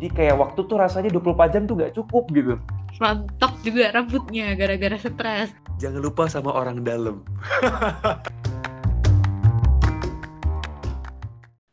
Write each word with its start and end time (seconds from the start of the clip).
Jadi 0.00 0.16
kayak 0.16 0.40
waktu 0.40 0.64
tuh 0.64 0.80
rasanya 0.80 1.12
24 1.12 1.52
jam 1.52 1.68
tuh 1.68 1.76
gak 1.76 1.92
cukup 1.92 2.24
gitu. 2.32 2.56
Rontok 2.96 3.52
juga 3.60 3.92
rambutnya 3.92 4.56
gara-gara 4.56 4.96
stres. 4.96 5.52
Jangan 5.76 6.00
lupa 6.00 6.24
sama 6.24 6.56
orang 6.56 6.80
dalam. 6.80 7.20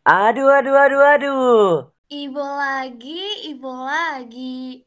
Aduh, 0.03 0.51
aduh, 0.51 0.75
aduh, 0.75 1.03
aduh. 1.07 1.71
Ibu 2.11 2.43
lagi, 2.43 3.47
ibu 3.47 3.71
lagi. 3.71 4.83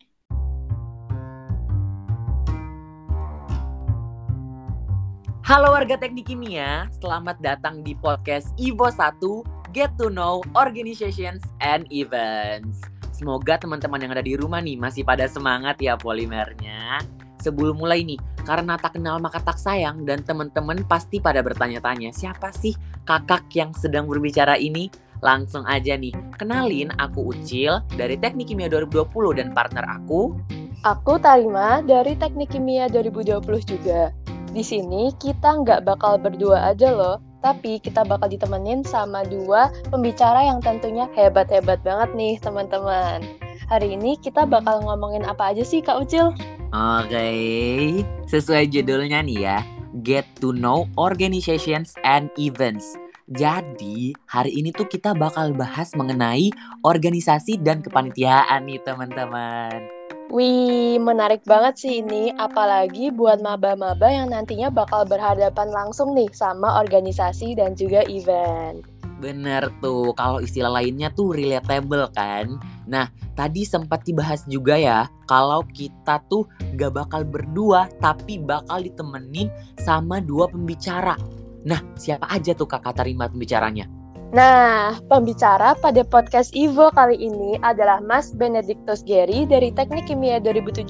Halo 5.48 5.72
warga 5.72 5.96
teknik 5.96 6.28
kimia, 6.28 6.92
selamat 7.00 7.40
datang 7.40 7.80
di 7.80 7.96
podcast 7.96 8.52
Ivo 8.60 8.92
1 8.92 9.72
Get 9.72 9.96
to 9.96 10.12
Know 10.12 10.44
Organizations 10.56 11.40
and 11.60 11.88
Events. 11.88 12.99
Semoga 13.20 13.60
teman-teman 13.60 14.00
yang 14.00 14.16
ada 14.16 14.24
di 14.24 14.32
rumah 14.32 14.64
nih 14.64 14.80
masih 14.80 15.04
pada 15.04 15.28
semangat 15.28 15.76
ya 15.76 15.92
polimernya. 15.92 17.04
Sebelum 17.44 17.76
mulai 17.76 18.00
nih, 18.00 18.16
karena 18.48 18.80
tak 18.80 18.96
kenal 18.96 19.20
maka 19.20 19.44
tak 19.44 19.60
sayang 19.60 20.08
dan 20.08 20.24
teman-teman 20.24 20.80
pasti 20.88 21.20
pada 21.20 21.44
bertanya-tanya 21.44 22.16
siapa 22.16 22.48
sih 22.48 22.72
kakak 23.04 23.44
yang 23.52 23.76
sedang 23.76 24.08
berbicara 24.08 24.56
ini? 24.56 24.88
Langsung 25.20 25.68
aja 25.68 26.00
nih, 26.00 26.16
kenalin 26.40 26.96
aku 26.96 27.36
Ucil 27.36 27.84
dari 27.92 28.16
Teknik 28.16 28.56
Kimia 28.56 28.72
2020 28.72 29.36
dan 29.36 29.52
partner 29.52 29.84
aku 30.00 30.40
Aku 30.88 31.20
Tarima 31.20 31.84
dari 31.84 32.16
Teknik 32.16 32.56
Kimia 32.56 32.88
2020 32.88 33.36
juga. 33.68 34.16
Di 34.48 34.64
sini 34.64 35.12
kita 35.20 35.60
nggak 35.60 35.84
bakal 35.84 36.16
berdua 36.16 36.72
aja 36.72 36.88
loh, 36.88 37.20
tapi 37.40 37.80
kita 37.80 38.04
bakal 38.04 38.28
ditemenin 38.28 38.84
sama 38.84 39.24
dua 39.24 39.72
pembicara 39.88 40.44
yang 40.44 40.60
tentunya 40.60 41.08
hebat-hebat 41.16 41.80
banget 41.84 42.10
nih 42.16 42.34
teman-teman. 42.40 43.24
Hari 43.68 43.96
ini 43.96 44.16
kita 44.20 44.44
bakal 44.44 44.84
ngomongin 44.84 45.24
apa 45.24 45.52
aja 45.52 45.64
sih 45.64 45.80
Kak 45.80 46.04
Ucil? 46.04 46.32
Oke, 46.70 47.28
sesuai 48.30 48.70
judulnya 48.70 49.26
nih 49.26 49.38
ya, 49.42 49.58
Get 50.06 50.26
to 50.38 50.54
Know 50.54 50.86
Organizations 50.94 51.98
and 52.06 52.30
Events. 52.38 52.94
Jadi, 53.30 54.10
hari 54.26 54.58
ini 54.58 54.74
tuh 54.74 54.90
kita 54.90 55.14
bakal 55.14 55.54
bahas 55.54 55.94
mengenai 55.94 56.50
organisasi 56.82 57.62
dan 57.62 57.78
kepanitiaan 57.78 58.66
nih 58.66 58.82
teman-teman. 58.82 59.99
Wih, 60.30 61.02
menarik 61.02 61.42
banget 61.42 61.74
sih 61.82 62.06
ini, 62.06 62.30
apalagi 62.38 63.10
buat 63.10 63.42
maba-maba 63.42 64.06
yang 64.06 64.30
nantinya 64.30 64.70
bakal 64.70 65.02
berhadapan 65.02 65.74
langsung 65.74 66.14
nih 66.14 66.30
sama 66.30 66.78
organisasi 66.78 67.58
dan 67.58 67.74
juga 67.74 68.06
event. 68.06 68.78
Bener 69.18 69.74
tuh, 69.82 70.14
kalau 70.14 70.38
istilah 70.38 70.70
lainnya 70.70 71.10
tuh 71.10 71.34
relatable 71.34 72.14
kan. 72.14 72.62
Nah, 72.86 73.10
tadi 73.34 73.66
sempat 73.66 74.06
dibahas 74.06 74.46
juga 74.46 74.78
ya, 74.78 75.10
kalau 75.26 75.66
kita 75.66 76.22
tuh 76.30 76.46
gak 76.78 76.94
bakal 76.94 77.26
berdua, 77.26 77.90
tapi 77.98 78.38
bakal 78.38 78.86
ditemenin 78.86 79.50
sama 79.82 80.22
dua 80.22 80.46
pembicara. 80.46 81.18
Nah, 81.66 81.82
siapa 81.98 82.30
aja 82.30 82.54
tuh 82.54 82.70
kakak 82.70 83.02
terima 83.02 83.26
pembicaranya? 83.26 83.99
Nah, 84.30 84.94
pembicara 85.10 85.74
pada 85.74 86.06
podcast 86.06 86.54
Ivo 86.54 86.94
kali 86.94 87.18
ini 87.18 87.58
adalah 87.66 87.98
Mas 87.98 88.30
Benedictus 88.30 89.02
Gary 89.02 89.42
dari 89.42 89.74
Teknik 89.74 90.06
Kimia 90.06 90.38
2017 90.38 90.86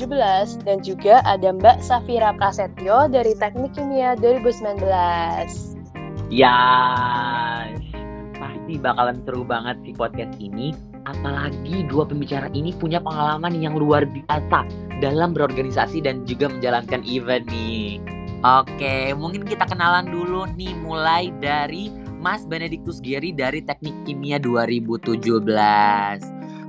dan 0.68 0.84
juga 0.84 1.24
ada 1.24 1.48
Mbak 1.48 1.80
Safira 1.80 2.36
Prasetyo 2.36 3.08
dari 3.08 3.32
Teknik 3.32 3.72
Kimia 3.72 4.12
2019. 4.20 4.84
Ya, 6.28 6.52
pasti 8.36 8.76
bakalan 8.76 9.24
seru 9.24 9.40
banget 9.48 9.80
sih 9.88 9.96
podcast 9.96 10.36
ini. 10.36 10.76
Apalagi 11.08 11.88
dua 11.88 12.04
pembicara 12.04 12.52
ini 12.52 12.76
punya 12.76 13.00
pengalaman 13.00 13.56
yang 13.56 13.72
luar 13.72 14.04
biasa 14.04 14.68
dalam 15.00 15.32
berorganisasi 15.32 16.04
dan 16.04 16.28
juga 16.28 16.52
menjalankan 16.52 17.00
event 17.08 17.48
nih. 17.48 18.04
Oke, 18.44 19.16
mungkin 19.16 19.48
kita 19.48 19.64
kenalan 19.64 20.12
dulu 20.12 20.44
nih 20.60 20.76
mulai 20.84 21.32
dari 21.40 21.99
Mas 22.20 22.44
Benedictus 22.44 23.00
Gary 23.00 23.32
dari 23.32 23.64
Teknik 23.64 23.96
Kimia 24.04 24.36
2017. 24.36 25.40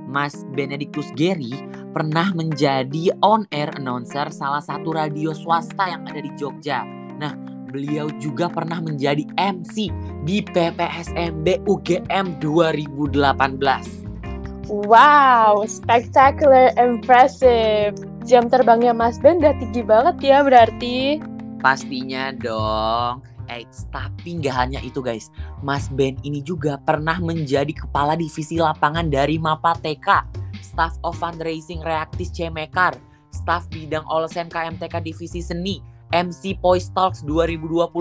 Mas 0.08 0.48
Benedictus 0.56 1.12
Gary 1.12 1.52
pernah 1.92 2.32
menjadi 2.32 3.12
on-air 3.20 3.68
announcer 3.76 4.32
salah 4.32 4.64
satu 4.64 4.96
radio 4.96 5.36
swasta 5.36 5.92
yang 5.92 6.08
ada 6.08 6.24
di 6.24 6.32
Jogja. 6.40 6.88
Nah, 7.20 7.36
beliau 7.68 8.08
juga 8.16 8.48
pernah 8.48 8.80
menjadi 8.80 9.28
MC 9.36 9.92
di 10.24 10.40
PPSMB 10.40 11.68
UGM 11.68 12.40
2018. 12.40 14.72
Wow, 14.72 15.68
spectacular, 15.68 16.72
impressive. 16.80 17.92
Jam 18.24 18.48
terbangnya 18.48 18.96
Mas 18.96 19.20
Ben 19.20 19.36
udah 19.36 19.52
tinggi 19.60 19.84
banget 19.84 20.16
ya 20.24 20.40
berarti. 20.40 21.20
Pastinya 21.60 22.32
dong. 22.32 23.31
Eits, 23.52 23.84
tapi 23.92 24.40
nggak 24.40 24.56
hanya 24.56 24.80
itu 24.80 25.04
guys. 25.04 25.28
Mas 25.60 25.92
Ben 25.92 26.16
ini 26.24 26.40
juga 26.40 26.80
pernah 26.80 27.20
menjadi 27.20 27.70
kepala 27.76 28.16
divisi 28.16 28.56
lapangan 28.56 29.12
dari 29.12 29.36
Mapa 29.36 29.76
TK, 29.76 30.24
Staff 30.64 30.96
of 31.04 31.20
Fundraising 31.20 31.84
Reaktis 31.84 32.32
Cemekar, 32.32 32.96
Staff 33.28 33.68
Bidang 33.68 34.08
Olsen 34.08 34.48
KMTK 34.48 35.04
Divisi 35.04 35.44
Seni, 35.44 35.84
MC 36.16 36.56
Poise 36.56 36.88
Talks 36.96 37.20
2021, 37.28 37.92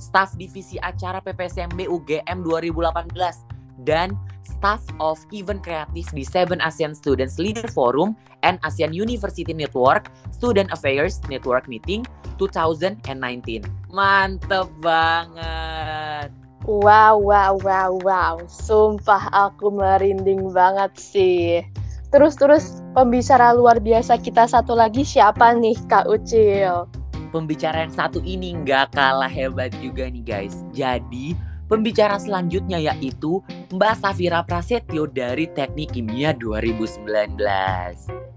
Staff 0.00 0.36
Divisi 0.40 0.80
Acara 0.80 1.20
PPSMB 1.20 1.88
UGM 1.88 2.44
2018, 2.44 3.56
dan 3.84 4.16
Staff 4.46 4.80
of 5.02 5.20
Event 5.34 5.60
Kreatif 5.60 6.08
di 6.16 6.24
Seven 6.24 6.62
ASEAN 6.64 6.96
Students 6.96 7.36
Leader 7.36 7.66
Forum 7.68 8.16
and 8.40 8.56
ASEAN 8.64 8.94
University 8.96 9.52
Network 9.52 10.08
Student 10.32 10.72
Affairs 10.72 11.20
Network 11.28 11.68
Meeting 11.68 12.06
2019. 12.38 13.66
Mantep 13.92 14.68
banget. 14.80 16.32
Wow, 16.66 17.22
wow, 17.22 17.54
wow, 17.62 17.94
wow. 18.02 18.34
Sumpah 18.50 19.30
aku 19.30 19.70
merinding 19.70 20.50
banget 20.50 20.90
sih. 20.98 21.62
Terus-terus 22.10 22.82
pembicara 22.96 23.54
luar 23.54 23.78
biasa 23.78 24.18
kita 24.18 24.50
satu 24.50 24.74
lagi 24.74 25.06
siapa 25.06 25.54
nih 25.58 25.76
Kak 25.86 26.10
Ucil? 26.10 26.86
Pembicara 27.34 27.86
yang 27.86 27.94
satu 27.94 28.22
ini 28.22 28.54
nggak 28.62 28.94
kalah 28.94 29.30
hebat 29.30 29.74
juga 29.82 30.10
nih 30.10 30.24
guys. 30.24 30.64
Jadi 30.74 31.34
pembicara 31.66 32.18
selanjutnya 32.18 32.78
yaitu 32.78 33.42
Mbak 33.74 33.94
Safira 34.02 34.42
Prasetyo 34.46 35.06
dari 35.10 35.46
Teknik 35.50 35.92
Kimia 35.94 36.32
2019. 36.34 38.35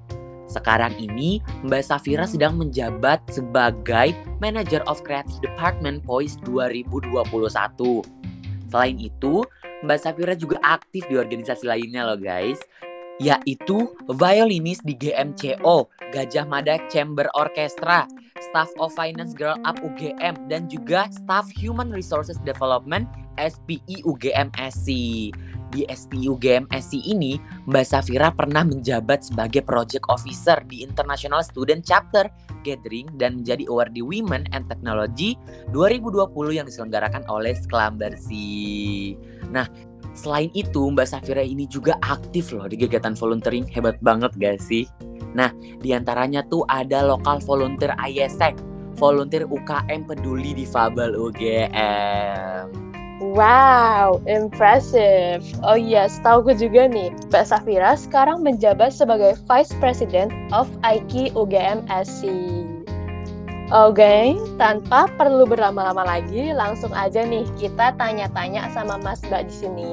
Sekarang 0.49 0.97
ini, 0.97 1.37
Mbak 1.61 1.83
Safira 1.85 2.25
sedang 2.25 2.57
menjabat 2.57 3.21
sebagai 3.29 4.17
Manager 4.41 4.81
of 4.89 5.05
Creative 5.05 5.37
Department 5.45 6.01
POIS 6.09 6.41
2021. 6.41 8.01
Selain 8.69 8.97
itu, 8.97 9.45
Mbak 9.85 9.99
Safira 10.01 10.33
juga 10.33 10.57
aktif 10.65 11.05
di 11.05 11.15
organisasi 11.21 11.69
lainnya 11.69 12.09
loh 12.09 12.17
guys, 12.17 12.57
yaitu 13.21 13.93
violinis 14.09 14.81
di 14.81 14.97
GMCO, 14.97 15.85
Gajah 16.09 16.49
Mada 16.49 16.81
Chamber 16.89 17.29
Orchestra, 17.37 18.09
Staff 18.39 18.71
of 18.79 18.95
Finance 18.95 19.35
Girl 19.35 19.59
Up 19.67 19.77
UGM, 19.83 20.47
dan 20.47 20.71
juga 20.71 21.11
Staff 21.11 21.51
Human 21.59 21.91
Resources 21.91 22.39
Development 22.47 23.05
SPI 23.35 24.07
UGM 24.07 24.49
SC. 24.55 24.87
Di 25.69 25.85
SPI 25.85 26.25
UGM 26.25 26.65
SC 26.73 26.97
ini, 27.05 27.37
Mbak 27.69 27.85
Safira 27.85 28.33
pernah 28.33 28.65
menjabat 28.65 29.29
sebagai 29.29 29.61
Project 29.61 30.09
Officer 30.09 30.57
di 30.65 30.81
International 30.81 31.45
Student 31.45 31.85
Chapter 31.85 32.25
Gathering 32.65 33.13
dan 33.21 33.41
menjadi 33.41 33.69
Awardee 33.69 34.03
Women 34.03 34.49
and 34.51 34.65
Technology 34.65 35.37
2020 35.71 36.57
yang 36.57 36.65
diselenggarakan 36.65 37.23
oleh 37.29 37.53
Sklam 37.53 38.01
Bersih. 38.01 39.15
Nah, 39.53 39.69
Selain 40.19 40.51
itu, 40.51 40.89
Mbak 40.89 41.07
Safira 41.07 41.45
ini 41.45 41.63
juga 41.69 41.95
aktif 42.03 42.51
loh 42.51 42.67
di 42.67 42.75
kegiatan 42.75 43.15
volunteering. 43.15 43.63
Hebat 43.71 44.01
banget 44.03 44.33
gak 44.35 44.59
sih? 44.59 44.83
Nah, 45.37 45.53
di 45.79 45.93
antaranya 45.93 46.41
tuh 46.49 46.65
ada 46.67 47.05
lokal 47.05 47.39
volunteer 47.45 47.93
ISEC, 47.95 48.57
volunteer 48.97 49.45
UKM 49.45 50.09
peduli 50.09 50.57
difabel 50.57 51.15
UGM. 51.15 52.88
Wow, 53.19 54.23
impressive. 54.31 55.43
Oh 55.59 55.75
iya, 55.75 56.07
setahu 56.07 56.47
gue 56.47 56.55
juga 56.55 56.87
nih, 56.87 57.11
Mbak 57.27 57.51
Safira 57.51 57.99
sekarang 57.99 58.47
menjabat 58.47 58.95
sebagai 58.95 59.35
Vice 59.43 59.75
President 59.83 60.31
of 60.55 60.71
IKI 60.87 61.35
UGM 61.35 61.83
SC. 61.91 62.31
Oke, 63.75 64.39
tanpa 64.55 65.11
perlu 65.19 65.43
berlama-lama 65.43 66.07
lagi, 66.07 66.55
langsung 66.55 66.95
aja 66.95 67.27
nih 67.27 67.43
kita 67.59 67.91
tanya-tanya 67.99 68.71
sama 68.71 68.95
Mas 69.03 69.19
Mbak 69.27 69.51
di 69.51 69.53
sini. 69.53 69.91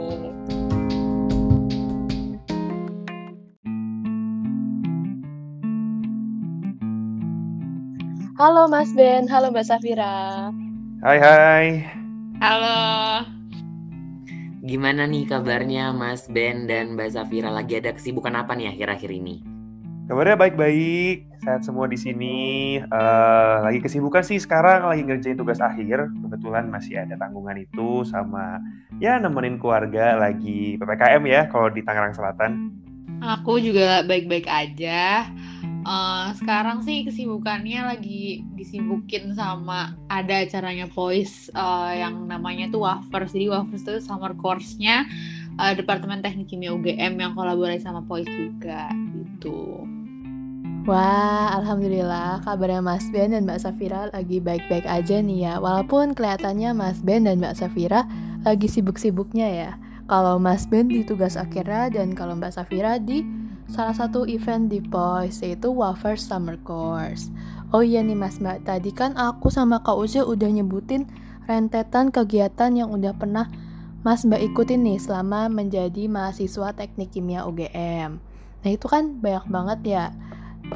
Halo 8.38 8.70
Mas 8.70 8.94
Ben, 8.94 9.26
halo 9.26 9.50
Mbak 9.50 9.66
Safira. 9.66 10.54
Hai 11.02 11.18
hai. 11.18 12.05
Halo. 12.36 13.24
Gimana 14.60 15.08
nih 15.08 15.24
kabarnya 15.24 15.96
Mas 15.96 16.28
Ben 16.28 16.68
dan 16.68 16.92
Mbak 16.92 17.16
Safira 17.16 17.48
lagi 17.48 17.80
ada 17.80 17.96
kesibukan 17.96 18.36
apa 18.36 18.52
nih 18.52 18.76
akhir-akhir 18.76 19.08
ini? 19.08 19.40
Kabarnya 20.04 20.36
baik-baik, 20.36 21.32
sehat 21.40 21.64
semua 21.64 21.88
di 21.88 21.96
sini. 21.96 22.36
Eh, 22.76 23.56
lagi 23.64 23.80
kesibukan 23.80 24.20
sih 24.20 24.36
sekarang 24.36 24.84
lagi 24.84 25.08
ngerjain 25.08 25.40
tugas 25.40 25.64
akhir. 25.64 26.12
Kebetulan 26.12 26.68
masih 26.68 27.00
ada 27.00 27.16
tanggungan 27.16 27.56
itu 27.56 28.04
sama 28.04 28.60
ya 29.00 29.16
nemenin 29.16 29.56
keluarga 29.56 30.20
lagi 30.20 30.76
PPKM 30.76 31.24
ya 31.24 31.48
kalau 31.48 31.72
di 31.72 31.80
Tangerang 31.80 32.12
Selatan. 32.12 32.52
Aku 33.24 33.56
juga 33.64 34.04
baik-baik 34.04 34.44
aja. 34.44 35.24
Eh, 35.86 36.28
sekarang 36.42 36.82
sih 36.82 37.06
kesibukannya 37.06 37.86
lagi 37.86 38.42
disibukin 38.58 39.30
sama 39.38 39.94
ada 40.10 40.42
acaranya 40.42 40.90
Voice 40.90 41.46
eh, 41.54 42.02
yang 42.02 42.26
namanya 42.26 42.66
tuh 42.74 42.82
Wafers. 42.82 43.30
Jadi 43.30 43.46
Wafers 43.54 43.86
itu 43.86 43.94
summer 44.02 44.34
course-nya 44.34 45.06
eh, 45.54 45.72
Departemen 45.78 46.26
Teknik 46.26 46.50
Kimia 46.50 46.74
UGM 46.74 47.22
yang 47.22 47.38
kolaborasi 47.38 47.86
sama 47.86 48.02
Voice 48.02 48.26
juga 48.26 48.90
gitu. 49.14 49.86
Wah, 50.90 51.54
alhamdulillah 51.54 52.42
kabarnya 52.42 52.82
Mas 52.82 53.06
Ben 53.14 53.30
dan 53.30 53.46
Mbak 53.46 53.62
Safira 53.62 54.10
lagi 54.10 54.42
baik-baik 54.42 54.86
aja 54.90 55.22
nih 55.22 55.38
ya. 55.46 55.54
Walaupun 55.62 56.18
kelihatannya 56.18 56.74
Mas 56.74 56.98
Ben 56.98 57.30
dan 57.30 57.38
Mbak 57.38 57.62
Safira 57.62 58.10
lagi 58.42 58.66
sibuk-sibuknya 58.66 59.46
ya. 59.54 59.70
Kalau 60.10 60.42
Mas 60.42 60.66
Ben 60.66 60.90
di 60.90 61.06
tugas 61.06 61.38
akhirnya 61.38 61.94
dan 61.94 62.14
kalau 62.14 62.34
Mbak 62.34 62.54
Safira 62.54 62.98
di 62.98 63.22
salah 63.66 63.94
satu 63.94 64.26
event 64.26 64.70
di 64.70 64.78
POIS 64.78 65.42
yaitu 65.42 65.70
Wafers 65.74 66.22
Summer 66.22 66.54
Course. 66.62 67.30
Oh 67.74 67.82
iya 67.82 67.98
nih 68.02 68.14
Mas 68.14 68.38
Mbak, 68.38 68.62
tadi 68.62 68.94
kan 68.94 69.18
aku 69.18 69.50
sama 69.50 69.82
Kak 69.82 69.98
Uze 69.98 70.22
udah 70.22 70.46
nyebutin 70.46 71.10
rentetan 71.50 72.14
kegiatan 72.14 72.70
yang 72.74 72.94
udah 72.94 73.14
pernah 73.14 73.50
Mas 74.06 74.22
Mbak 74.22 74.54
ikutin 74.54 74.86
nih 74.86 75.02
selama 75.02 75.50
menjadi 75.50 76.06
mahasiswa 76.06 76.70
teknik 76.78 77.10
kimia 77.10 77.42
UGM. 77.42 78.22
Nah 78.62 78.70
itu 78.70 78.86
kan 78.86 79.18
banyak 79.18 79.46
banget 79.50 79.80
ya. 79.82 80.04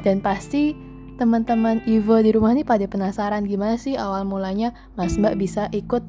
Dan 0.03 0.19
pasti 0.19 0.75
teman-teman 1.15 1.83
Ivo 1.87 2.19
di 2.19 2.35
rumah 2.35 2.51
nih 2.51 2.67
pada 2.67 2.87
penasaran 2.91 3.47
gimana 3.47 3.79
sih 3.79 3.95
awal 3.95 4.27
mulanya 4.27 4.75
Mas 4.99 5.15
Mbak 5.15 5.35
bisa 5.39 5.71
ikut 5.71 6.03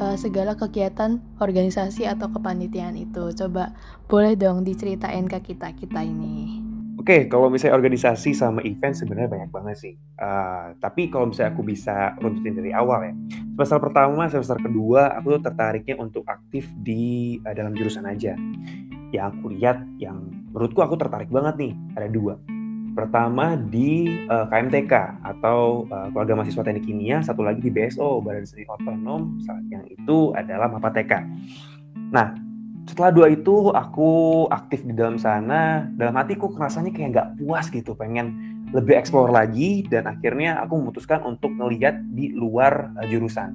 uh, 0.00 0.16
segala 0.16 0.56
kegiatan 0.56 1.20
organisasi 1.38 2.08
atau 2.08 2.32
kepanitiaan 2.32 2.96
itu. 2.96 3.30
Coba 3.36 3.76
boleh 4.08 4.34
dong 4.34 4.64
diceritain 4.64 5.28
ke 5.28 5.52
kita-kita 5.52 6.00
ini. 6.02 6.64
Oke, 7.00 7.32
kalau 7.32 7.48
misalnya 7.48 7.80
organisasi 7.80 8.36
sama 8.36 8.60
event 8.60 8.92
sebenarnya 8.92 9.32
banyak 9.32 9.50
banget 9.52 9.76
sih. 9.80 9.94
Uh, 10.20 10.76
tapi 10.84 11.08
kalau 11.08 11.32
misalnya 11.32 11.56
aku 11.56 11.64
bisa 11.64 12.12
runtutin 12.20 12.60
dari 12.60 12.76
awal 12.76 13.08
ya. 13.08 13.14
Semester 13.56 13.80
pertama, 13.80 14.28
semester 14.28 14.60
kedua, 14.60 15.16
aku 15.16 15.40
tuh 15.40 15.42
tertariknya 15.48 15.96
untuk 15.96 16.28
aktif 16.28 16.68
di 16.84 17.36
uh, 17.40 17.56
dalam 17.56 17.72
jurusan 17.72 18.04
aja. 18.04 18.36
Yang 19.16 19.24
aku 19.32 19.46
lihat, 19.56 19.80
yang 19.96 20.28
menurutku 20.52 20.84
aku 20.84 21.00
tertarik 21.00 21.32
banget 21.32 21.56
nih, 21.56 21.72
ada 21.96 22.08
dua. 22.12 22.36
Pertama 22.90 23.54
di 23.54 24.10
uh, 24.26 24.50
KMTK 24.50 25.22
atau 25.22 25.86
uh, 25.86 26.10
Keluarga 26.10 26.42
Mahasiswa 26.42 26.66
Teknik 26.66 26.90
Kimia, 26.90 27.22
satu 27.22 27.46
lagi 27.46 27.62
di 27.62 27.70
BSO, 27.70 28.18
Badan 28.18 28.42
Studi 28.42 28.66
Otonom, 28.66 29.38
yang 29.70 29.86
itu 29.86 30.34
adalah 30.34 30.66
Mapateka. 30.66 31.22
Nah, 32.10 32.34
setelah 32.90 33.14
dua 33.14 33.26
itu 33.30 33.70
aku 33.70 34.44
aktif 34.50 34.82
di 34.82 34.90
dalam 34.90 35.22
sana, 35.22 35.86
dalam 35.94 36.18
hatiku 36.18 36.50
rasanya 36.50 36.90
kayak 36.90 37.08
nggak 37.14 37.28
puas 37.38 37.70
gitu, 37.70 37.94
pengen 37.94 38.34
lebih 38.74 38.98
explore 38.98 39.30
lagi, 39.30 39.86
dan 39.86 40.10
akhirnya 40.10 40.58
aku 40.58 40.82
memutuskan 40.82 41.22
untuk 41.22 41.54
ngelihat 41.54 41.94
di 42.10 42.34
luar 42.34 42.90
uh, 42.98 43.06
jurusan. 43.06 43.54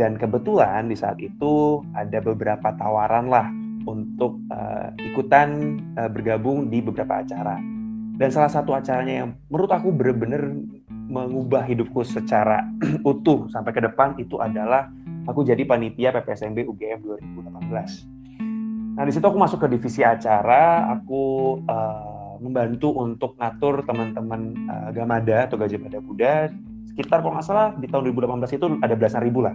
Dan 0.00 0.16
kebetulan 0.16 0.88
di 0.88 0.96
saat 0.96 1.20
itu 1.20 1.84
ada 1.92 2.24
beberapa 2.24 2.72
tawaran 2.80 3.28
lah 3.28 3.52
untuk 3.84 4.40
uh, 4.48 4.96
ikutan 4.96 5.76
uh, 6.00 6.08
bergabung 6.08 6.72
di 6.72 6.80
beberapa 6.80 7.20
acara 7.20 7.75
dan 8.16 8.28
salah 8.32 8.48
satu 8.48 8.72
acaranya 8.72 9.24
yang 9.24 9.28
menurut 9.52 9.68
aku 9.68 9.92
benar-benar 9.92 10.48
mengubah 10.88 11.62
hidupku 11.68 12.00
secara 12.02 12.64
utuh 13.10 13.46
sampai 13.52 13.72
ke 13.76 13.80
depan 13.84 14.16
itu 14.16 14.40
adalah 14.40 14.88
aku 15.28 15.44
jadi 15.44 15.62
panitia 15.68 16.16
PPSMB 16.16 16.64
UGM 16.64 17.00
2018. 17.04 18.96
Nah 18.96 19.04
di 19.04 19.12
situ 19.12 19.24
aku 19.28 19.36
masuk 19.36 19.60
ke 19.60 19.68
divisi 19.76 20.00
acara, 20.00 20.88
aku 20.88 21.56
uh, 21.68 22.40
membantu 22.40 22.96
untuk 22.96 23.36
ngatur 23.36 23.84
teman-teman 23.84 24.56
uh, 24.64 24.88
Gamada 24.96 25.44
atau 25.44 25.60
Gajah 25.60 25.80
Mada 25.80 26.00
Buddha 26.00 26.48
sekitar 26.96 27.20
kalau 27.20 27.36
nggak 27.36 27.44
salah 27.44 27.76
di 27.76 27.84
tahun 27.92 28.08
2018 28.16 28.56
itu 28.56 28.66
ada 28.80 28.94
belasan 28.96 29.20
ribu 29.20 29.44
lah. 29.44 29.52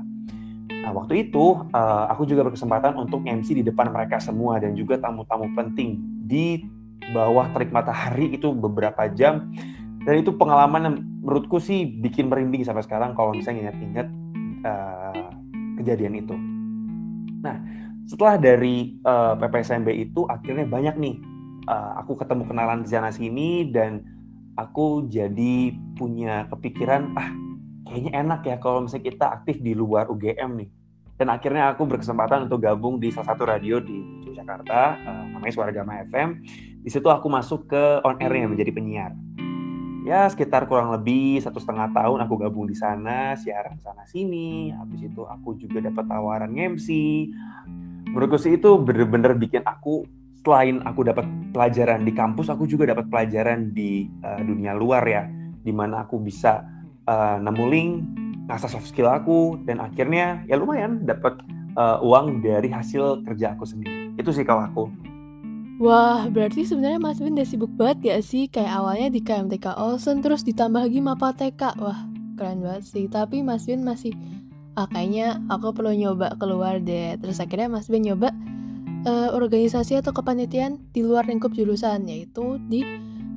Nah 0.82 0.94
waktu 0.94 1.30
itu 1.30 1.66
uh, 1.74 2.06
aku 2.14 2.30
juga 2.30 2.46
berkesempatan 2.46 2.94
untuk 2.94 3.26
MC 3.26 3.58
di 3.58 3.64
depan 3.66 3.90
mereka 3.90 4.22
semua 4.22 4.62
dan 4.62 4.78
juga 4.78 5.02
tamu-tamu 5.02 5.50
penting 5.58 5.98
di 6.30 6.62
bawah 7.12 7.52
terik 7.54 7.70
matahari 7.70 8.36
itu 8.36 8.52
beberapa 8.56 9.08
jam. 9.12 9.52
Dan 10.02 10.26
itu 10.26 10.34
pengalaman 10.34 10.82
yang 10.82 10.96
menurutku 11.22 11.62
sih 11.62 11.86
bikin 11.86 12.26
merinding 12.26 12.66
sampai 12.66 12.82
sekarang 12.82 13.14
kalau 13.14 13.38
misalnya 13.38 13.70
ingat-ingat 13.70 14.08
uh, 14.66 15.30
kejadian 15.78 16.18
itu. 16.18 16.34
Nah 17.46 17.62
setelah 18.10 18.42
dari 18.42 18.98
uh, 19.06 19.38
PPSMB 19.38 19.88
itu 19.94 20.26
akhirnya 20.26 20.66
banyak 20.66 20.96
nih 20.98 21.16
uh, 21.70 22.02
aku 22.02 22.18
ketemu 22.18 22.50
kenalan 22.50 22.82
di 22.82 22.90
sana 22.90 23.14
sini 23.14 23.70
dan 23.70 24.02
aku 24.58 25.06
jadi 25.06 25.72
punya 25.96 26.50
kepikiran 26.50 27.14
ah 27.14 27.30
kayaknya 27.86 28.12
enak 28.26 28.42
ya 28.44 28.56
kalau 28.58 28.90
misalnya 28.90 29.06
kita 29.14 29.26
aktif 29.38 29.62
di 29.62 29.78
luar 29.78 30.10
UGM 30.10 30.66
nih. 30.66 30.70
Dan 31.22 31.30
akhirnya 31.30 31.70
aku 31.70 31.86
berkesempatan 31.86 32.50
untuk 32.50 32.66
gabung 32.66 32.98
di 32.98 33.14
salah 33.14 33.38
satu 33.38 33.46
radio 33.46 33.78
di 33.78 34.02
Jakarta 34.34 34.98
uh, 35.06 35.24
namanya 35.38 35.54
Suara 35.54 35.70
Gama 35.70 36.02
FM 36.10 36.42
di 36.82 36.90
situ 36.90 37.08
aku 37.08 37.30
masuk 37.30 37.70
ke 37.70 38.02
on 38.02 38.18
airnya 38.18 38.50
menjadi 38.50 38.74
penyiar. 38.74 39.14
Ya 40.02 40.26
sekitar 40.26 40.66
kurang 40.66 40.90
lebih 40.90 41.38
satu 41.46 41.62
setengah 41.62 41.94
tahun 41.94 42.26
aku 42.26 42.34
gabung 42.42 42.66
di 42.66 42.74
sana 42.74 43.38
siaran 43.38 43.78
sana 43.78 44.02
sini. 44.10 44.74
Habis 44.74 45.14
itu 45.14 45.22
aku 45.30 45.54
juga 45.62 45.78
dapat 45.86 46.10
tawaran 46.10 46.58
MC 46.58 46.90
menurutku 48.12 48.42
sih 48.42 48.58
itu 48.58 48.76
bener-bener 48.82 49.38
bikin 49.38 49.62
aku 49.64 50.04
selain 50.42 50.82
aku 50.84 51.06
dapat 51.06 51.24
pelajaran 51.54 52.02
di 52.02 52.12
kampus 52.12 52.50
aku 52.50 52.66
juga 52.66 52.92
dapat 52.92 53.08
pelajaran 53.08 53.72
di 53.72 54.10
uh, 54.26 54.42
dunia 54.42 54.74
luar 54.74 55.06
ya. 55.06 55.30
Di 55.62 55.70
mana 55.70 56.02
aku 56.02 56.18
bisa 56.18 56.66
uh, 57.06 57.38
nemu 57.38 57.66
link 57.70 57.92
ngasah 58.50 58.74
soft 58.74 58.90
skill 58.90 59.06
aku 59.06 59.62
dan 59.70 59.78
akhirnya 59.78 60.42
ya 60.50 60.58
lumayan 60.58 61.06
dapat 61.06 61.38
uh, 61.78 62.02
uang 62.02 62.42
dari 62.42 62.74
hasil 62.74 63.22
kerja 63.22 63.54
aku 63.54 63.70
sendiri. 63.70 64.18
Itu 64.18 64.34
sih 64.34 64.42
kalau 64.42 64.66
aku 64.66 65.11
Wah, 65.82 66.30
berarti 66.30 66.62
sebenarnya 66.62 67.02
Mas 67.02 67.18
Bin 67.18 67.34
udah 67.34 67.50
sibuk 67.50 67.74
banget 67.74 67.98
ya 68.06 68.18
sih? 68.22 68.46
Kayak 68.46 68.86
awalnya 68.86 69.18
di 69.18 69.26
KMTK 69.26 69.82
Olsen, 69.82 70.22
terus 70.22 70.46
ditambah 70.46 70.78
lagi 70.78 71.02
Mapateka. 71.02 71.74
Wah, 71.82 72.06
keren 72.38 72.62
banget 72.62 72.86
sih. 72.86 73.10
Tapi 73.10 73.42
Mas 73.42 73.66
Bin 73.66 73.82
masih, 73.82 74.14
ah 74.78 74.86
kayaknya 74.86 75.42
aku 75.50 75.74
perlu 75.74 75.90
nyoba 75.98 76.38
keluar 76.38 76.78
deh. 76.78 77.18
Terus 77.18 77.42
akhirnya 77.42 77.66
Mas 77.66 77.90
Bin 77.90 78.06
nyoba 78.06 78.30
uh, 79.10 79.34
organisasi 79.34 79.98
atau 79.98 80.14
kepanitiaan 80.14 80.78
di 80.94 81.02
luar 81.02 81.26
lingkup 81.26 81.50
jurusan, 81.58 82.06
yaitu 82.06 82.62
di 82.70 82.86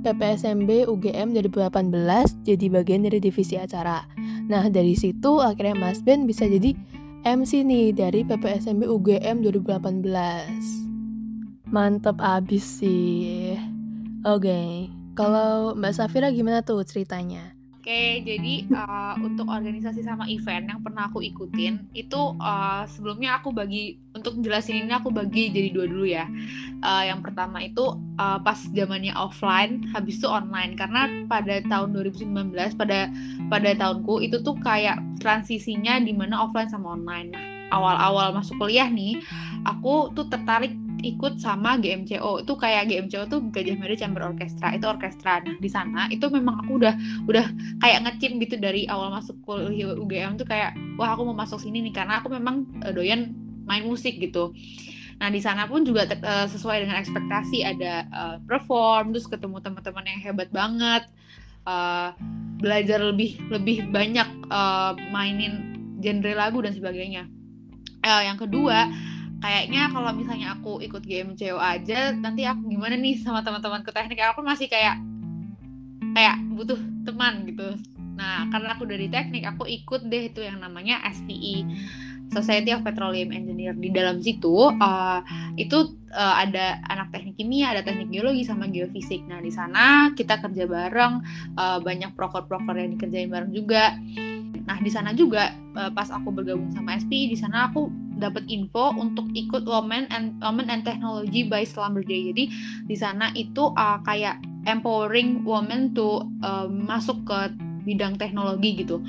PPSMB 0.04 0.84
UGM 0.84 1.32
2018 1.32 2.44
jadi 2.44 2.66
bagian 2.68 3.08
dari 3.08 3.24
divisi 3.24 3.56
acara. 3.56 4.04
Nah, 4.52 4.68
dari 4.68 4.92
situ 4.92 5.40
akhirnya 5.40 5.80
Mas 5.80 6.04
Ben 6.04 6.28
bisa 6.28 6.44
jadi 6.44 6.76
MC 7.24 7.64
nih 7.64 7.96
dari 7.96 8.20
PPSMB 8.20 8.84
UGM 8.84 9.40
2018. 9.48 10.83
Mantep 11.74 12.22
abis 12.22 12.78
sih. 12.78 13.58
Oke, 14.22 14.46
okay. 14.46 14.68
kalau 15.18 15.74
Mbak 15.74 15.90
Safira 15.98 16.30
gimana 16.30 16.62
tuh 16.62 16.86
ceritanya? 16.86 17.50
Oke, 17.82 18.22
jadi 18.22 18.62
uh, 18.70 19.18
untuk 19.18 19.50
organisasi 19.50 20.06
sama 20.06 20.30
event 20.30 20.70
yang 20.70 20.80
pernah 20.86 21.10
aku 21.10 21.18
ikutin 21.18 21.90
itu 21.98 22.16
uh, 22.38 22.86
sebelumnya 22.86 23.42
aku 23.42 23.50
bagi 23.50 23.98
untuk 24.14 24.38
jelasin 24.38 24.86
ini 24.86 24.94
aku 24.94 25.10
bagi 25.10 25.50
jadi 25.50 25.74
dua 25.74 25.90
dulu 25.90 26.06
ya. 26.06 26.30
Uh, 26.78 27.10
yang 27.10 27.26
pertama 27.26 27.58
itu 27.66 27.82
uh, 28.22 28.38
pas 28.38 28.56
zamannya 28.70 29.10
offline, 29.18 29.82
habis 29.90 30.22
itu 30.22 30.30
online 30.30 30.78
karena 30.78 31.10
pada 31.26 31.58
tahun 31.66 31.90
2019 31.90 32.54
pada 32.78 33.10
pada 33.50 33.70
tahunku 33.74 34.22
itu 34.22 34.38
tuh 34.46 34.54
kayak 34.62 35.02
transisinya 35.18 35.98
di 35.98 36.14
mana 36.14 36.38
offline 36.46 36.70
sama 36.70 36.94
online. 36.94 37.34
Nah, 37.34 37.44
awal-awal 37.74 38.30
masuk 38.30 38.62
kuliah 38.62 38.86
nih, 38.86 39.18
aku 39.66 40.14
tuh 40.14 40.30
tertarik 40.30 40.83
ikut 41.04 41.36
sama 41.36 41.76
GMCO 41.76 42.40
itu 42.40 42.52
kayak 42.56 42.88
GMCO 42.88 43.28
tuh 43.28 43.40
Gajah 43.52 43.76
Mada 43.76 43.96
Chamber 43.98 44.22
Orchestra 44.24 44.72
itu 44.72 44.86
orkestra. 44.88 45.44
Nah 45.44 45.56
di 45.60 45.68
sana 45.68 46.08
itu 46.08 46.24
memang 46.32 46.64
aku 46.64 46.80
udah 46.80 46.94
udah 47.28 47.46
kayak 47.84 47.98
ngecim 48.08 48.40
gitu 48.40 48.56
dari 48.56 48.88
awal 48.88 49.12
masuk 49.12 49.36
kuliah 49.44 49.92
UGM 49.92 50.40
tuh 50.40 50.48
kayak 50.48 50.72
wah 50.96 51.12
aku 51.12 51.28
mau 51.28 51.36
masuk 51.36 51.60
sini 51.60 51.84
nih 51.84 51.94
karena 51.94 52.24
aku 52.24 52.32
memang 52.32 52.64
uh, 52.80 52.92
doyan 52.92 53.36
main 53.68 53.84
musik 53.84 54.16
gitu. 54.16 54.56
Nah 55.20 55.28
di 55.30 55.38
sana 55.38 55.68
pun 55.68 55.84
juga 55.84 56.08
uh, 56.08 56.46
sesuai 56.48 56.88
dengan 56.88 56.96
ekspektasi 56.98 57.62
ada 57.62 58.08
uh, 58.10 58.36
perform 58.42 59.12
terus 59.14 59.28
ketemu 59.28 59.60
teman-teman 59.60 60.04
yang 60.08 60.20
hebat 60.24 60.48
banget 60.50 61.04
uh, 61.68 62.16
belajar 62.60 63.00
lebih 63.02 63.40
lebih 63.52 63.88
banyak 63.92 64.28
uh, 64.48 64.96
mainin 65.12 65.76
genre 66.00 66.32
lagu 66.32 66.58
dan 66.64 66.72
sebagainya. 66.72 67.28
Uh, 68.04 68.20
yang 68.20 68.36
kedua 68.36 68.88
kayaknya 69.44 69.92
kalau 69.92 70.08
misalnya 70.16 70.56
aku 70.56 70.80
ikut 70.80 71.04
GMCO 71.04 71.60
aja 71.60 72.16
nanti 72.16 72.48
aku 72.48 72.64
gimana 72.64 72.96
nih 72.96 73.20
sama 73.20 73.44
teman-temanku 73.44 73.92
teknik 73.92 74.24
aku 74.24 74.40
masih 74.40 74.72
kayak 74.72 74.96
kayak 76.16 76.40
butuh 76.56 76.80
teman 77.04 77.44
gitu 77.44 77.76
nah 78.16 78.48
karena 78.48 78.72
aku 78.72 78.88
dari 78.88 79.12
teknik 79.12 79.44
aku 79.44 79.68
ikut 79.68 80.08
deh 80.08 80.32
itu 80.32 80.40
yang 80.40 80.64
namanya 80.64 81.04
SPE 81.12 81.68
Society 82.32 82.72
of 82.72 82.80
Petroleum 82.80 83.36
Engineer 83.36 83.76
di 83.76 83.92
dalam 83.92 84.24
situ 84.24 84.72
uh, 84.72 85.20
itu 85.60 85.92
uh, 86.08 86.34
ada 86.40 86.80
anak 86.88 87.12
teknik 87.12 87.36
kimia, 87.36 87.76
ada 87.76 87.84
teknik 87.84 88.10
geologi 88.10 88.42
sama 88.42 88.66
geofisik. 88.66 89.22
Nah 89.28 89.38
di 89.44 89.52
sana 89.52 90.10
kita 90.16 90.40
kerja 90.40 90.64
bareng, 90.66 91.20
uh, 91.54 91.78
banyak 91.84 92.16
proker-proker 92.16 92.74
yang 92.74 92.96
dikerjain 92.96 93.28
bareng 93.28 93.52
juga. 93.54 93.94
Nah 94.64 94.80
di 94.80 94.90
sana 94.90 95.12
juga 95.12 95.52
uh, 95.76 95.92
pas 95.92 96.08
aku 96.10 96.32
bergabung 96.32 96.72
sama 96.72 96.96
SPI 96.96 97.30
di 97.30 97.38
sana 97.38 97.70
aku 97.70 97.86
dapat 98.18 98.46
info 98.46 98.94
untuk 98.94 99.30
ikut 99.34 99.66
Women 99.66 100.10
and 100.10 100.38
Women 100.38 100.70
and 100.70 100.82
Technology 100.86 101.46
by 101.46 101.66
Schlumberger. 101.66 102.34
Jadi 102.34 102.44
di 102.86 102.96
sana 102.96 103.30
itu 103.34 103.74
uh, 103.74 103.98
kayak 104.02 104.40
empowering 104.64 105.44
women 105.44 105.92
to 105.92 106.24
uh, 106.40 106.66
masuk 106.68 107.20
ke 107.28 107.52
bidang 107.84 108.16
teknologi 108.16 108.80
gitu. 108.80 109.04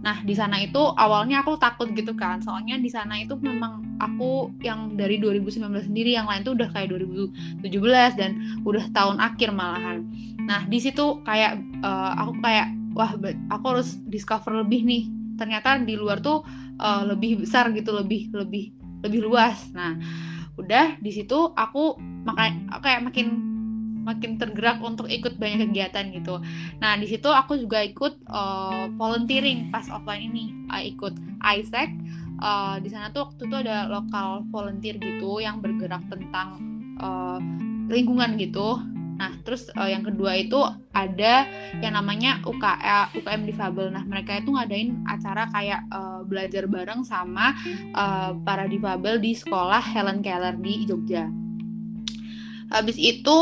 Nah, 0.00 0.22
di 0.22 0.38
sana 0.38 0.62
itu 0.62 0.78
awalnya 0.78 1.42
aku 1.42 1.58
takut 1.58 1.90
gitu 1.92 2.14
kan. 2.14 2.38
Soalnya 2.38 2.78
di 2.78 2.86
sana 2.86 3.18
itu 3.18 3.34
memang 3.36 3.98
aku 3.98 4.54
yang 4.62 4.94
dari 4.94 5.18
2019 5.18 5.90
sendiri, 5.90 6.14
yang 6.14 6.30
lain 6.30 6.46
tuh 6.46 6.54
udah 6.54 6.70
kayak 6.70 6.94
2017 6.94 8.14
dan 8.14 8.62
udah 8.62 8.86
tahun 8.94 9.18
akhir 9.18 9.50
malahan. 9.50 10.06
Nah, 10.46 10.62
di 10.70 10.78
situ 10.78 11.20
kayak 11.26 11.58
uh, 11.82 12.12
aku 12.22 12.38
kayak 12.38 12.70
wah 12.94 13.12
aku 13.50 13.64
harus 13.66 13.98
discover 14.06 14.62
lebih 14.62 14.86
nih. 14.86 15.04
Ternyata 15.36 15.78
di 15.84 15.94
luar 15.94 16.18
tuh 16.24 16.42
uh, 16.80 17.02
lebih 17.04 17.44
besar 17.44 17.70
gitu, 17.76 17.92
lebih 17.92 18.32
lebih 18.34 18.72
lebih 19.04 19.20
luas. 19.22 19.70
Nah, 19.76 19.94
udah 20.56 20.96
di 20.98 21.12
situ 21.12 21.52
aku 21.52 22.00
makan 22.00 22.72
kayak 22.80 23.04
makin 23.04 23.56
makin 24.06 24.38
tergerak 24.38 24.78
untuk 24.78 25.10
ikut 25.10 25.34
banyak 25.34 25.66
kegiatan 25.66 26.14
gitu. 26.14 26.38
Nah 26.78 26.94
di 26.94 27.10
situ 27.10 27.26
aku 27.26 27.58
juga 27.58 27.82
ikut 27.82 28.22
uh, 28.30 28.86
volunteering 28.94 29.74
pas 29.74 29.90
offline 29.90 30.30
ini, 30.30 30.54
uh, 30.70 30.78
ikut 30.78 31.12
ISEC. 31.42 31.90
Uh, 32.36 32.78
di 32.84 32.92
sana 32.92 33.10
tuh 33.10 33.26
waktu 33.26 33.48
itu 33.48 33.56
ada 33.66 33.90
lokal 33.90 34.46
volunteer 34.52 35.00
gitu 35.00 35.42
yang 35.42 35.58
bergerak 35.58 36.06
tentang 36.06 36.62
uh, 37.02 37.42
lingkungan 37.90 38.38
gitu. 38.38 38.78
Nah, 39.16 39.32
terus 39.42 39.72
uh, 39.72 39.88
yang 39.88 40.04
kedua 40.04 40.36
itu 40.36 40.60
ada 40.92 41.48
yang 41.80 41.96
namanya 41.96 42.44
UKM, 42.44 43.16
UKM 43.16 43.42
difabel. 43.48 43.88
Nah, 43.88 44.04
mereka 44.04 44.36
itu 44.36 44.52
ngadain 44.52 45.02
acara 45.08 45.48
kayak 45.50 45.80
uh, 45.88 46.20
belajar 46.24 46.68
bareng 46.68 47.02
sama 47.02 47.56
uh, 47.96 48.36
para 48.44 48.68
difabel 48.68 49.16
di 49.18 49.32
sekolah 49.32 49.80
Helen 49.80 50.20
Keller 50.20 50.54
di 50.60 50.84
Jogja. 50.84 51.26
Habis 52.66 52.98
itu 52.98 53.38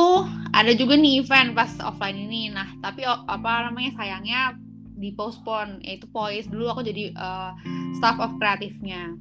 ada 0.53 0.73
juga 0.77 1.01
nih 1.01 1.25
event 1.25 1.57
pas 1.57 1.73
offline 1.81 2.29
ini. 2.29 2.53
Nah 2.53 2.77
tapi 2.85 3.09
apa 3.09 3.73
namanya 3.73 3.97
sayangnya 3.97 4.55
di 4.95 5.11
postpone 5.17 5.81
yaitu 5.81 6.07
Poise 6.13 6.47
dulu 6.47 6.69
aku 6.71 6.85
jadi 6.85 7.11
uh, 7.17 7.57
staff 7.97 8.21
of 8.21 8.37
kreatifnya. 8.37 9.17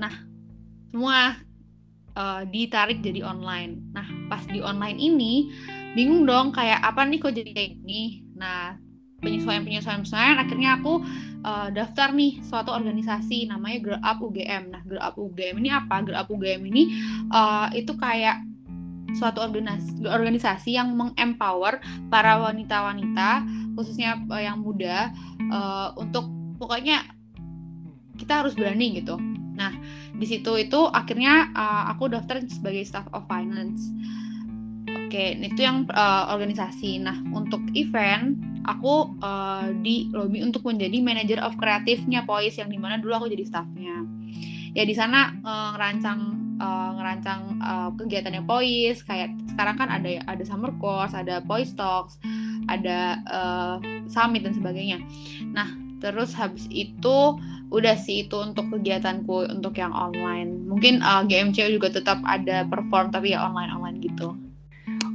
Nah 0.00 0.24
semua 0.88 1.36
uh, 2.16 2.42
ditarik 2.48 3.04
jadi 3.04 3.28
online. 3.28 3.92
Nah 3.92 4.08
pas 4.32 4.40
di 4.48 4.64
online 4.64 4.96
ini 4.96 5.52
bingung 5.94 6.26
dong 6.26 6.50
kayak 6.50 6.82
apa 6.82 7.06
nih 7.06 7.18
kok 7.20 7.34
jadi 7.36 7.50
kayak 7.52 7.70
gini 7.80 8.26
nah 8.34 8.76
penyesuaian 9.20 9.64
penyesuaian 9.64 10.04
penyesuaian 10.04 10.36
akhirnya 10.38 10.70
aku 10.76 11.00
uh, 11.46 11.68
daftar 11.72 12.12
nih 12.12 12.42
suatu 12.44 12.72
organisasi 12.74 13.48
namanya 13.48 13.78
Grow 13.80 14.00
Up 14.00 14.18
UGM 14.20 14.72
nah 14.72 14.82
Grow 14.84 15.00
Up 15.00 15.16
UGM 15.16 15.56
ini 15.62 15.70
apa 15.72 16.04
Grow 16.04 16.18
Up 16.18 16.28
UGM 16.28 16.62
ini 16.68 16.82
uh, 17.32 17.72
itu 17.72 17.96
kayak 17.96 18.44
suatu 19.16 19.40
organisasi, 19.40 20.04
organisasi 20.04 20.76
yang 20.76 20.92
mengempower 20.92 21.80
para 22.12 22.36
wanita-wanita 22.44 23.48
khususnya 23.72 24.20
uh, 24.28 24.42
yang 24.42 24.60
muda 24.60 25.14
uh, 25.48 25.96
untuk 25.96 26.28
pokoknya 26.60 27.04
kita 28.16 28.44
harus 28.44 28.56
berani 28.56 29.00
gitu. 29.00 29.16
Nah 29.56 29.72
di 30.16 30.26
situ 30.28 30.52
itu 30.60 30.80
akhirnya 30.88 31.52
uh, 31.52 31.92
aku 31.92 32.12
daftar 32.12 32.44
sebagai 32.48 32.84
staff 32.84 33.08
of 33.12 33.24
finance. 33.28 33.88
Oke, 35.06 35.38
itu 35.38 35.60
yang 35.62 35.86
uh, 35.94 36.34
organisasi. 36.34 36.98
Nah 36.98 37.22
untuk 37.30 37.62
event 37.78 38.34
aku 38.66 39.14
uh, 39.22 39.70
di 39.78 40.10
lobby 40.10 40.42
untuk 40.42 40.66
menjadi 40.66 40.98
manager 40.98 41.38
of 41.46 41.54
kreatifnya 41.54 42.26
Poise 42.26 42.58
yang 42.58 42.74
di 42.74 42.78
mana 42.78 42.98
dulu 42.98 43.22
aku 43.22 43.26
jadi 43.30 43.46
staffnya. 43.46 44.02
Ya 44.74 44.82
di 44.82 44.92
sana 44.92 45.30
uh, 45.46 45.78
ngerancang 45.78 46.20
uh, 46.60 46.90
ngerancang 46.96 47.40
uh, 47.60 47.90
kegiatannya 47.96 48.42
Pois 48.44 49.04
kayak 49.04 49.36
sekarang 49.54 49.76
kan 49.76 49.88
ada 49.88 50.20
ada 50.26 50.42
summer 50.44 50.72
course 50.80 51.12
ada 51.12 51.40
Pois 51.44 51.72
Talks 51.76 52.18
ada 52.66 53.20
uh, 53.28 53.76
summit 54.10 54.42
dan 54.42 54.54
sebagainya 54.56 54.98
nah 55.52 55.68
terus 56.02 56.36
habis 56.36 56.68
itu 56.68 57.40
udah 57.72 57.96
sih 57.98 58.28
itu 58.28 58.36
untuk 58.38 58.70
kegiatanku 58.70 59.50
untuk 59.50 59.74
yang 59.74 59.90
online 59.90 60.68
mungkin 60.68 61.02
uh, 61.02 61.24
GMC 61.26 61.72
juga 61.72 61.90
tetap 61.90 62.20
ada 62.22 62.68
perform 62.68 63.10
tapi 63.10 63.34
ya 63.34 63.42
online 63.42 63.72
online 63.72 63.98
gitu 64.04 64.36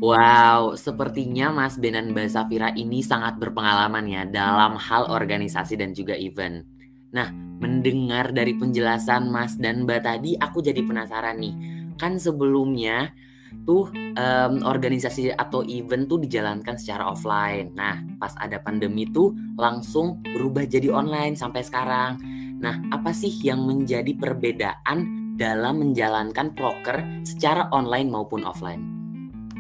Wow, 0.02 0.74
sepertinya 0.74 1.54
Mas 1.54 1.78
Ben 1.78 1.94
dan 1.94 2.10
Mbak 2.10 2.34
Safira 2.34 2.74
ini 2.74 3.06
sangat 3.06 3.38
berpengalaman 3.38 4.10
ya 4.10 4.26
dalam 4.26 4.74
hal 4.74 5.06
organisasi 5.14 5.78
dan 5.78 5.94
juga 5.94 6.18
event. 6.18 6.66
Nah, 7.14 7.30
mendengar 7.62 8.34
dari 8.34 8.58
penjelasan 8.58 9.30
Mas 9.30 9.62
dan 9.62 9.86
Mbak 9.86 10.02
tadi, 10.02 10.34
aku 10.42 10.66
jadi 10.66 10.82
penasaran 10.82 11.38
nih. 11.38 11.54
Kan 12.02 12.18
sebelumnya 12.18 13.14
tuh 13.62 13.94
um, 14.18 14.66
organisasi 14.66 15.38
atau 15.38 15.62
event 15.70 16.10
tuh 16.10 16.18
dijalankan 16.18 16.82
secara 16.82 17.06
offline. 17.06 17.70
Nah, 17.78 18.02
pas 18.18 18.34
ada 18.42 18.58
pandemi 18.58 19.06
tuh 19.06 19.38
langsung 19.54 20.18
berubah 20.26 20.66
jadi 20.66 20.90
online 20.90 21.38
sampai 21.38 21.62
sekarang. 21.62 22.18
Nah, 22.58 22.90
apa 22.90 23.14
sih 23.14 23.30
yang 23.46 23.70
menjadi 23.70 24.18
perbedaan 24.18 25.38
dalam 25.38 25.78
menjalankan 25.78 26.58
proker 26.58 27.06
secara 27.22 27.70
online 27.70 28.10
maupun 28.10 28.42
offline? 28.42 29.01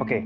Oke, 0.01 0.17
okay 0.17 0.21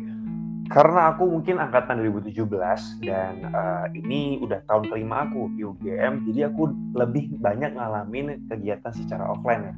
karena 0.66 1.14
aku 1.14 1.30
mungkin 1.30 1.62
angkatan 1.62 2.02
2017 2.02 3.06
dan 3.06 3.46
uh, 3.54 3.86
ini 3.94 4.42
udah 4.42 4.66
tahun 4.66 4.90
kelima 4.90 5.30
aku 5.30 5.54
di 5.54 5.62
UGM, 5.62 6.26
jadi 6.26 6.50
aku 6.50 6.74
lebih 6.98 7.38
banyak 7.38 7.78
ngalamin 7.78 8.42
kegiatan 8.50 8.90
secara 8.90 9.30
offline 9.30 9.62
ya. 9.70 9.74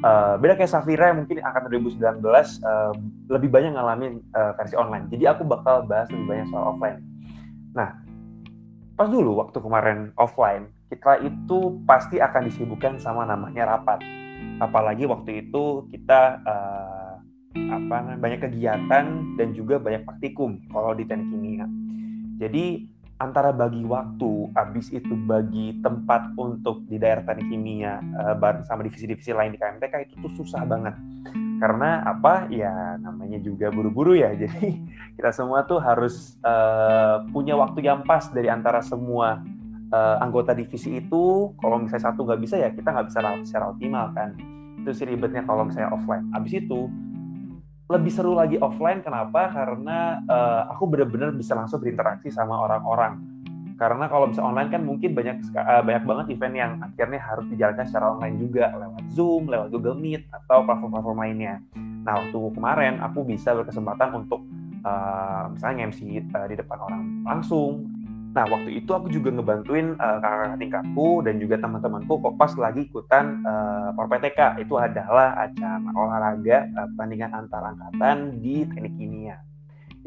Uh, 0.00 0.34
beda 0.38 0.54
kayak 0.54 0.70
Safira 0.70 1.10
yang 1.10 1.26
mungkin 1.26 1.42
angkatan 1.42 1.68
2019 1.82 2.22
uh, 2.62 2.94
lebih 3.26 3.50
banyak 3.50 3.74
ngalamin 3.74 4.22
uh, 4.38 4.54
versi 4.54 4.78
online. 4.78 5.10
Jadi 5.10 5.26
aku 5.26 5.42
bakal 5.42 5.82
bahas 5.82 6.06
lebih 6.14 6.30
banyak 6.30 6.46
soal 6.54 6.64
offline. 6.70 7.02
Nah, 7.74 7.98
pas 8.94 9.10
dulu 9.10 9.34
waktu 9.42 9.58
kemarin 9.58 10.14
offline, 10.14 10.70
kita 10.94 11.26
itu 11.26 11.82
pasti 11.90 12.22
akan 12.22 12.46
disibukkan 12.46 13.02
sama 13.02 13.26
namanya 13.26 13.66
rapat. 13.66 13.98
Apalagi 14.62 15.10
waktu 15.10 15.42
itu 15.42 15.90
kita 15.90 16.38
uh, 16.46 16.99
apa 17.56 18.14
banyak 18.14 18.46
kegiatan 18.46 19.34
dan 19.34 19.48
juga 19.54 19.82
banyak 19.82 20.06
praktikum 20.06 20.62
kalau 20.70 20.94
di 20.94 21.02
teknik 21.02 21.34
kimia. 21.34 21.66
Jadi 22.38 22.86
antara 23.20 23.52
bagi 23.52 23.84
waktu, 23.84 24.48
habis 24.56 24.88
itu 24.88 25.12
bagi 25.28 25.76
tempat 25.84 26.32
untuk 26.40 26.86
di 26.88 26.96
daerah 26.96 27.26
teknik 27.26 27.52
kimia 27.52 28.00
uh, 28.16 28.34
bareng 28.38 28.64
sama 28.64 28.80
divisi-divisi 28.86 29.36
lain 29.36 29.52
di 29.52 29.58
KMTK 29.60 29.94
itu 30.08 30.14
tuh 30.24 30.32
susah 30.40 30.64
banget. 30.64 30.96
Karena 31.60 32.00
apa? 32.08 32.48
Ya 32.48 32.96
namanya 32.96 33.36
juga 33.44 33.68
buru-buru 33.68 34.16
ya. 34.16 34.32
Jadi 34.42 34.80
kita 35.20 35.30
semua 35.36 35.68
tuh 35.68 35.82
harus 35.82 36.40
uh, 36.40 37.20
punya 37.28 37.58
waktu 37.58 37.84
yang 37.84 38.06
pas 38.08 38.32
dari 38.32 38.48
antara 38.48 38.80
semua 38.80 39.44
uh, 39.92 40.16
anggota 40.24 40.56
divisi 40.56 41.02
itu. 41.02 41.52
Kalau 41.60 41.76
misalnya 41.76 42.08
satu 42.08 42.24
nggak 42.24 42.40
bisa 42.40 42.56
ya 42.56 42.72
kita 42.72 42.88
nggak 42.88 43.06
bisa 43.12 43.20
secara 43.44 43.64
optimal 43.68 44.16
kan. 44.16 44.32
Itu 44.80 44.96
sih 44.96 45.04
ribetnya 45.04 45.44
kalau 45.44 45.68
misalnya 45.68 45.92
offline. 45.92 46.24
Habis 46.32 46.64
itu 46.64 46.88
lebih 47.90 48.12
seru 48.14 48.38
lagi 48.38 48.54
offline 48.62 49.02
kenapa? 49.02 49.50
Karena 49.50 50.22
uh, 50.30 50.70
aku 50.70 50.86
benar-benar 50.86 51.34
bisa 51.34 51.58
langsung 51.58 51.82
berinteraksi 51.82 52.30
sama 52.30 52.54
orang-orang. 52.62 53.18
Karena 53.74 54.06
kalau 54.06 54.30
bisa 54.30 54.44
online 54.44 54.70
kan 54.70 54.86
mungkin 54.86 55.16
banyak 55.16 55.42
uh, 55.56 55.82
banyak 55.82 56.04
banget 56.06 56.26
event 56.36 56.54
yang 56.54 56.72
akhirnya 56.84 57.18
harus 57.18 57.48
dijalankan 57.50 57.84
secara 57.90 58.14
online 58.14 58.36
juga 58.38 58.70
lewat 58.78 59.04
Zoom, 59.10 59.50
lewat 59.50 59.74
Google 59.74 59.98
Meet 59.98 60.22
atau 60.30 60.62
platform-platform 60.62 61.18
lainnya. 61.18 61.58
Nah 62.06 62.22
waktu 62.22 62.38
kemarin 62.54 63.02
aku 63.02 63.26
bisa 63.26 63.56
berkesempatan 63.56 64.14
untuk 64.14 64.44
uh, 64.86 65.50
misalnya 65.50 65.90
MC 65.90 66.22
uh, 66.30 66.46
di 66.46 66.56
depan 66.60 66.78
orang 66.78 67.02
langsung 67.26 67.88
Nah, 68.30 68.46
waktu 68.46 68.78
itu 68.78 68.94
aku 68.94 69.10
juga 69.10 69.34
ngebantuin 69.34 69.98
uh, 69.98 70.18
kakak-kakak 70.22 70.58
tingkatku 70.62 71.08
dan 71.26 71.34
juga 71.42 71.58
teman-temanku 71.58 72.14
kok 72.22 72.34
pas 72.38 72.52
lagi 72.54 72.86
ikutan 72.86 73.42
uh, 73.42 73.90
PTK. 74.06 74.62
Itu 74.62 74.78
adalah 74.78 75.34
acara 75.34 75.90
olahraga 75.90 76.70
uh, 76.78 76.86
pertandingan 76.94 77.30
antar 77.34 77.74
angkatan 77.74 78.38
di 78.38 78.62
teknik 78.70 78.94
kimia. 78.94 79.42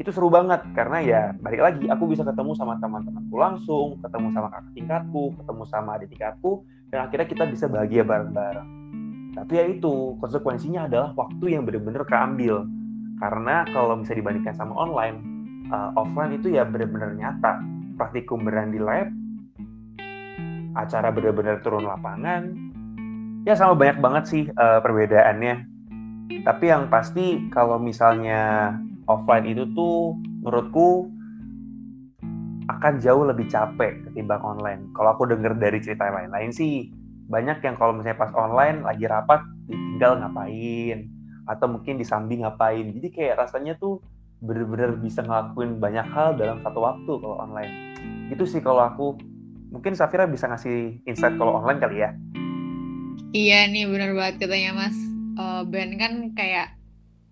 Itu 0.00 0.08
seru 0.10 0.32
banget 0.32 0.64
karena 0.72 0.98
ya 1.04 1.22
balik 1.36 1.60
lagi 1.60 1.84
aku 1.86 2.08
bisa 2.08 2.24
ketemu 2.24 2.56
sama 2.56 2.80
teman-temanku 2.80 3.36
langsung, 3.36 4.00
ketemu 4.00 4.32
sama 4.32 4.48
kakak 4.50 4.72
tingkatku, 4.72 5.24
ketemu 5.38 5.62
sama 5.68 5.88
adik 6.00 6.08
tingkatku 6.16 6.52
dan 6.88 6.98
akhirnya 7.06 7.28
kita 7.28 7.44
bisa 7.44 7.64
bahagia 7.68 8.02
bareng-bareng. 8.02 8.68
Tapi 9.36 9.52
ya 9.52 9.64
itu 9.68 10.16
konsekuensinya 10.18 10.88
adalah 10.88 11.12
waktu 11.12 11.58
yang 11.58 11.68
benar-benar 11.68 12.08
keambil. 12.08 12.64
Karena 13.20 13.62
kalau 13.70 14.00
bisa 14.00 14.16
dibandingkan 14.16 14.54
sama 14.56 14.74
online, 14.74 15.22
uh, 15.70 15.92
offline 15.94 16.38
itu 16.38 16.56
ya 16.56 16.66
benar-benar 16.66 17.14
nyata. 17.14 17.73
Praktikum 17.94 18.42
beneran 18.42 18.74
di 18.74 18.80
lab, 18.82 19.08
acara 20.74 21.14
benar-benar 21.14 21.62
turun 21.62 21.86
lapangan. 21.86 22.50
Ya 23.46 23.54
sama 23.54 23.78
banyak 23.78 23.98
banget 24.02 24.24
sih 24.26 24.42
uh, 24.50 24.82
perbedaannya. 24.82 25.70
Tapi 26.42 26.64
yang 26.68 26.88
pasti 26.88 27.48
kalau 27.52 27.76
misalnya 27.78 28.74
offline 29.06 29.46
itu 29.46 29.68
tuh 29.76 30.16
menurutku 30.42 31.12
akan 32.64 32.96
jauh 33.00 33.28
lebih 33.28 33.46
capek 33.52 34.08
ketimbang 34.08 34.40
online. 34.40 34.88
Kalau 34.96 35.12
aku 35.12 35.28
dengar 35.28 35.52
dari 35.56 35.78
cerita 35.84 36.08
lain-lain 36.08 36.48
sih, 36.48 36.88
banyak 37.28 37.60
yang 37.60 37.76
kalau 37.76 37.92
misalnya 37.92 38.20
pas 38.20 38.32
online 38.32 38.80
lagi 38.84 39.04
rapat 39.04 39.40
tinggal 39.68 40.16
ngapain 40.20 41.08
atau 41.44 41.66
mungkin 41.68 42.00
disambi 42.00 42.40
ngapain. 42.40 42.88
Jadi 42.96 43.08
kayak 43.12 43.44
rasanya 43.44 43.76
tuh 43.76 44.00
bener-bener 44.44 45.00
bisa 45.00 45.24
ngelakuin 45.24 45.80
banyak 45.80 46.04
hal 46.12 46.36
dalam 46.36 46.60
satu 46.60 46.84
waktu 46.84 47.12
kalau 47.16 47.36
online. 47.40 47.72
Itu 48.28 48.44
sih 48.44 48.60
kalau 48.60 48.84
aku. 48.84 49.16
Mungkin 49.74 49.98
Safira 49.98 50.30
bisa 50.30 50.46
ngasih 50.46 51.02
insight 51.02 51.34
kalau 51.34 51.58
online 51.58 51.82
kali 51.82 51.96
ya. 51.98 52.14
Iya 53.34 53.66
nih 53.66 53.90
bener 53.90 54.14
banget 54.14 54.46
katanya 54.46 54.70
Mas. 54.86 54.96
Uh, 55.34 55.66
ben 55.66 55.98
kan 55.98 56.30
kayak 56.38 56.78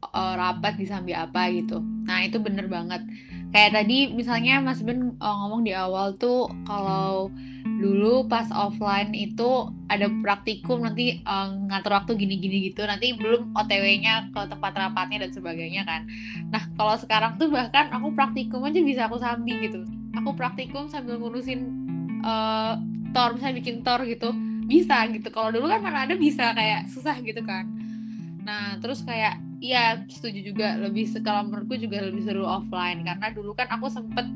uh, 0.02 0.34
rapat 0.34 0.74
disambi 0.74 1.14
apa 1.14 1.54
gitu. 1.54 1.78
Nah 1.78 2.26
itu 2.26 2.42
bener 2.42 2.66
banget 2.66 3.06
kayak 3.52 3.76
tadi 3.76 4.10
misalnya 4.10 4.58
Mas 4.58 4.82
Ben 4.82 5.14
uh, 5.20 5.34
ngomong 5.44 5.62
di 5.62 5.76
awal 5.76 6.16
tuh 6.18 6.48
kalau 6.66 7.30
dulu 7.82 8.30
pas 8.30 8.46
offline 8.54 9.10
itu 9.10 9.66
ada 9.90 10.06
praktikum 10.22 10.86
nanti 10.86 11.18
uh, 11.26 11.50
ngatur 11.68 11.98
waktu 11.98 12.14
gini-gini 12.14 12.70
gitu. 12.70 12.86
Nanti 12.86 13.12
belum 13.18 13.50
OTW-nya 13.52 14.30
ke 14.30 14.40
tempat 14.46 14.72
rapatnya 14.78 15.26
dan 15.26 15.30
sebagainya 15.34 15.82
kan. 15.82 16.06
Nah 16.54 16.62
kalau 16.78 16.94
sekarang 16.94 17.36
tuh 17.42 17.50
bahkan 17.50 17.90
aku 17.90 18.14
praktikum 18.14 18.62
aja 18.62 18.78
bisa 18.78 19.10
aku 19.10 19.18
sambil 19.18 19.58
gitu. 19.58 19.82
Aku 20.22 20.38
praktikum 20.38 20.86
sambil 20.86 21.18
ngurusin 21.18 21.66
uh, 22.22 22.78
tor 23.10 23.34
misalnya 23.34 23.58
bikin 23.58 23.82
tor 23.82 24.00
gitu 24.06 24.30
bisa 24.70 25.04
gitu. 25.10 25.28
Kalau 25.34 25.50
dulu 25.50 25.66
kan 25.66 25.82
mana 25.82 26.06
ada 26.06 26.14
bisa 26.14 26.54
kayak 26.54 26.86
susah 26.88 27.18
gitu 27.20 27.42
kan. 27.42 27.66
Nah 28.46 28.78
terus 28.78 29.02
kayak 29.02 29.42
Iya 29.62 30.02
setuju 30.10 30.42
juga. 30.42 30.74
Lebih 30.74 31.06
kalau 31.22 31.46
menurutku 31.46 31.78
juga 31.78 32.02
lebih 32.02 32.26
seru 32.26 32.42
offline. 32.42 33.06
Karena 33.06 33.30
dulu 33.30 33.54
kan 33.54 33.70
aku 33.70 33.86
sempet 33.86 34.26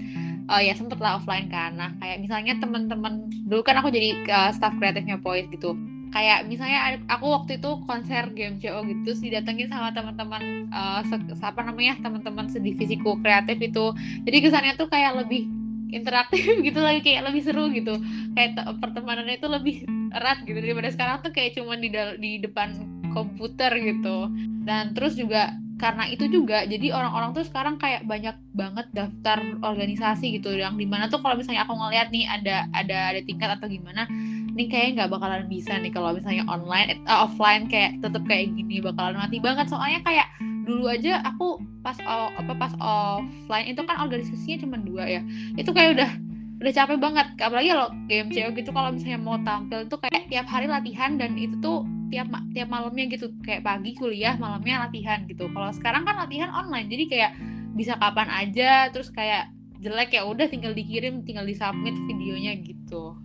uh, 0.46 0.62
ya 0.62 0.74
sempet 0.74 0.98
lah 0.98 1.18
offline 1.18 1.50
kan. 1.50 1.74
Nah 1.74 1.90
kayak 1.98 2.22
misalnya 2.22 2.54
teman-teman 2.58 3.30
dulu 3.46 3.62
kan 3.66 3.78
aku 3.82 3.90
jadi 3.90 4.16
uh, 4.30 4.50
staff 4.54 4.74
kreatifnya 4.78 5.18
Poise 5.20 5.50
gitu. 5.50 5.74
Kayak 6.14 6.48
misalnya 6.48 6.96
aku 7.10 7.26
waktu 7.28 7.60
itu 7.60 7.70
konser 7.84 8.30
game 8.32 8.56
CO 8.56 8.80
gitu 8.88 9.12
didatengin 9.20 9.68
sama 9.68 9.92
teman-teman 9.92 10.70
uh, 10.72 11.02
apa 11.42 11.60
namanya 11.66 11.98
teman-teman 12.00 12.46
sedivisiku 12.48 13.20
kreatif 13.20 13.58
itu. 13.60 13.92
Jadi 14.24 14.36
kesannya 14.40 14.72
tuh 14.78 14.88
kayak 14.88 15.26
lebih 15.26 15.50
interaktif 15.92 16.42
gitu 16.66 16.80
lagi 16.82 17.04
kayak 17.04 17.28
lebih 17.28 17.42
seru 17.44 17.68
gitu. 17.74 18.00
Kayak 18.32 18.64
pertemanannya 18.80 19.36
itu 19.36 19.48
lebih 19.50 19.76
erat 20.14 20.46
gitu 20.46 20.56
daripada 20.56 20.88
sekarang 20.88 21.16
tuh 21.20 21.32
kayak 21.34 21.58
cuma 21.58 21.76
di 21.76 21.92
di 21.92 22.32
depan 22.40 22.72
komputer 23.12 23.76
gitu. 23.76 24.30
Dan 24.64 24.96
terus 24.96 25.18
juga 25.18 25.52
karena 25.76 26.08
itu 26.08 26.24
juga 26.32 26.64
jadi 26.64 26.96
orang-orang 26.96 27.36
tuh 27.36 27.44
sekarang 27.44 27.76
kayak 27.76 28.08
banyak 28.08 28.32
banget 28.56 28.86
daftar 28.96 29.38
organisasi 29.60 30.40
gitu 30.40 30.56
yang 30.56 30.80
di 30.80 30.88
mana 30.88 31.12
tuh 31.12 31.20
kalau 31.20 31.36
misalnya 31.36 31.68
aku 31.68 31.76
ngeliat 31.76 32.08
nih 32.08 32.24
ada 32.24 32.64
ada 32.72 33.12
ada 33.12 33.20
tingkat 33.20 33.60
atau 33.60 33.68
gimana 33.68 34.08
nih 34.56 34.72
kayaknya 34.72 35.04
nggak 35.04 35.10
bakalan 35.12 35.44
bisa 35.52 35.76
nih 35.76 35.92
kalau 35.92 36.16
misalnya 36.16 36.48
online 36.48 37.04
uh, 37.04 37.28
offline 37.28 37.68
kayak 37.68 38.00
tetap 38.00 38.24
kayak 38.24 38.56
gini 38.56 38.80
bakalan 38.80 39.20
mati 39.20 39.36
banget. 39.36 39.68
Soalnya 39.68 40.00
kayak 40.00 40.32
dulu 40.64 40.88
aja 40.88 41.22
aku 41.22 41.60
pas 41.84 41.94
apa 42.02 42.52
pas 42.58 42.72
offline 42.80 43.70
itu 43.70 43.78
kan 43.86 44.02
organisasinya 44.02 44.66
cuma 44.66 44.76
dua 44.82 45.06
ya 45.06 45.22
itu 45.54 45.70
kayak 45.70 45.94
udah 45.94 46.10
udah 46.56 46.72
capek 46.72 46.96
banget 46.96 47.26
apalagi 47.36 47.68
kalau 47.68 47.88
game 48.08 48.30
cewek 48.32 48.52
gitu 48.64 48.70
kalau 48.72 48.88
misalnya 48.96 49.20
mau 49.20 49.36
tampil 49.44 49.84
tuh 49.92 50.00
kayak 50.00 50.24
tiap 50.32 50.48
hari 50.48 50.64
latihan 50.64 51.20
dan 51.20 51.36
itu 51.36 51.52
tuh 51.60 51.84
tiap 52.08 52.32
tiap 52.56 52.68
malamnya 52.72 53.04
gitu 53.12 53.28
kayak 53.44 53.60
pagi 53.60 53.92
kuliah 53.92 54.40
malamnya 54.40 54.88
latihan 54.88 55.28
gitu 55.28 55.52
kalau 55.52 55.68
sekarang 55.74 56.08
kan 56.08 56.16
latihan 56.16 56.48
online 56.48 56.88
jadi 56.88 57.04
kayak 57.10 57.32
bisa 57.76 58.00
kapan 58.00 58.32
aja 58.32 58.88
terus 58.88 59.12
kayak 59.12 59.52
jelek 59.84 60.16
ya 60.16 60.24
udah 60.24 60.48
tinggal 60.48 60.72
dikirim 60.72 61.20
tinggal 61.28 61.44
disubmit 61.44 61.92
videonya 62.08 62.56
gitu 62.56 63.20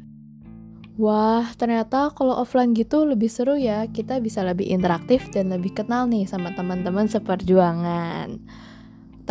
Wah, 0.99 1.47
ternyata 1.55 2.11
kalau 2.13 2.35
offline 2.35 2.75
gitu 2.75 3.07
lebih 3.07 3.31
seru 3.31 3.55
ya. 3.55 3.87
Kita 3.89 4.19
bisa 4.21 4.43
lebih 4.45 4.69
interaktif 4.69 5.31
dan 5.33 5.49
lebih 5.49 5.73
kenal 5.73 6.05
nih 6.05 6.27
sama 6.29 6.51
teman-teman 6.53 7.07
seperjuangan. 7.09 8.37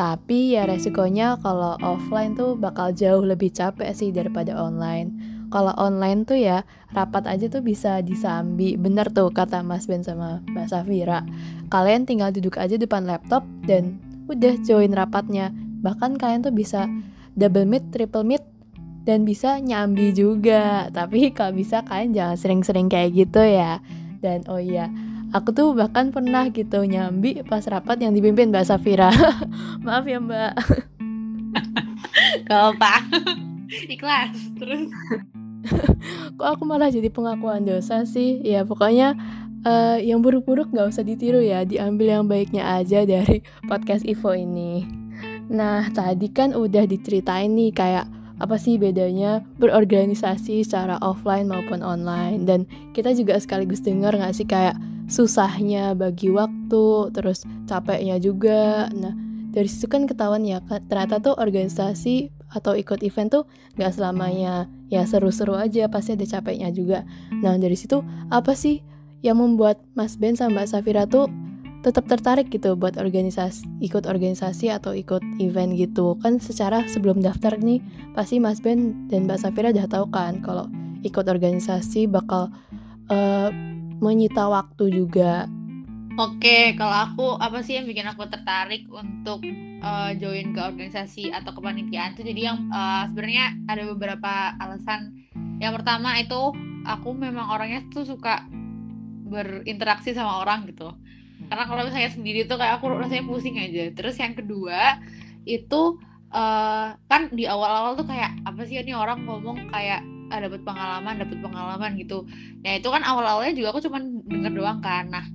Tapi 0.00 0.56
ya 0.56 0.64
resikonya 0.64 1.36
kalau 1.44 1.76
offline 1.84 2.32
tuh 2.32 2.56
bakal 2.56 2.88
jauh 2.96 3.20
lebih 3.20 3.52
capek 3.52 3.92
sih 3.92 4.08
daripada 4.08 4.56
online. 4.56 5.12
Kalau 5.52 5.76
online 5.76 6.24
tuh 6.24 6.40
ya 6.40 6.64
rapat 6.96 7.28
aja 7.28 7.52
tuh 7.52 7.60
bisa 7.60 8.00
disambi. 8.00 8.80
Bener 8.80 9.12
tuh 9.12 9.28
kata 9.28 9.60
Mas 9.60 9.84
Ben 9.84 10.00
sama 10.00 10.40
Mbak 10.48 10.72
Safira. 10.72 11.20
Kalian 11.68 12.08
tinggal 12.08 12.32
duduk 12.32 12.56
aja 12.56 12.80
depan 12.80 13.04
laptop 13.04 13.44
dan 13.68 14.00
udah 14.24 14.56
join 14.64 14.96
rapatnya. 14.96 15.52
Bahkan 15.84 16.16
kalian 16.16 16.48
tuh 16.48 16.56
bisa 16.56 16.88
double 17.36 17.68
meet 17.68 17.84
triple 17.92 18.24
meet 18.24 18.40
dan 19.04 19.28
bisa 19.28 19.60
nyambi 19.60 20.16
juga. 20.16 20.88
Tapi 20.96 21.28
kalau 21.36 21.60
bisa 21.60 21.84
kalian 21.84 22.16
jangan 22.16 22.40
sering-sering 22.40 22.88
kayak 22.88 23.12
gitu 23.12 23.44
ya. 23.44 23.84
Dan 24.24 24.48
oh 24.48 24.56
iya 24.56 24.88
aku 25.30 25.54
tuh 25.54 25.68
bahkan 25.74 26.10
pernah 26.10 26.50
gitu 26.50 26.82
nyambi 26.82 27.42
pas 27.46 27.62
rapat 27.66 28.02
yang 28.02 28.12
dipimpin 28.14 28.50
Mbak 28.50 28.66
Safira. 28.66 29.10
Maaf 29.86 30.04
ya 30.06 30.18
Mbak. 30.18 30.52
Gak 32.46 32.62
apa 32.74 32.92
Ikhlas 33.94 34.34
Terus. 34.58 34.90
Kok 36.38 36.48
aku 36.56 36.62
malah 36.64 36.90
jadi 36.90 37.12
pengakuan 37.12 37.62
dosa 37.68 38.02
sih? 38.08 38.40
Ya 38.42 38.64
pokoknya 38.64 39.14
uh, 39.62 40.00
yang 40.00 40.24
buruk-buruk 40.24 40.72
nggak 40.72 40.88
usah 40.90 41.04
ditiru 41.04 41.44
ya. 41.44 41.62
Diambil 41.68 42.20
yang 42.20 42.24
baiknya 42.26 42.80
aja 42.80 43.04
dari 43.04 43.44
podcast 43.68 44.02
Ivo 44.08 44.32
ini. 44.32 44.88
Nah 45.52 45.86
tadi 45.92 46.32
kan 46.32 46.56
udah 46.56 46.88
diceritain 46.88 47.52
nih 47.52 47.70
kayak 47.76 48.06
apa 48.40 48.56
sih 48.56 48.80
bedanya 48.80 49.44
berorganisasi 49.60 50.64
secara 50.64 50.96
offline 51.04 51.46
maupun 51.46 51.84
online? 51.84 52.48
Dan 52.48 52.64
kita 52.96 53.12
juga 53.12 53.36
sekaligus 53.36 53.84
dengar 53.84 54.16
nggak 54.16 54.32
sih 54.32 54.48
kayak 54.48 54.80
susahnya 55.12 55.92
bagi 55.92 56.32
waktu 56.32 57.12
terus 57.12 57.44
capeknya 57.68 58.16
juga. 58.16 58.88
Nah 58.96 59.12
dari 59.52 59.68
situ 59.68 59.86
kan 59.90 60.08
ketahuan 60.08 60.46
ya 60.48 60.64
ternyata 60.88 61.20
tuh 61.20 61.36
organisasi 61.36 62.32
atau 62.50 62.74
ikut 62.74 63.04
event 63.04 63.28
tuh 63.28 63.44
nggak 63.76 63.92
selamanya. 63.92 64.66
Ya 64.88 65.04
seru-seru 65.04 65.54
aja 65.54 65.86
pasti 65.92 66.16
ada 66.16 66.24
capeknya 66.24 66.72
juga. 66.72 67.04
Nah 67.30 67.60
dari 67.60 67.76
situ 67.76 68.00
apa 68.32 68.56
sih 68.56 68.80
yang 69.20 69.36
membuat 69.36 69.84
Mas 69.92 70.16
Ben 70.16 70.32
sama 70.32 70.64
Mbak 70.64 70.66
Safira 70.72 71.04
tuh 71.04 71.28
tetap 71.80 72.04
tertarik 72.04 72.52
gitu 72.52 72.76
buat 72.76 73.00
organisasi 73.00 73.64
ikut 73.80 74.04
organisasi 74.04 74.68
atau 74.68 74.92
ikut 74.92 75.24
event 75.40 75.72
gitu 75.72 76.20
kan 76.20 76.36
secara 76.36 76.84
sebelum 76.84 77.24
daftar 77.24 77.56
nih 77.56 77.80
pasti 78.12 78.36
Mas 78.36 78.60
Ben 78.60 79.08
dan 79.08 79.24
Mbak 79.24 79.38
Safira 79.40 79.72
udah 79.72 79.88
tahu 79.88 80.06
kan 80.12 80.44
kalau 80.44 80.68
ikut 81.00 81.24
organisasi 81.24 82.04
bakal 82.04 82.52
uh, 83.08 83.48
menyita 84.00 84.48
waktu 84.48 84.92
juga 84.92 85.48
Oke, 86.18 86.76
kalau 86.76 86.92
aku 86.92 87.26
apa 87.40 87.64
sih 87.64 87.80
yang 87.80 87.88
bikin 87.88 88.04
aku 88.04 88.28
tertarik 88.28 88.84
untuk 88.92 89.40
uh, 89.80 90.12
join 90.20 90.52
ke 90.52 90.60
organisasi 90.60 91.32
atau 91.32 91.56
kepanitiaan 91.56 92.12
itu 92.12 92.28
jadi 92.28 92.52
yang 92.52 92.68
uh, 92.68 93.08
sebenarnya 93.08 93.56
ada 93.64 93.88
beberapa 93.88 94.52
alasan. 94.60 95.16
Yang 95.62 95.80
pertama 95.80 96.20
itu 96.20 96.52
aku 96.84 97.16
memang 97.16 97.48
orangnya 97.48 97.86
tuh 97.88 98.04
suka 98.04 98.44
berinteraksi 99.30 100.12
sama 100.12 100.44
orang 100.44 100.68
gitu. 100.68 100.92
Karena 101.50 101.64
kalau 101.66 101.82
misalnya 101.82 102.10
sendiri 102.14 102.46
tuh 102.46 102.56
kayak 102.56 102.78
aku 102.78 102.94
rasanya 102.94 103.26
pusing 103.26 103.58
aja. 103.58 103.90
Terus 103.90 104.14
yang 104.22 104.38
kedua 104.38 105.02
itu 105.42 105.98
uh, 106.30 106.94
kan 107.10 107.22
di 107.34 107.50
awal-awal 107.50 107.98
tuh 107.98 108.06
kayak 108.06 108.38
apa 108.46 108.62
sih 108.62 108.78
ini 108.78 108.94
orang 108.94 109.26
ngomong 109.26 109.66
kayak 109.68 110.06
ah, 110.30 110.38
dapat 110.38 110.62
pengalaman, 110.62 111.14
dapat 111.18 111.38
pengalaman 111.42 111.90
gitu. 111.98 112.22
Nah 112.62 112.78
itu 112.78 112.86
kan 112.86 113.02
awal-awalnya 113.02 113.52
juga 113.58 113.74
aku 113.74 113.82
cuma 113.82 113.98
denger 114.30 114.52
doang 114.54 114.78
kan. 114.78 115.10
Nah 115.10 115.26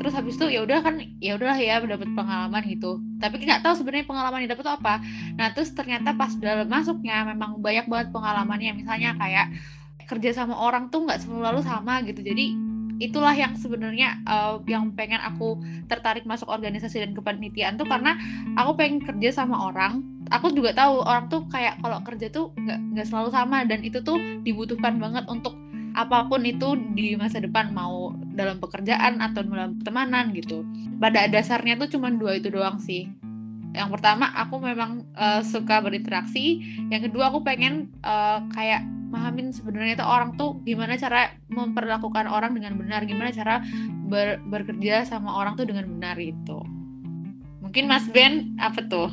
terus 0.00 0.16
habis 0.16 0.40
itu 0.40 0.48
ya 0.48 0.64
udah 0.64 0.80
kan 0.80 0.96
ya 1.20 1.36
udahlah 1.36 1.60
ya 1.60 1.76
dapat 1.84 2.08
pengalaman 2.16 2.64
gitu 2.72 3.04
tapi 3.20 3.44
nggak 3.44 3.60
tahu 3.60 3.84
sebenarnya 3.84 4.08
pengalaman 4.08 4.48
yang 4.48 4.56
dapat 4.56 4.80
apa 4.80 4.94
nah 5.36 5.52
terus 5.52 5.76
ternyata 5.76 6.16
pas 6.16 6.32
dalam 6.40 6.64
masuknya 6.64 7.28
memang 7.28 7.60
banyak 7.60 7.84
banget 7.84 8.08
pengalamannya 8.08 8.80
misalnya 8.80 9.12
kayak 9.20 9.52
kerja 10.08 10.32
sama 10.32 10.56
orang 10.56 10.88
tuh 10.88 11.04
nggak 11.04 11.20
selalu 11.20 11.60
sama 11.60 12.00
gitu 12.08 12.24
jadi 12.24 12.56
itulah 13.00 13.32
yang 13.32 13.56
sebenarnya 13.56 14.20
uh, 14.28 14.60
yang 14.68 14.92
pengen 14.92 15.18
aku 15.24 15.56
tertarik 15.88 16.28
masuk 16.28 16.46
organisasi 16.52 17.00
dan 17.00 17.16
kepanitiaan 17.16 17.80
tuh 17.80 17.88
karena 17.88 18.14
aku 18.54 18.76
pengen 18.76 19.00
kerja 19.00 19.42
sama 19.42 19.72
orang. 19.72 20.04
Aku 20.30 20.52
juga 20.52 20.76
tahu 20.76 21.02
orang 21.02 21.26
tuh 21.32 21.48
kayak 21.48 21.80
kalau 21.80 21.98
kerja 22.06 22.28
tuh 22.30 22.52
nggak 22.54 22.78
nggak 22.94 23.06
selalu 23.08 23.28
sama 23.32 23.64
dan 23.66 23.80
itu 23.82 23.98
tuh 24.04 24.20
dibutuhkan 24.44 25.00
banget 25.00 25.26
untuk 25.26 25.56
apa 25.90 26.30
pun 26.30 26.46
itu 26.46 26.78
di 26.94 27.18
masa 27.18 27.42
depan 27.42 27.74
mau 27.74 28.14
dalam 28.30 28.62
pekerjaan 28.62 29.18
atau 29.18 29.42
dalam 29.42 29.80
pertemanan 29.80 30.30
gitu. 30.36 30.62
Pada 31.02 31.26
dasarnya 31.26 31.80
tuh 31.80 31.98
cuma 31.98 32.12
dua 32.14 32.38
itu 32.38 32.52
doang 32.52 32.78
sih. 32.78 33.10
Yang 33.74 33.98
pertama 33.98 34.30
aku 34.34 34.58
memang 34.62 35.02
uh, 35.14 35.42
suka 35.42 35.82
berinteraksi. 35.82 36.62
Yang 36.90 37.10
kedua 37.10 37.34
aku 37.34 37.42
pengen 37.42 37.90
uh, 38.06 38.42
kayak 38.54 38.86
mahamin 39.10 39.50
sebenarnya 39.50 39.98
itu 39.98 40.06
orang 40.06 40.38
tuh 40.38 40.62
gimana 40.62 40.94
cara 40.94 41.34
memperlakukan 41.50 42.30
orang 42.30 42.54
dengan 42.54 42.78
benar 42.78 43.02
gimana 43.04 43.34
cara 43.34 43.60
ber 44.06 44.38
bekerja 44.46 45.02
sama 45.02 45.34
orang 45.34 45.58
tuh 45.58 45.66
dengan 45.66 45.90
benar 45.90 46.16
itu 46.16 46.62
mungkin 47.58 47.90
Mas 47.90 48.06
Ben 48.08 48.54
apa 48.62 48.80
tuh 48.86 49.10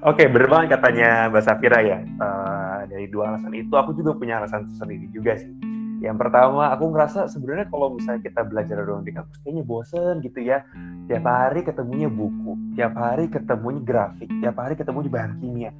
Oke, 0.00 0.24
okay, 0.24 0.26
bener 0.32 0.48
banget 0.48 0.80
katanya 0.80 1.28
Mbak 1.28 1.44
Safira 1.44 1.78
ya. 1.84 2.00
Uh, 2.16 2.88
dari 2.88 3.04
dua 3.06 3.36
alasan 3.36 3.52
itu, 3.52 3.70
aku 3.76 3.92
juga 3.92 4.16
punya 4.16 4.40
alasan 4.40 4.66
sendiri 4.80 5.06
juga 5.12 5.36
sih. 5.36 5.52
Yang 6.00 6.16
pertama, 6.24 6.72
aku 6.72 6.88
ngerasa 6.88 7.28
sebenarnya 7.28 7.68
kalau 7.68 7.92
misalnya 7.92 8.24
kita 8.24 8.48
belajar 8.48 8.80
doang 8.80 9.04
di 9.04 9.12
kampus, 9.12 9.36
kayaknya 9.44 9.62
bosen 9.68 10.24
gitu 10.24 10.40
ya. 10.40 10.64
Tiap 11.04 11.22
hari 11.28 11.60
ketemunya 11.60 12.08
buku, 12.08 12.56
tiap 12.80 12.96
hari 12.96 13.28
ketemunya 13.28 13.84
grafik, 13.84 14.32
tiap 14.40 14.56
hari 14.56 14.74
ketemunya 14.80 15.10
bahan 15.12 15.32
kimia. 15.36 15.70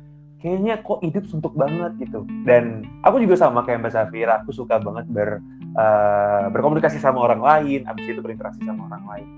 Kayaknya 0.41 0.81
kok 0.81 1.05
hidup 1.05 1.25
suntuk 1.29 1.53
banget 1.53 2.01
gitu. 2.01 2.25
Dan 2.49 2.89
aku 3.05 3.21
juga 3.21 3.37
sama 3.37 3.61
kayak 3.61 3.85
Mbak 3.85 3.93
Safira, 3.93 4.41
aku 4.41 4.57
suka 4.57 4.81
banget 4.81 5.05
ber, 5.13 5.45
uh, 5.77 6.49
berkomunikasi 6.49 6.97
sama 6.97 7.21
orang 7.21 7.45
lain, 7.45 7.85
habis 7.85 8.09
itu 8.09 8.25
berinteraksi 8.25 8.65
sama 8.65 8.89
orang 8.89 9.05
lain. 9.05 9.29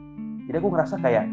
Jadi 0.46 0.56
aku 0.62 0.68
ngerasa 0.70 1.02
kayak, 1.02 1.26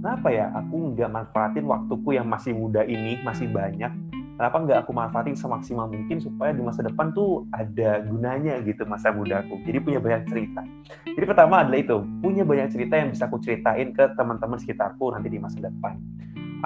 kenapa 0.00 0.28
ya 0.32 0.52
aku 0.52 0.96
nggak 0.96 1.10
manfaatin 1.12 1.64
waktuku 1.64 2.16
yang 2.16 2.28
masih 2.28 2.52
muda 2.52 2.84
ini 2.84 3.20
masih 3.24 3.48
banyak 3.48 3.88
kenapa 4.34 4.56
nggak 4.66 4.78
aku 4.84 4.92
manfaatin 4.92 5.32
semaksimal 5.38 5.86
mungkin 5.86 6.18
supaya 6.18 6.50
di 6.50 6.62
masa 6.62 6.82
depan 6.82 7.14
tuh 7.14 7.46
ada 7.54 8.02
gunanya 8.02 8.58
gitu 8.66 8.82
masa 8.84 9.14
mudaku 9.14 9.62
jadi 9.62 9.78
punya 9.80 9.98
banyak 10.02 10.22
cerita 10.26 10.62
jadi 11.06 11.24
pertama 11.24 11.62
adalah 11.62 11.78
itu 11.80 12.02
punya 12.18 12.42
banyak 12.42 12.68
cerita 12.74 12.94
yang 12.98 13.08
bisa 13.14 13.30
aku 13.30 13.38
ceritain 13.40 13.94
ke 13.94 14.04
teman-teman 14.18 14.58
sekitarku 14.58 15.14
nanti 15.14 15.30
di 15.30 15.38
masa 15.38 15.62
depan 15.62 15.96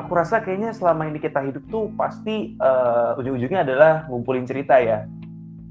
aku 0.05 0.13
rasa 0.15 0.41
kayaknya 0.43 0.71
selama 0.71 1.11
ini 1.11 1.19
kita 1.19 1.43
hidup 1.43 1.65
tuh 1.67 1.91
pasti 1.99 2.55
uh, 2.63 3.19
ujung-ujungnya 3.19 3.67
adalah 3.67 4.07
ngumpulin 4.07 4.47
cerita 4.47 4.79
ya. 4.79 5.07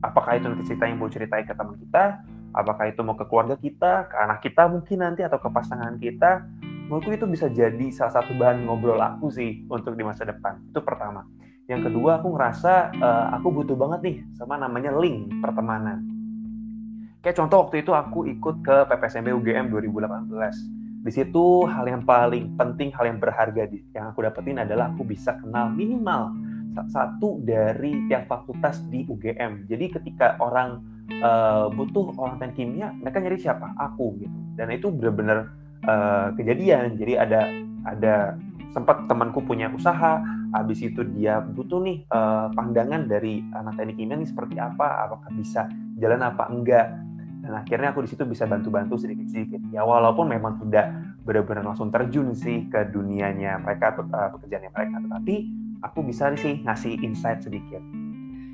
Apakah 0.03 0.37
itu 0.37 0.45
nanti 0.51 0.63
cerita 0.67 0.85
yang 0.85 1.01
mau 1.01 1.09
ceritain 1.09 1.47
ke 1.47 1.55
teman 1.55 1.75
kita? 1.79 2.21
Apakah 2.53 2.91
itu 2.91 3.01
mau 3.01 3.15
ke 3.17 3.25
keluarga 3.25 3.55
kita? 3.57 4.07
Ke 4.07 4.15
anak 4.21 4.39
kita 4.45 4.69
mungkin 4.69 4.97
nanti 5.01 5.25
atau 5.25 5.41
ke 5.41 5.49
pasangan 5.49 5.97
kita? 5.97 6.45
Menurutku 6.87 7.11
itu 7.11 7.25
bisa 7.27 7.51
jadi 7.51 7.87
salah 7.91 8.21
satu 8.21 8.31
bahan 8.37 8.63
ngobrol 8.63 8.99
aku 9.01 9.27
sih 9.33 9.65
untuk 9.67 9.97
di 9.97 10.03
masa 10.05 10.23
depan. 10.23 10.61
Itu 10.71 10.79
pertama. 10.85 11.27
Yang 11.67 11.91
kedua 11.91 12.23
aku 12.23 12.31
ngerasa 12.31 12.95
uh, 12.95 13.25
aku 13.35 13.51
butuh 13.51 13.75
banget 13.75 13.99
nih 14.05 14.17
sama 14.39 14.55
namanya 14.55 14.95
link 14.95 15.27
pertemanan. 15.43 15.99
Kayak 17.19 17.43
contoh 17.43 17.67
waktu 17.67 17.83
itu 17.83 17.91
aku 17.91 18.23
ikut 18.29 18.63
ke 18.63 18.75
PPSMB 18.87 19.35
UGM 19.35 19.67
2018 19.67 20.76
di 21.03 21.12
situ 21.13 21.65
hal 21.69 21.86
yang 21.88 22.03
paling 22.03 22.57
penting 22.57 22.89
hal 22.93 23.05
yang 23.07 23.19
berharga 23.21 23.69
yang 23.95 24.12
aku 24.12 24.25
dapetin 24.25 24.62
adalah 24.62 24.91
aku 24.91 25.07
bisa 25.07 25.38
kenal 25.39 25.69
minimal 25.71 26.33
satu 26.93 27.41
dari 27.41 28.05
tiap 28.05 28.29
fakultas 28.29 28.81
di 28.89 29.05
UGM 29.10 29.65
jadi 29.65 29.86
ketika 29.97 30.38
orang 30.38 30.83
uh, 31.23 31.71
butuh 31.71 32.13
orang 32.19 32.38
teknik 32.39 32.55
kimia 32.57 32.88
mereka 32.99 33.17
nyari 33.23 33.38
siapa? 33.39 33.73
Aku 33.91 34.17
gitu. 34.19 34.38
Dan 34.60 34.73
itu 34.73 34.91
benar-benar 34.91 35.51
uh, 35.88 36.27
kejadian. 36.36 36.97
Jadi 36.99 37.13
ada 37.17 37.41
ada 37.88 38.15
sempat 38.75 39.07
temanku 39.07 39.41
punya 39.41 39.71
usaha 39.71 40.21
habis 40.53 40.83
itu 40.83 41.01
dia 41.17 41.41
butuh 41.41 41.81
nih 41.81 42.03
uh, 42.12 42.51
pandangan 42.53 43.07
dari 43.07 43.41
anak 43.55 43.79
teknik 43.79 43.95
kimia 43.97 44.15
ini 44.19 44.27
seperti 44.27 44.55
apa 44.60 45.07
apakah 45.07 45.31
bisa 45.33 45.65
jalan 45.97 46.21
apa 46.21 46.43
enggak 46.51 46.88
dan 47.43 47.52
akhirnya 47.54 47.93
aku 47.93 48.04
di 48.04 48.10
situ 48.10 48.23
bisa 48.26 48.50
bantu-bantu 48.50 48.97
sedikit-sedikit 48.97 49.62
ya 49.69 49.86
walaupun 49.86 50.28
memang 50.30 50.58
tidak 50.65 50.91
benar-benar 51.23 51.73
langsung 51.73 51.93
terjun 51.93 52.34
sih 52.34 52.65
ke 52.71 52.89
dunianya 52.89 53.62
mereka 53.62 53.93
uh, 54.00 54.30
pekerjaannya 54.38 54.71
mereka 54.73 54.95
tetapi 55.06 55.36
aku 55.86 56.00
bisa 56.04 56.34
sih 56.36 56.63
ngasih 56.65 56.97
insight 57.04 57.45
sedikit 57.45 57.84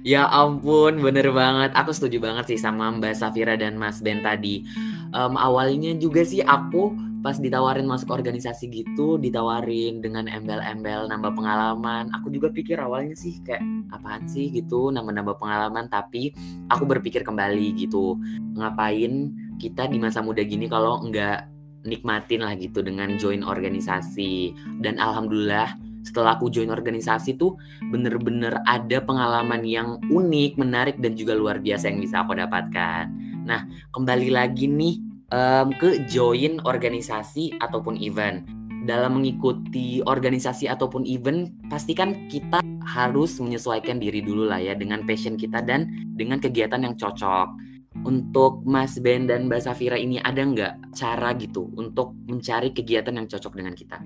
Ya 0.03 0.27
ampun, 0.27 0.99
bener 0.99 1.31
banget. 1.31 1.71
Aku 1.79 1.95
setuju 1.95 2.19
banget 2.19 2.51
sih 2.51 2.59
sama 2.59 2.91
Mbak 2.91 3.15
Safira 3.15 3.55
dan 3.55 3.79
Mas 3.79 4.03
Ben 4.03 4.19
tadi. 4.19 4.67
Um, 5.15 5.39
awalnya 5.39 5.95
juga 5.95 6.27
sih 6.27 6.43
aku 6.43 6.91
pas 7.23 7.39
ditawarin 7.39 7.87
masuk 7.87 8.11
organisasi 8.11 8.67
gitu 8.67 9.15
ditawarin 9.15 10.03
dengan 10.03 10.27
embel-embel 10.27 11.07
nambah 11.07 11.31
pengalaman. 11.31 12.11
Aku 12.19 12.27
juga 12.27 12.51
pikir 12.51 12.75
awalnya 12.75 13.15
sih 13.15 13.39
kayak 13.47 13.63
apaan 13.95 14.27
sih? 14.27 14.51
gitu 14.51 14.91
nambah-nambah 14.91 15.39
pengalaman. 15.39 15.87
Tapi 15.87 16.35
aku 16.67 16.83
berpikir 16.83 17.23
kembali 17.23 17.79
gitu 17.79 18.19
ngapain 18.59 19.31
kita 19.55 19.87
di 19.87 20.03
masa 20.03 20.19
muda 20.19 20.43
gini 20.43 20.67
kalau 20.67 20.99
nggak 21.07 21.47
nikmatin 21.87 22.43
lah 22.43 22.59
gitu 22.59 22.83
dengan 22.83 23.15
join 23.15 23.39
organisasi? 23.39 24.51
Dan 24.83 24.99
alhamdulillah 24.99 25.79
setelah 26.03 26.35
aku 26.35 26.51
join 26.51 26.67
organisasi 26.67 27.39
tuh 27.39 27.55
bener-bener 27.87 28.59
ada 28.67 28.99
pengalaman 28.99 29.63
yang 29.63 29.95
unik, 30.11 30.59
menarik 30.59 30.99
dan 30.99 31.15
juga 31.15 31.31
luar 31.39 31.63
biasa 31.63 31.87
yang 31.87 32.03
bisa 32.03 32.19
aku 32.27 32.35
dapatkan. 32.35 33.07
Nah, 33.47 33.63
kembali 33.95 34.27
lagi 34.27 34.67
nih 34.67 35.12
um, 35.33 35.73
ke 35.73 36.05
join 36.05 36.61
organisasi 36.61 37.57
ataupun 37.57 37.97
event. 37.97 38.45
Dalam 38.83 39.23
mengikuti 39.23 40.03
organisasi 40.03 40.67
ataupun 40.67 41.07
event, 41.07 41.49
pastikan 41.71 42.27
kita 42.27 42.59
harus 42.83 43.39
menyesuaikan 43.39 43.97
diri 43.97 44.19
dulu 44.19 44.43
lah 44.45 44.59
ya 44.59 44.75
dengan 44.75 45.07
passion 45.07 45.39
kita 45.39 45.63
dan 45.63 45.87
dengan 46.13 46.37
kegiatan 46.37 46.83
yang 46.83 46.93
cocok. 46.99 47.73
Untuk 48.03 48.65
Mas 48.65 48.99
Ben 48.99 49.29
dan 49.29 49.47
Mbak 49.47 49.69
Safira 49.69 49.95
ini 49.95 50.19
ada 50.19 50.43
nggak 50.43 50.97
cara 50.97 51.31
gitu 51.39 51.71
untuk 51.79 52.11
mencari 52.27 52.75
kegiatan 52.75 53.15
yang 53.15 53.29
cocok 53.29 53.53
dengan 53.53 53.71
kita? 53.77 54.01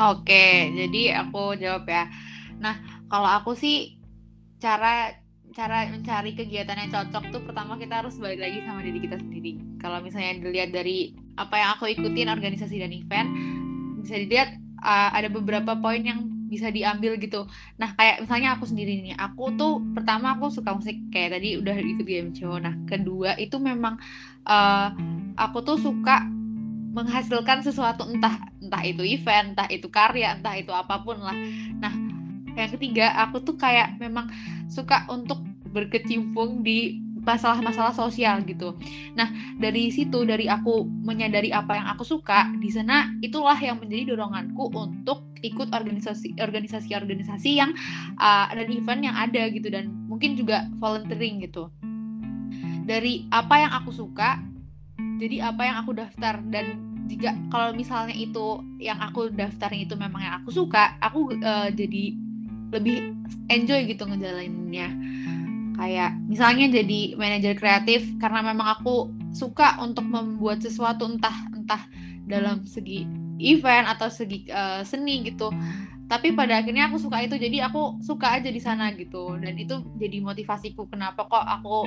Oke, 0.00 0.70
jadi 0.70 1.26
aku 1.26 1.58
jawab 1.58 1.88
ya. 1.90 2.06
Nah, 2.60 2.78
kalau 3.10 3.26
aku 3.26 3.56
sih 3.58 3.98
cara 4.62 5.16
cara 5.50 5.90
mencari 5.90 6.32
kegiatan 6.38 6.78
yang 6.78 6.90
cocok 6.90 7.24
tuh 7.34 7.42
pertama 7.42 7.74
kita 7.74 8.02
harus 8.02 8.14
balik 8.22 8.38
lagi 8.38 8.62
sama 8.62 8.80
diri 8.86 8.98
kita 9.02 9.18
sendiri. 9.18 9.58
Kalau 9.82 9.98
misalnya 9.98 10.38
dilihat 10.38 10.70
dari 10.70 11.14
apa 11.34 11.54
yang 11.58 11.70
aku 11.74 11.90
ikutin 11.90 12.30
organisasi 12.30 12.76
dan 12.78 12.92
event, 12.94 13.28
bisa 14.02 14.16
dilihat 14.16 14.54
uh, 14.82 15.10
ada 15.10 15.26
beberapa 15.26 15.74
poin 15.78 16.00
yang 16.00 16.26
bisa 16.50 16.70
diambil 16.70 17.14
gitu. 17.18 17.46
Nah 17.78 17.94
kayak 17.94 18.26
misalnya 18.26 18.58
aku 18.58 18.66
sendiri 18.66 19.02
nih, 19.06 19.14
aku 19.14 19.54
tuh 19.54 19.78
pertama 19.94 20.34
aku 20.34 20.50
suka 20.50 20.74
musik 20.74 20.98
kayak 21.14 21.38
tadi 21.38 21.58
udah 21.58 21.74
ikut 21.78 22.06
game 22.06 22.34
show. 22.34 22.58
Nah 22.58 22.74
kedua 22.86 23.38
itu 23.38 23.58
memang 23.58 23.98
uh, 24.46 24.88
aku 25.38 25.62
tuh 25.62 25.78
suka 25.78 26.26
menghasilkan 26.90 27.62
sesuatu 27.62 28.02
entah 28.10 28.50
entah 28.58 28.82
itu 28.82 29.06
event, 29.06 29.54
entah 29.54 29.70
itu 29.70 29.86
karya, 29.86 30.34
entah 30.34 30.58
itu 30.58 30.74
apa 30.74 31.06
pun 31.06 31.22
lah. 31.22 31.38
Nah 31.78 31.94
yang 32.56 32.70
ketiga 32.74 33.14
aku 33.26 33.42
tuh 33.42 33.56
kayak 33.58 33.98
memang 33.98 34.30
suka 34.66 35.06
untuk 35.10 35.42
berkecimpung 35.70 36.66
di 36.66 36.98
masalah-masalah 37.20 37.92
sosial 37.92 38.40
gitu. 38.48 38.74
Nah, 39.12 39.28
dari 39.60 39.92
situ 39.92 40.24
dari 40.24 40.48
aku 40.48 40.88
menyadari 40.88 41.52
apa 41.52 41.76
yang 41.76 41.86
aku 41.92 42.02
suka, 42.02 42.48
di 42.56 42.72
sana 42.72 43.12
itulah 43.20 43.56
yang 43.60 43.76
menjadi 43.76 44.16
doronganku 44.16 44.72
untuk 44.72 45.28
ikut 45.40 45.72
organisasi 45.72 46.36
organisasi-organisasi 46.40 47.50
yang 47.60 47.72
uh, 48.20 48.48
dan 48.52 48.68
event 48.72 49.02
yang 49.04 49.16
ada 49.16 49.48
gitu 49.52 49.68
dan 49.68 49.92
mungkin 50.08 50.36
juga 50.36 50.68
volunteering 50.80 51.44
gitu. 51.44 51.68
Dari 52.88 53.28
apa 53.30 53.54
yang 53.68 53.72
aku 53.76 53.92
suka, 53.92 54.40
jadi 55.20 55.52
apa 55.52 55.62
yang 55.68 55.76
aku 55.84 55.92
daftar 55.94 56.40
dan 56.48 56.80
jika 57.06 57.34
kalau 57.50 57.74
misalnya 57.74 58.14
itu 58.14 58.62
yang 58.78 58.96
aku 59.02 59.28
daftarin 59.34 59.84
itu 59.84 59.94
memang 59.98 60.22
yang 60.24 60.34
aku 60.42 60.50
suka, 60.54 60.96
aku 61.02 61.36
uh, 61.42 61.68
jadi 61.68 62.29
lebih 62.70 63.14
enjoy 63.50 63.86
gitu 63.86 64.06
ngejalaninnya. 64.06 64.88
Kayak 65.76 66.18
misalnya 66.28 66.66
jadi 66.70 67.16
manajer 67.16 67.54
kreatif 67.56 68.04
karena 68.20 68.44
memang 68.44 68.78
aku 68.78 69.10
suka 69.30 69.80
untuk 69.80 70.04
membuat 70.06 70.60
sesuatu 70.60 71.06
entah 71.06 71.34
entah 71.54 71.82
dalam 72.26 72.66
segi 72.66 73.06
event 73.40 73.88
atau 73.88 74.10
segi 74.10 74.46
uh, 74.50 74.84
seni 74.84 75.24
gitu. 75.24 75.50
Tapi 76.10 76.34
pada 76.34 76.58
akhirnya 76.58 76.90
aku 76.90 76.98
suka 76.98 77.22
itu 77.22 77.38
jadi 77.38 77.70
aku 77.70 78.02
suka 78.02 78.42
aja 78.42 78.50
di 78.50 78.58
sana 78.58 78.90
gitu. 78.98 79.38
Dan 79.38 79.56
itu 79.56 79.78
jadi 79.96 80.18
motivasiku 80.20 80.90
kenapa 80.90 81.24
kok 81.30 81.46
aku 81.46 81.86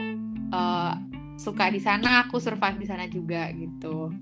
uh, 0.56 0.96
suka 1.38 1.69
di 1.74 1.82
sana 1.82 2.26
aku 2.26 2.38
survive 2.38 2.78
di 2.78 2.88
sana 2.88 3.10
juga 3.10 3.50
gitu 3.52 4.13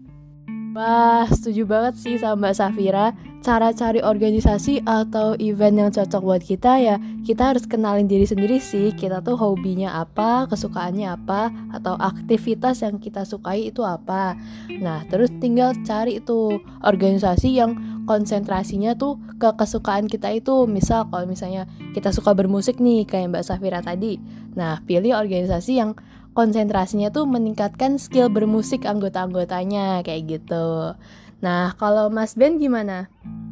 Wah, 0.71 1.27
setuju 1.27 1.67
banget 1.67 1.99
sih 1.99 2.15
sama 2.15 2.47
Mbak 2.47 2.55
Safira. 2.55 3.11
Cara 3.43 3.75
cari 3.75 3.99
organisasi 3.99 4.87
atau 4.87 5.35
event 5.35 5.75
yang 5.75 5.91
cocok 5.91 6.21
buat 6.23 6.39
kita 6.39 6.79
ya, 6.79 6.95
kita 7.27 7.51
harus 7.51 7.67
kenalin 7.67 8.07
diri 8.07 8.23
sendiri 8.23 8.55
sih. 8.63 8.95
Kita 8.95 9.19
tuh 9.19 9.35
hobinya 9.35 9.99
apa, 9.99 10.47
kesukaannya 10.47 11.11
apa, 11.11 11.51
atau 11.75 11.99
aktivitas 11.99 12.87
yang 12.87 13.03
kita 13.03 13.27
sukai 13.27 13.67
itu 13.67 13.83
apa. 13.83 14.39
Nah, 14.79 15.03
terus 15.11 15.27
tinggal 15.43 15.75
cari 15.83 16.23
itu 16.23 16.63
organisasi 16.87 17.51
yang 17.51 17.75
konsentrasinya 18.07 18.95
tuh 18.95 19.19
ke 19.43 19.51
kesukaan 19.59 20.07
kita 20.07 20.31
itu. 20.31 20.71
Misal 20.71 21.03
kalau 21.11 21.27
misalnya 21.27 21.67
kita 21.91 22.15
suka 22.15 22.31
bermusik 22.31 22.79
nih 22.79 23.03
kayak 23.03 23.27
Mbak 23.35 23.43
Safira 23.43 23.83
tadi. 23.83 24.23
Nah, 24.55 24.79
pilih 24.87 25.19
organisasi 25.19 25.83
yang 25.83 25.99
konsentrasinya 26.31 27.11
tuh 27.11 27.27
meningkatkan 27.27 27.99
skill 27.99 28.31
bermusik 28.31 28.87
anggota-anggotanya 28.87 29.99
kayak 30.05 30.39
gitu. 30.39 30.95
Nah, 31.41 31.73
kalau 31.75 32.07
Mas 32.13 32.37
Ben 32.37 32.61
gimana? 32.61 33.09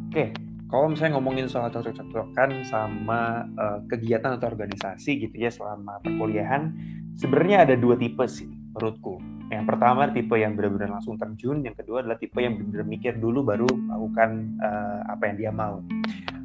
Oke, 0.10 0.32
kalau 0.70 0.94
misalnya 0.94 1.18
ngomongin 1.18 1.50
soal 1.50 1.74
cocok-cocokan 1.74 2.62
sama 2.70 3.50
uh, 3.58 3.82
kegiatan 3.90 4.38
atau 4.38 4.48
organisasi 4.54 5.26
gitu 5.26 5.36
ya 5.36 5.50
selama 5.50 5.98
perkuliahan, 6.06 6.72
sebenarnya 7.18 7.66
ada 7.66 7.76
dua 7.76 7.98
tipe 7.98 8.22
sih 8.30 8.46
menurutku. 8.46 9.18
Yang 9.50 9.66
pertama 9.66 10.14
tipe 10.14 10.38
yang 10.38 10.54
benar-benar 10.54 11.02
langsung 11.02 11.18
terjun, 11.18 11.66
yang 11.66 11.74
kedua 11.74 12.06
adalah 12.06 12.22
tipe 12.22 12.38
yang 12.38 12.54
benar-benar 12.62 12.86
mikir 12.86 13.18
dulu 13.18 13.42
baru 13.42 13.66
melakukan 13.66 14.30
uh, 14.62 15.10
apa 15.10 15.24
yang 15.34 15.36
dia 15.42 15.52
mau. 15.52 15.82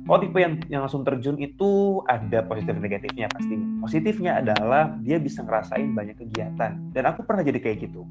Kalau 0.04 0.20
tipe 0.20 0.36
yang, 0.36 0.60
yang 0.68 0.84
langsung 0.84 1.00
terjun 1.00 1.40
itu 1.40 2.00
ada 2.04 2.44
positif 2.44 2.76
dan 2.76 2.84
negatifnya 2.84 3.26
pastinya. 3.32 3.66
Positifnya 3.80 4.32
adalah 4.44 4.92
dia 5.00 5.16
bisa 5.16 5.40
ngerasain 5.40 5.96
banyak 5.96 6.20
kegiatan. 6.20 6.92
Dan 6.92 7.02
aku 7.08 7.24
pernah 7.24 7.40
jadi 7.40 7.56
kayak 7.56 7.88
gitu. 7.88 8.04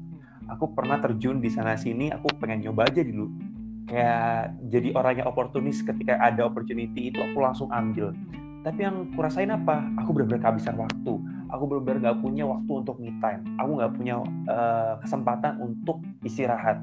Aku 0.50 0.74
pernah 0.74 0.98
terjun 0.98 1.38
di 1.38 1.48
sana 1.48 1.78
sini, 1.78 2.10
aku 2.10 2.34
pengen 2.36 2.66
nyoba 2.66 2.90
aja 2.90 3.00
dulu 3.00 3.30
kayak 3.84 4.56
jadi 4.72 4.88
orang 4.96 5.14
yang 5.20 5.28
oportunis 5.28 5.84
ketika 5.84 6.16
ada 6.16 6.48
opportunity 6.48 7.12
itu 7.12 7.20
aku 7.20 7.38
langsung 7.40 7.68
ambil 7.68 8.16
tapi 8.64 8.80
yang 8.80 9.12
aku 9.12 9.20
rasain 9.20 9.52
apa 9.52 9.84
aku 10.00 10.16
benar-benar 10.16 10.40
kehabisan 10.40 10.74
waktu 10.80 11.12
aku 11.52 11.62
benar-benar 11.68 11.98
nggak 12.00 12.18
punya 12.24 12.44
waktu 12.48 12.72
untuk 12.72 12.96
me 12.96 13.12
time 13.20 13.44
aku 13.60 13.70
nggak 13.76 13.92
punya 13.92 14.14
uh, 14.48 14.96
kesempatan 15.04 15.60
untuk 15.60 16.00
istirahat 16.24 16.80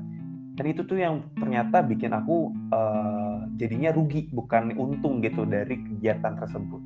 dan 0.62 0.78
itu 0.78 0.86
tuh 0.86 1.02
yang 1.02 1.26
ternyata 1.42 1.82
bikin 1.82 2.14
aku 2.14 2.54
uh, 2.70 3.50
jadinya 3.58 3.90
rugi 3.90 4.30
bukan 4.30 4.70
untung 4.78 5.18
gitu 5.18 5.42
dari 5.42 5.74
kegiatan 5.74 6.38
tersebut. 6.38 6.78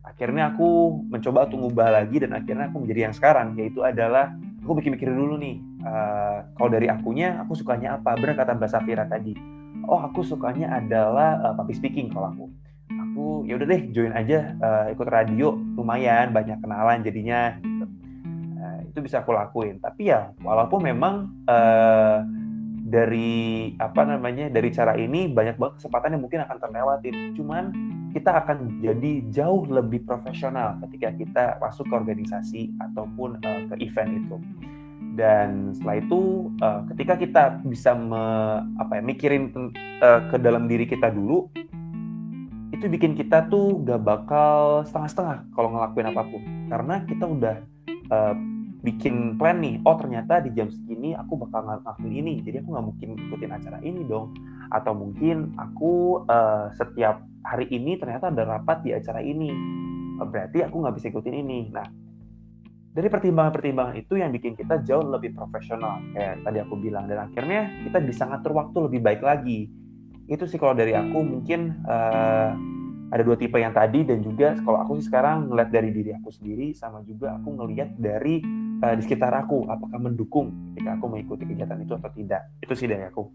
Akhirnya 0.00 0.56
aku 0.56 0.96
mencoba 1.04 1.44
untuk 1.44 1.68
ngubah 1.68 2.00
lagi 2.00 2.16
dan 2.24 2.32
akhirnya 2.32 2.72
aku 2.72 2.80
menjadi 2.80 3.12
yang 3.12 3.12
sekarang 3.12 3.60
yaitu 3.60 3.84
adalah 3.84 4.32
aku 4.64 4.72
mikir-mikir 4.72 5.12
dulu 5.12 5.36
nih 5.36 5.60
uh, 5.84 6.48
kalau 6.56 6.72
dari 6.72 6.88
akunya 6.88 7.44
aku 7.44 7.60
sukanya 7.60 8.00
apa? 8.00 8.16
Benar 8.16 8.40
kata 8.40 8.56
Mbak 8.56 8.70
Safira 8.72 9.04
tadi. 9.04 9.36
Oh 9.84 10.00
aku 10.00 10.24
sukanya 10.24 10.80
adalah 10.80 11.44
uh, 11.44 11.52
public 11.60 11.76
speaking 11.76 12.08
kalau 12.08 12.32
aku. 12.32 12.48
Aku 12.88 13.44
ya 13.44 13.60
udah 13.60 13.68
deh 13.68 13.92
join 13.92 14.16
aja 14.16 14.56
uh, 14.64 14.88
ikut 14.88 15.04
radio. 15.04 15.60
Lumayan 15.76 16.32
banyak 16.32 16.56
kenalan 16.64 17.04
jadinya 17.04 17.52
gitu. 17.60 17.84
uh, 18.56 18.80
itu 18.88 18.98
bisa 19.04 19.20
aku 19.20 19.36
lakuin. 19.36 19.76
Tapi 19.76 20.08
ya 20.08 20.32
walaupun 20.40 20.88
memang 20.88 21.28
uh, 21.44 22.39
dari 22.90 23.72
apa 23.78 24.02
namanya 24.02 24.50
dari 24.50 24.74
cara 24.74 24.98
ini 24.98 25.30
banyak 25.30 25.54
banget 25.54 25.78
kesempatan 25.78 26.18
yang 26.18 26.22
mungkin 26.26 26.42
akan 26.42 26.56
terlewatin. 26.58 27.14
Cuman 27.38 27.64
kita 28.10 28.42
akan 28.42 28.82
jadi 28.82 29.12
jauh 29.30 29.62
lebih 29.70 30.02
profesional 30.02 30.74
ketika 30.82 31.14
kita 31.14 31.44
masuk 31.62 31.86
ke 31.86 31.94
organisasi 31.94 32.62
ataupun 32.82 33.38
uh, 33.46 33.62
ke 33.70 33.74
event 33.78 34.10
itu. 34.18 34.36
Dan 35.14 35.70
setelah 35.74 35.96
itu 36.02 36.50
uh, 36.58 36.82
ketika 36.90 37.14
kita 37.14 37.42
bisa 37.62 37.94
me, 37.94 38.22
apa 38.82 38.98
ya 38.98 39.02
mikirin 39.06 39.54
uh, 40.02 40.26
ke 40.26 40.36
dalam 40.42 40.66
diri 40.66 40.90
kita 40.90 41.14
dulu 41.14 41.46
itu 42.70 42.86
bikin 42.86 43.12
kita 43.12 43.44
tuh 43.52 43.82
gak 43.84 44.00
bakal 44.00 44.82
setengah-setengah 44.88 45.52
kalau 45.54 45.68
ngelakuin 45.74 46.10
apa 46.10 46.22
pun. 46.26 46.42
Karena 46.66 46.94
kita 47.06 47.24
udah 47.28 47.56
uh, 48.10 48.34
bikin 48.80 49.36
plan 49.36 49.60
nih 49.60 49.76
oh 49.84 49.92
ternyata 50.00 50.40
di 50.40 50.56
jam 50.56 50.72
segini 50.72 51.12
aku 51.12 51.36
bakal 51.36 51.68
ngelakuin 51.68 52.16
ini 52.16 52.40
jadi 52.40 52.64
aku 52.64 52.68
nggak 52.72 52.86
mungkin 52.88 53.08
ikutin 53.28 53.52
acara 53.52 53.78
ini 53.84 54.00
dong. 54.08 54.32
Atau 54.70 54.94
mungkin 54.96 55.52
aku 55.58 56.24
uh, 56.30 56.72
setiap 56.78 57.20
hari 57.44 57.66
ini 57.68 57.98
ternyata 58.00 58.32
ada 58.32 58.46
rapat 58.46 58.86
di 58.86 58.90
acara 58.96 59.20
ini. 59.20 59.50
Berarti 60.20 60.64
aku 60.64 60.76
nggak 60.80 60.94
bisa 60.96 61.06
ikutin 61.12 61.36
ini. 61.36 61.68
Nah 61.68 61.86
dari 62.90 63.06
pertimbangan-pertimbangan 63.06 63.94
itu 64.02 64.18
yang 64.18 64.34
bikin 64.34 64.58
kita 64.58 64.82
jauh 64.82 65.06
lebih 65.06 65.30
profesional 65.36 66.02
kayak 66.16 66.42
tadi 66.42 66.58
aku 66.64 66.74
bilang. 66.80 67.04
Dan 67.06 67.28
akhirnya 67.28 67.68
kita 67.84 67.98
bisa 68.00 68.26
ngatur 68.26 68.56
waktu 68.56 68.78
lebih 68.88 69.00
baik 69.04 69.22
lagi. 69.22 69.68
Itu 70.30 70.46
sih 70.46 70.56
kalau 70.56 70.78
dari 70.78 70.94
aku 70.94 71.18
mungkin 71.20 71.82
uh, 71.84 72.54
ada 73.10 73.22
dua 73.26 73.34
tipe 73.34 73.58
yang 73.58 73.74
tadi 73.74 74.06
dan 74.06 74.22
juga 74.22 74.54
kalau 74.62 74.78
aku 74.86 75.02
sih 75.02 75.10
sekarang 75.10 75.50
ngeliat 75.50 75.70
dari 75.74 75.90
diri 75.90 76.14
aku 76.14 76.30
sendiri 76.30 76.70
sama 76.72 77.02
juga 77.02 77.34
aku 77.36 77.58
ngeliat 77.58 77.98
dari 77.98 78.38
uh, 78.80 78.94
di 78.94 79.02
sekitar 79.02 79.34
aku 79.34 79.66
apakah 79.66 79.98
mendukung 79.98 80.54
ketika 80.74 80.94
aku 80.96 81.06
mengikuti 81.10 81.42
kegiatan 81.44 81.78
itu 81.82 81.92
atau 81.98 82.10
tidak 82.14 82.42
itu 82.62 82.74
sih 82.78 82.86
dari 82.86 83.04
aku 83.04 83.26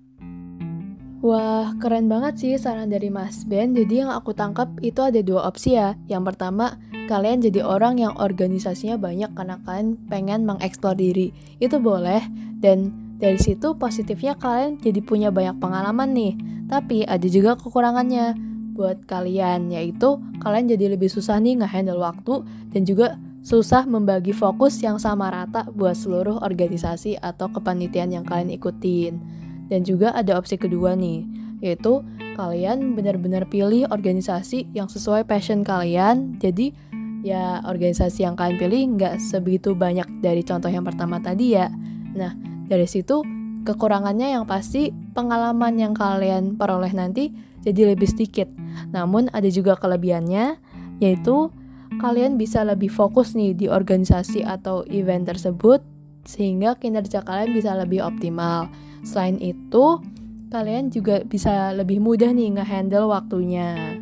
Wah, 1.26 1.74
keren 1.82 2.06
banget 2.06 2.38
sih 2.38 2.54
saran 2.54 2.94
dari 2.94 3.10
Mas 3.10 3.50
Ben. 3.50 3.74
Jadi 3.74 4.06
yang 4.06 4.14
aku 4.14 4.38
tangkap 4.38 4.70
itu 4.86 5.02
ada 5.02 5.26
dua 5.26 5.50
opsi 5.50 5.74
ya. 5.74 5.98
Yang 6.06 6.30
pertama, 6.30 6.78
kalian 7.10 7.42
jadi 7.42 7.66
orang 7.66 7.98
yang 7.98 8.14
organisasinya 8.14 9.02
banyak 9.02 9.34
karena 9.34 9.58
kalian 9.66 9.98
pengen 10.06 10.46
mengeksplor 10.46 10.94
diri. 10.94 11.34
Itu 11.58 11.82
boleh 11.82 12.22
dan 12.62 12.94
dari 13.18 13.42
situ 13.42 13.74
positifnya 13.74 14.38
kalian 14.38 14.78
jadi 14.78 15.02
punya 15.02 15.34
banyak 15.34 15.58
pengalaman 15.58 16.14
nih. 16.14 16.34
Tapi 16.70 17.10
ada 17.10 17.26
juga 17.26 17.58
kekurangannya 17.58 18.55
buat 18.76 19.08
kalian 19.08 19.72
yaitu 19.72 20.20
kalian 20.44 20.68
jadi 20.68 21.00
lebih 21.00 21.08
susah 21.08 21.40
nih 21.40 21.64
ngehandle 21.64 22.04
waktu 22.04 22.44
dan 22.76 22.84
juga 22.84 23.16
susah 23.46 23.86
membagi 23.86 24.34
fokus 24.34 24.82
yang 24.82 24.98
sama 24.98 25.30
rata 25.30 25.70
buat 25.70 25.94
seluruh 25.94 26.42
organisasi 26.42 27.22
atau 27.22 27.46
kepanitiaan 27.54 28.10
yang 28.10 28.26
kalian 28.26 28.52
ikutin. 28.58 29.22
Dan 29.70 29.86
juga 29.86 30.14
ada 30.14 30.38
opsi 30.38 30.58
kedua 30.58 30.98
nih, 30.98 31.26
yaitu 31.62 32.02
kalian 32.38 32.98
benar-benar 32.98 33.46
pilih 33.46 33.86
organisasi 33.94 34.70
yang 34.74 34.90
sesuai 34.90 35.30
passion 35.30 35.62
kalian. 35.62 36.42
Jadi 36.42 36.74
ya 37.22 37.62
organisasi 37.66 38.26
yang 38.26 38.34
kalian 38.34 38.58
pilih 38.58 38.82
nggak 38.98 39.14
sebegitu 39.22 39.78
banyak 39.78 40.06
dari 40.26 40.42
contoh 40.42 40.70
yang 40.70 40.86
pertama 40.86 41.22
tadi 41.22 41.54
ya. 41.54 41.70
Nah 42.18 42.34
dari 42.66 42.90
situ 42.90 43.22
kekurangannya 43.66 44.38
yang 44.38 44.46
pasti 44.46 44.94
pengalaman 45.14 45.78
yang 45.78 45.94
kalian 45.98 46.58
peroleh 46.58 46.94
nanti 46.94 47.34
jadi 47.66 47.98
lebih 47.98 48.08
sedikit. 48.08 48.48
Namun 48.94 49.34
ada 49.34 49.50
juga 49.50 49.76
kelebihannya 49.76 50.62
yaitu 51.04 51.52
kalian 52.00 52.40
bisa 52.40 52.64
lebih 52.64 52.88
fokus 52.88 53.36
nih 53.36 53.52
di 53.52 53.68
organisasi 53.68 54.46
atau 54.46 54.88
event 54.88 55.28
tersebut 55.28 55.84
sehingga 56.26 56.78
kinerja 56.78 57.26
kalian 57.26 57.52
bisa 57.52 57.76
lebih 57.78 58.02
optimal. 58.02 58.70
Selain 59.06 59.38
itu, 59.38 60.02
kalian 60.50 60.90
juga 60.90 61.22
bisa 61.22 61.76
lebih 61.76 62.02
mudah 62.02 62.34
nih 62.34 62.58
ngehandle 62.58 63.12
waktunya. 63.12 64.02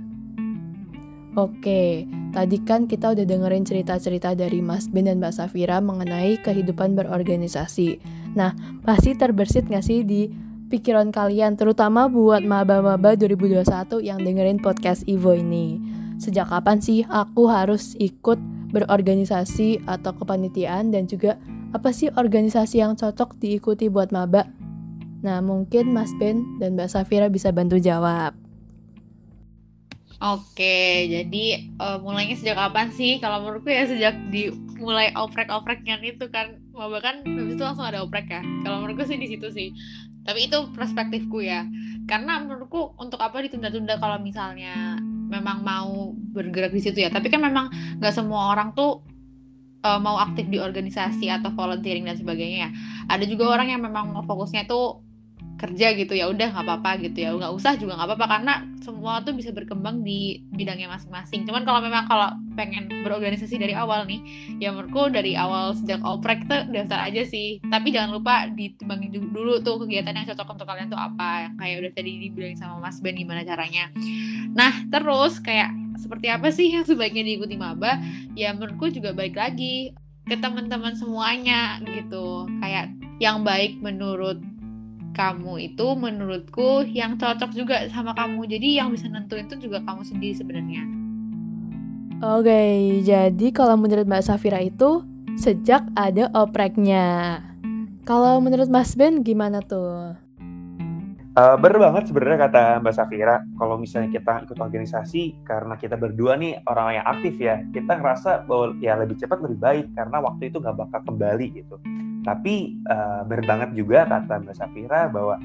Oke, 1.33 2.05
tadi 2.29 2.61
kan 2.61 2.85
kita 2.85 3.17
udah 3.17 3.25
dengerin 3.25 3.65
cerita-cerita 3.65 4.37
dari 4.37 4.61
Mas 4.61 4.85
Ben 4.85 5.09
dan 5.09 5.17
Mbak 5.17 5.33
Safira 5.33 5.81
mengenai 5.81 6.37
kehidupan 6.45 6.93
berorganisasi. 6.93 7.97
Nah, 8.37 8.53
pasti 8.85 9.17
terbersit 9.17 9.65
gak 9.65 9.81
sih 9.81 10.05
di 10.05 10.29
pikiran 10.73 11.13
kalian, 11.13 11.53
terutama 11.53 12.09
buat 12.09 12.41
maba-maba 12.41 13.13
2021 13.13 14.01
yang 14.01 14.17
dengerin 14.17 14.57
podcast 14.57 15.05
Ivo 15.05 15.37
ini. 15.37 15.77
Sejak 16.17 16.49
kapan 16.49 16.81
sih 16.81 17.05
aku 17.05 17.45
harus 17.45 17.93
ikut 18.01 18.41
berorganisasi 18.73 19.85
atau 19.85 20.17
kepanitiaan 20.17 20.89
dan 20.89 21.05
juga 21.05 21.37
apa 21.77 21.93
sih 21.93 22.09
organisasi 22.09 22.81
yang 22.81 22.97
cocok 22.97 23.37
diikuti 23.37 23.85
buat 23.85 24.09
maba? 24.09 24.49
Nah, 25.21 25.45
mungkin 25.45 25.93
Mas 25.93 26.09
Ben 26.17 26.41
dan 26.57 26.73
Mbak 26.73 26.89
Safira 26.89 27.29
bisa 27.29 27.53
bantu 27.53 27.77
jawab. 27.77 28.33
Oke, 30.23 31.05
jadi 31.05 31.69
uh, 31.77 32.01
mulainya 32.01 32.33
sejak 32.33 32.57
kapan 32.57 32.89
sih? 32.95 33.21
Kalau 33.21 33.45
menurutku 33.45 33.69
ya 33.69 33.85
sejak 33.85 34.15
dimulai 34.33 35.13
oprek-opreknya 35.13 36.01
itu 36.01 36.31
kan, 36.33 36.62
bahkan 36.73 37.21
habis 37.21 37.53
itu 37.53 37.63
langsung 37.63 37.85
ada 37.85 38.01
oprek 38.01 38.27
ya. 38.29 38.41
Kalau 38.65 38.81
menurutku 38.81 39.05
sih 39.05 39.21
di 39.21 39.29
situ 39.29 39.47
sih. 39.53 39.69
Tapi 40.25 40.49
itu 40.49 40.57
perspektifku 40.73 41.45
ya. 41.45 41.69
Karena 42.09 42.41
menurutku 42.41 42.97
untuk 42.97 43.21
apa 43.21 43.45
ditunda-tunda 43.45 44.01
kalau 44.01 44.17
misalnya 44.17 44.97
memang 45.29 45.61
mau 45.61 46.11
bergerak 46.13 46.73
di 46.73 46.81
situ 46.81 47.05
ya. 47.05 47.13
Tapi 47.13 47.29
kan 47.29 47.45
memang 47.45 47.69
nggak 48.01 48.13
semua 48.13 48.51
orang 48.51 48.73
tuh 48.73 49.05
uh, 49.85 49.99
mau 50.01 50.17
aktif 50.17 50.49
di 50.49 50.57
organisasi 50.57 51.29
atau 51.29 51.53
volunteering 51.53 52.09
dan 52.09 52.17
sebagainya 52.17 52.57
ya. 52.67 52.69
Ada 53.11 53.29
juga 53.29 53.53
orang 53.53 53.69
yang 53.69 53.81
memang 53.85 54.15
fokusnya 54.25 54.65
tuh 54.65 55.12
kerja 55.57 55.95
gitu 55.95 56.17
ya 56.17 56.27
udah 56.27 56.51
nggak 56.51 56.65
apa-apa 56.65 56.99
gitu 57.05 57.23
ya. 57.23 57.29
Nggak 57.33 57.53
usah 57.53 57.77
juga 57.79 57.95
nggak 57.95 58.09
apa-apa 58.13 58.27
karena 58.27 58.53
semua 58.83 59.23
tuh 59.23 59.31
bisa 59.31 59.55
berkembang 59.55 60.03
di 60.03 60.43
bidangnya 60.51 60.91
masing-masing. 60.91 61.47
Cuman 61.47 61.63
kalau 61.63 61.79
memang 61.79 62.03
kalau 62.05 62.35
pengen 62.53 62.91
berorganisasi 63.01 63.55
dari 63.57 63.73
awal 63.73 64.03
nih 64.03 64.19
ya 64.59 64.75
menurutku 64.75 65.09
dari 65.09 65.33
awal 65.39 65.73
sejak 65.73 66.03
oprek 66.03 66.45
tuh 66.45 66.67
daftar 66.69 67.07
aja 67.07 67.23
sih. 67.23 67.63
Tapi 67.63 67.95
jangan 67.95 68.19
lupa 68.19 68.49
ditimbangin 68.51 69.13
dulu 69.13 69.63
tuh 69.63 69.81
kegiatan 69.87 70.13
yang 70.13 70.27
cocok 70.27 70.47
untuk 70.59 70.67
kalian 70.67 70.91
tuh 70.91 70.99
apa 70.99 71.47
yang 71.49 71.53
kayak 71.55 71.75
udah 71.85 71.91
tadi 71.95 72.11
dibilangin 72.27 72.59
sama 72.59 72.83
Mas 72.83 72.99
Ben 72.99 73.15
gimana 73.15 73.47
caranya. 73.47 73.89
Nah 74.51 74.85
terus 74.91 75.39
kayak 75.39 75.71
seperti 75.97 76.27
apa 76.27 76.51
sih 76.51 76.75
yang 76.75 76.83
sebaiknya 76.83 77.23
diikuti 77.23 77.55
maba? 77.55 78.01
Ya 78.35 78.51
menurutku 78.51 78.91
juga 78.91 79.15
baik 79.15 79.39
lagi 79.39 79.95
ke 80.27 80.35
teman-teman 80.39 80.95
semuanya 80.99 81.79
gitu. 81.87 82.47
Kayak 82.59 82.91
yang 83.21 83.47
baik 83.47 83.79
menurut 83.79 84.41
kamu 85.13 85.71
itu 85.71 85.87
menurutku 85.93 86.83
yang 86.89 87.15
cocok 87.15 87.53
juga 87.53 87.85
sama 87.93 88.17
kamu. 88.17 88.49
Jadi 88.49 88.81
yang 88.81 88.89
bisa 88.89 89.05
nentuin 89.07 89.45
itu 89.45 89.69
juga 89.69 89.79
kamu 89.85 90.01
sendiri 90.01 90.33
sebenarnya. 90.33 90.83
Oke, 92.23 93.03
jadi 93.03 93.47
kalau 93.51 93.75
menurut 93.77 94.07
Mbak 94.07 94.23
Safira 94.25 94.59
itu 94.63 95.03
sejak 95.37 95.85
ada 95.93 96.31
opreknya. 96.33 97.39
Kalau 98.03 98.39
menurut 98.43 98.67
Mas 98.67 98.95
Ben 98.95 99.23
gimana 99.23 99.63
tuh? 99.63 100.22
Uh, 101.33 101.57
bener 101.57 101.81
banget 101.81 102.13
sebenarnya 102.13 102.45
kata 102.45 102.63
Mbak 102.85 102.93
Safira, 102.93 103.41
kalau 103.57 103.81
misalnya 103.81 104.13
kita 104.13 104.45
ikut 104.45 104.53
organisasi 104.53 105.41
karena 105.41 105.73
kita 105.81 105.97
berdua 105.97 106.37
nih 106.37 106.61
orang 106.69 107.01
yang 107.01 107.05
aktif 107.09 107.41
ya, 107.41 107.57
kita 107.73 107.97
ngerasa 107.97 108.45
bahwa 108.45 108.77
ya 108.77 108.93
lebih 109.01 109.17
cepat 109.17 109.41
lebih 109.41 109.57
baik 109.57 109.85
karena 109.97 110.21
waktu 110.21 110.53
itu 110.53 110.61
nggak 110.61 110.77
bakal 110.77 111.01
kembali 111.09 111.45
gitu. 111.57 111.81
Tapi 112.21 112.77
uh, 112.85 113.25
bener 113.25 113.49
banget 113.49 113.69
juga 113.73 114.05
kata 114.05 114.45
Mbak 114.45 114.55
Safira 114.61 115.09
bahwa 115.09 115.41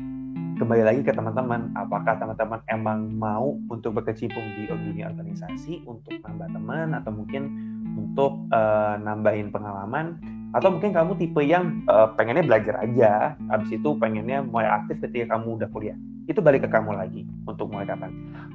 kembali 0.60 0.82
lagi 0.84 1.00
ke 1.00 1.12
teman-teman, 1.16 1.72
apakah 1.72 2.20
teman-teman 2.20 2.60
emang 2.68 3.08
mau 3.08 3.56
untuk 3.72 3.96
berkecimpung 3.96 4.44
di 4.60 4.68
dunia 4.68 5.08
organisasi 5.08 5.88
untuk 5.88 6.20
nambah 6.20 6.52
teman 6.52 7.00
atau 7.00 7.16
mungkin 7.16 7.48
untuk 7.96 8.44
uh, 8.52 9.00
nambahin 9.00 9.48
pengalaman 9.48 10.20
atau 10.48 10.68
mungkin 10.72 10.96
kamu 10.96 11.12
tipe 11.20 11.44
yang 11.44 11.84
uh, 11.88 12.08
pengennya 12.16 12.44
belajar 12.44 12.80
aja, 12.80 13.36
habis 13.52 13.68
itu 13.68 13.88
pengennya 14.00 14.40
mulai 14.40 14.68
aktif 14.68 14.96
ketika 15.04 15.36
kamu 15.36 15.60
udah 15.60 15.68
kuliah. 15.68 15.96
Itu 16.24 16.40
balik 16.40 16.64
ke 16.64 16.70
kamu 16.72 16.96
lagi 16.96 17.28
untuk 17.44 17.68
mulai 17.68 17.84
kapan. 17.84 18.12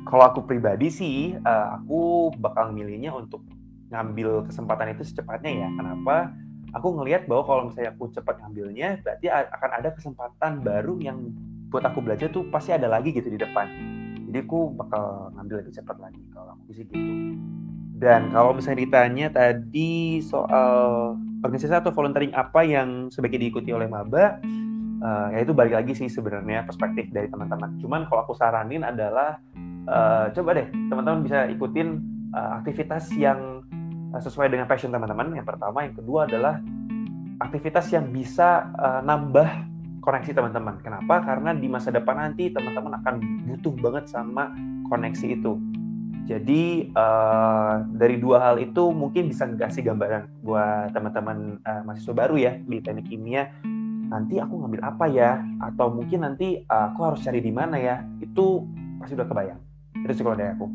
Kalau 0.10 0.24
aku 0.26 0.42
pribadi 0.46 0.90
sih, 0.90 1.38
uh, 1.38 1.78
aku 1.78 2.34
bakal 2.42 2.74
milihnya 2.74 3.14
untuk 3.14 3.46
ngambil 3.94 4.50
kesempatan 4.50 4.98
itu 4.98 5.06
secepatnya 5.06 5.66
ya. 5.66 5.70
Kenapa? 5.70 6.34
Aku 6.74 6.98
ngelihat 6.98 7.30
bahwa 7.30 7.46
kalau 7.46 7.62
misalnya 7.70 7.94
aku 7.94 8.10
cepat 8.10 8.42
ngambilnya, 8.42 8.98
berarti 9.06 9.30
akan 9.30 9.70
ada 9.78 9.90
kesempatan 9.94 10.52
baru 10.66 10.98
yang 10.98 11.30
buat 11.70 11.86
aku 11.86 12.02
belajar 12.02 12.34
tuh 12.34 12.50
pasti 12.50 12.74
ada 12.74 12.90
lagi 12.90 13.14
gitu 13.14 13.30
di 13.30 13.38
depan. 13.38 13.70
Jadi 14.34 14.50
aku 14.50 14.74
bakal 14.74 15.30
ngambil 15.38 15.62
lebih 15.62 15.74
cepat 15.78 15.98
lagi 16.02 16.22
kalau 16.34 16.58
aku 16.58 16.74
sih 16.74 16.86
gitu. 16.90 16.98
Dan 18.04 18.36
kalau 18.36 18.52
misalnya 18.52 18.84
ditanya 18.84 19.32
tadi 19.32 20.20
soal 20.20 21.16
organisasi 21.40 21.72
atau 21.72 21.96
volunteering 21.96 22.36
apa 22.36 22.68
yang 22.68 23.08
sebaiknya 23.08 23.48
diikuti 23.48 23.72
oleh 23.72 23.88
maba 23.88 24.44
uh, 25.04 25.28
ya 25.32 25.40
itu 25.44 25.56
balik 25.56 25.76
lagi 25.80 25.96
sih 25.96 26.12
sebenarnya 26.12 26.68
perspektif 26.68 27.08
dari 27.16 27.32
teman-teman. 27.32 27.80
Cuman 27.80 28.08
kalau 28.12 28.28
aku 28.28 28.36
saranin 28.36 28.84
adalah 28.84 29.40
uh, 29.88 30.28
coba 30.36 30.50
deh 30.60 30.68
teman-teman 30.92 31.24
bisa 31.24 31.48
ikutin 31.48 32.04
uh, 32.36 32.60
aktivitas 32.60 33.08
yang 33.16 33.64
uh, 34.12 34.20
sesuai 34.24 34.52
dengan 34.52 34.68
passion 34.68 34.92
teman-teman. 34.92 35.36
Yang 35.40 35.56
pertama 35.56 35.88
yang 35.88 35.96
kedua 35.96 36.28
adalah 36.28 36.60
aktivitas 37.40 37.88
yang 37.92 38.12
bisa 38.12 38.68
uh, 38.80 39.00
nambah 39.00 39.48
koneksi 40.04 40.32
teman-teman. 40.36 40.80
Kenapa? 40.84 41.24
Karena 41.24 41.56
di 41.56 41.72
masa 41.72 41.88
depan 41.88 42.20
nanti 42.20 42.52
teman-teman 42.52 43.00
akan 43.00 43.16
butuh 43.48 43.76
banget 43.80 44.12
sama 44.12 44.52
koneksi 44.92 45.40
itu 45.40 45.56
jadi 46.24 46.88
uh, 46.96 47.84
dari 47.92 48.16
dua 48.16 48.40
hal 48.40 48.56
itu 48.64 48.96
mungkin 48.96 49.28
bisa 49.28 49.44
ngasih 49.44 49.84
gambaran 49.84 50.40
buat 50.40 50.96
teman-teman 50.96 51.60
uh, 51.68 51.82
mahasiswa 51.84 52.16
baru 52.16 52.36
ya 52.40 52.56
di 52.64 52.80
teknik 52.80 53.12
kimia. 53.12 53.52
Nanti 54.08 54.40
aku 54.40 54.56
ngambil 54.56 54.82
apa 54.88 55.06
ya? 55.12 55.44
Atau 55.60 55.92
mungkin 55.92 56.24
nanti 56.24 56.64
uh, 56.64 56.96
aku 56.96 57.00
harus 57.04 57.20
cari 57.28 57.44
di 57.44 57.52
mana 57.52 57.76
ya? 57.76 58.00
Itu 58.24 58.64
pasti 59.04 59.20
udah 59.20 59.28
kebayang. 59.28 59.60
Itu 60.00 60.12
sih 60.16 60.24
kalau 60.24 60.40
dari 60.40 60.52
aku. 60.56 60.68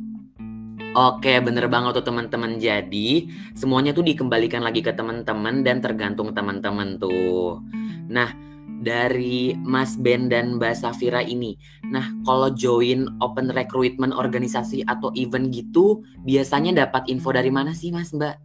Oke, 0.96 1.40
bener 1.40 1.64
banget 1.72 1.96
tuh 1.96 2.06
teman-teman. 2.12 2.60
Jadi 2.60 3.32
semuanya 3.56 3.96
tuh 3.96 4.04
dikembalikan 4.04 4.60
lagi 4.60 4.84
ke 4.84 4.92
teman-teman 4.92 5.64
dan 5.64 5.80
tergantung 5.80 6.36
teman-teman 6.36 7.00
tuh. 7.00 7.64
Nah, 8.08 8.47
dari 8.82 9.58
Mas 9.62 9.98
Ben 9.98 10.30
dan 10.30 10.56
Mbak 10.58 10.74
Safira 10.78 11.22
ini. 11.22 11.58
Nah, 11.90 12.08
kalau 12.22 12.50
join 12.54 13.10
open 13.18 13.50
recruitment 13.50 14.14
organisasi 14.14 14.86
atau 14.86 15.10
event 15.18 15.50
gitu, 15.50 16.02
biasanya 16.22 16.86
dapat 16.86 17.10
info 17.10 17.34
dari 17.34 17.50
mana 17.50 17.74
sih 17.74 17.90
Mas 17.90 18.14
Mbak? 18.14 18.36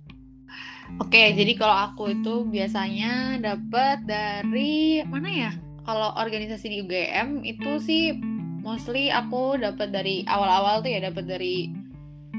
Oke, 1.02 1.34
jadi 1.34 1.58
kalau 1.58 1.78
aku 1.90 2.14
itu 2.14 2.46
biasanya 2.46 3.42
dapat 3.42 4.06
dari 4.06 5.02
mana 5.06 5.30
ya? 5.30 5.52
Kalau 5.84 6.14
organisasi 6.16 6.66
di 6.70 6.78
UGM 6.86 7.44
itu 7.44 7.82
sih 7.82 8.16
mostly 8.64 9.12
aku 9.12 9.60
dapat 9.60 9.92
dari 9.92 10.24
awal-awal 10.30 10.80
tuh 10.80 10.92
ya 10.94 11.04
dapat 11.04 11.28
dari 11.28 11.68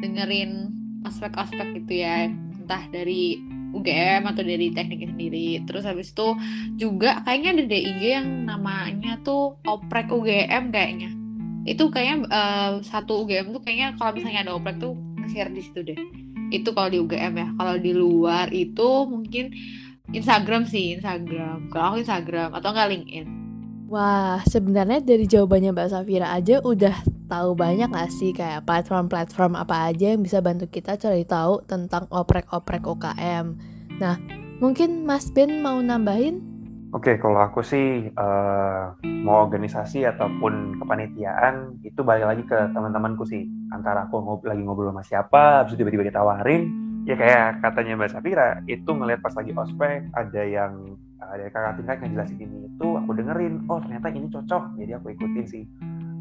dengerin 0.01 0.73
aspek-aspek 1.05 1.85
gitu 1.85 2.01
ya, 2.05 2.33
entah 2.33 2.85
dari 2.89 3.37
UGM 3.75 4.23
atau 4.31 4.43
dari 4.47 4.71
tekniknya 4.71 5.11
sendiri. 5.11 5.49
Terus 5.67 5.85
habis 5.85 6.15
itu 6.15 6.29
juga 6.79 7.21
kayaknya 7.27 7.51
ada 7.59 7.65
DIG 7.67 8.01
yang 8.01 8.29
namanya 8.47 9.19
tuh 9.27 9.59
oprek 9.67 10.09
UGM 10.15 10.71
kayaknya. 10.71 11.11
Itu 11.67 11.91
kayaknya 11.91 12.31
uh, 12.31 12.73
satu 12.81 13.27
UGM 13.27 13.53
tuh 13.53 13.61
kayaknya 13.67 13.99
kalau 13.99 14.15
misalnya 14.15 14.41
ada 14.49 14.53
oprek 14.55 14.79
tuh 14.81 14.95
nge-share 15.21 15.53
di 15.53 15.61
situ 15.61 15.81
deh. 15.83 15.99
Itu 16.55 16.73
kalau 16.73 16.89
di 16.89 16.99
UGM 17.03 17.35
ya. 17.35 17.49
Kalau 17.59 17.75
di 17.77 17.93
luar 17.93 18.49
itu 18.55 18.89
mungkin 19.11 19.51
Instagram 20.15 20.65
sih, 20.71 20.97
Instagram. 20.97 21.69
Kalau 21.75 21.99
Instagram 21.99 22.55
atau 22.55 22.71
enggak 22.71 22.89
LinkedIn. 22.95 23.44
Wah, 23.85 24.41
sebenarnya 24.49 25.05
dari 25.05 25.29
jawabannya 25.29 25.77
Mbak 25.77 25.89
Safira 25.93 26.33
aja 26.33 26.65
udah 26.65 27.05
tahu 27.29 27.53
banyak 27.53 27.93
gak 27.93 28.13
sih 28.13 28.33
kayak 28.33 28.65
platform-platform 28.65 29.61
apa 29.61 29.93
aja 29.93 30.17
yang 30.17 30.25
bisa 30.25 30.41
bantu 30.41 30.69
kita 30.73 30.97
cari 30.97 31.29
tahu 31.29 31.61
tentang 31.69 32.09
oprek-oprek 32.09 32.81
UKM. 32.81 33.47
Nah, 34.01 34.17
mungkin 34.57 35.05
Mas 35.05 35.29
Ben 35.29 35.61
mau 35.61 35.77
nambahin? 35.85 36.41
Oke, 36.95 37.19
kalau 37.19 37.43
aku 37.43 37.61
sih 37.61 38.07
uh, 38.15 38.95
mau 39.27 39.37
organisasi 39.45 40.07
ataupun 40.07 40.79
kepanitiaan 40.79 41.83
itu 41.83 42.07
balik 42.07 42.25
lagi 42.31 42.43
ke 42.47 42.59
teman-temanku 42.71 43.27
sih. 43.27 43.45
Antara 43.75 44.07
aku 44.07 44.23
ngob 44.23 44.47
lagi 44.47 44.63
ngobrol 44.63 44.95
sama 44.95 45.03
siapa, 45.03 45.43
habis 45.67 45.75
tiba-tiba 45.75 46.07
ditawarin, 46.07 46.71
ya 47.05 47.15
kayak 47.15 47.61
katanya 47.61 48.01
Mbak 48.01 48.11
Safira, 48.13 48.49
itu 48.69 48.91
ngeliat 48.91 49.21
pas 49.21 49.35
lagi 49.37 49.53
ospek 49.53 50.09
ada 50.13 50.43
yang 50.43 50.97
ada 51.21 51.49
kakak 51.49 51.81
tingkat 51.81 51.97
yang 52.05 52.13
jelasin 52.21 52.39
ini 52.41 52.59
itu, 52.69 52.89
aku 53.01 53.11
dengerin, 53.17 53.65
oh 53.69 53.81
ternyata 53.81 54.13
ini 54.13 54.29
cocok, 54.29 54.63
jadi 54.77 55.01
aku 55.01 55.17
ikutin 55.17 55.47
sih 55.49 55.65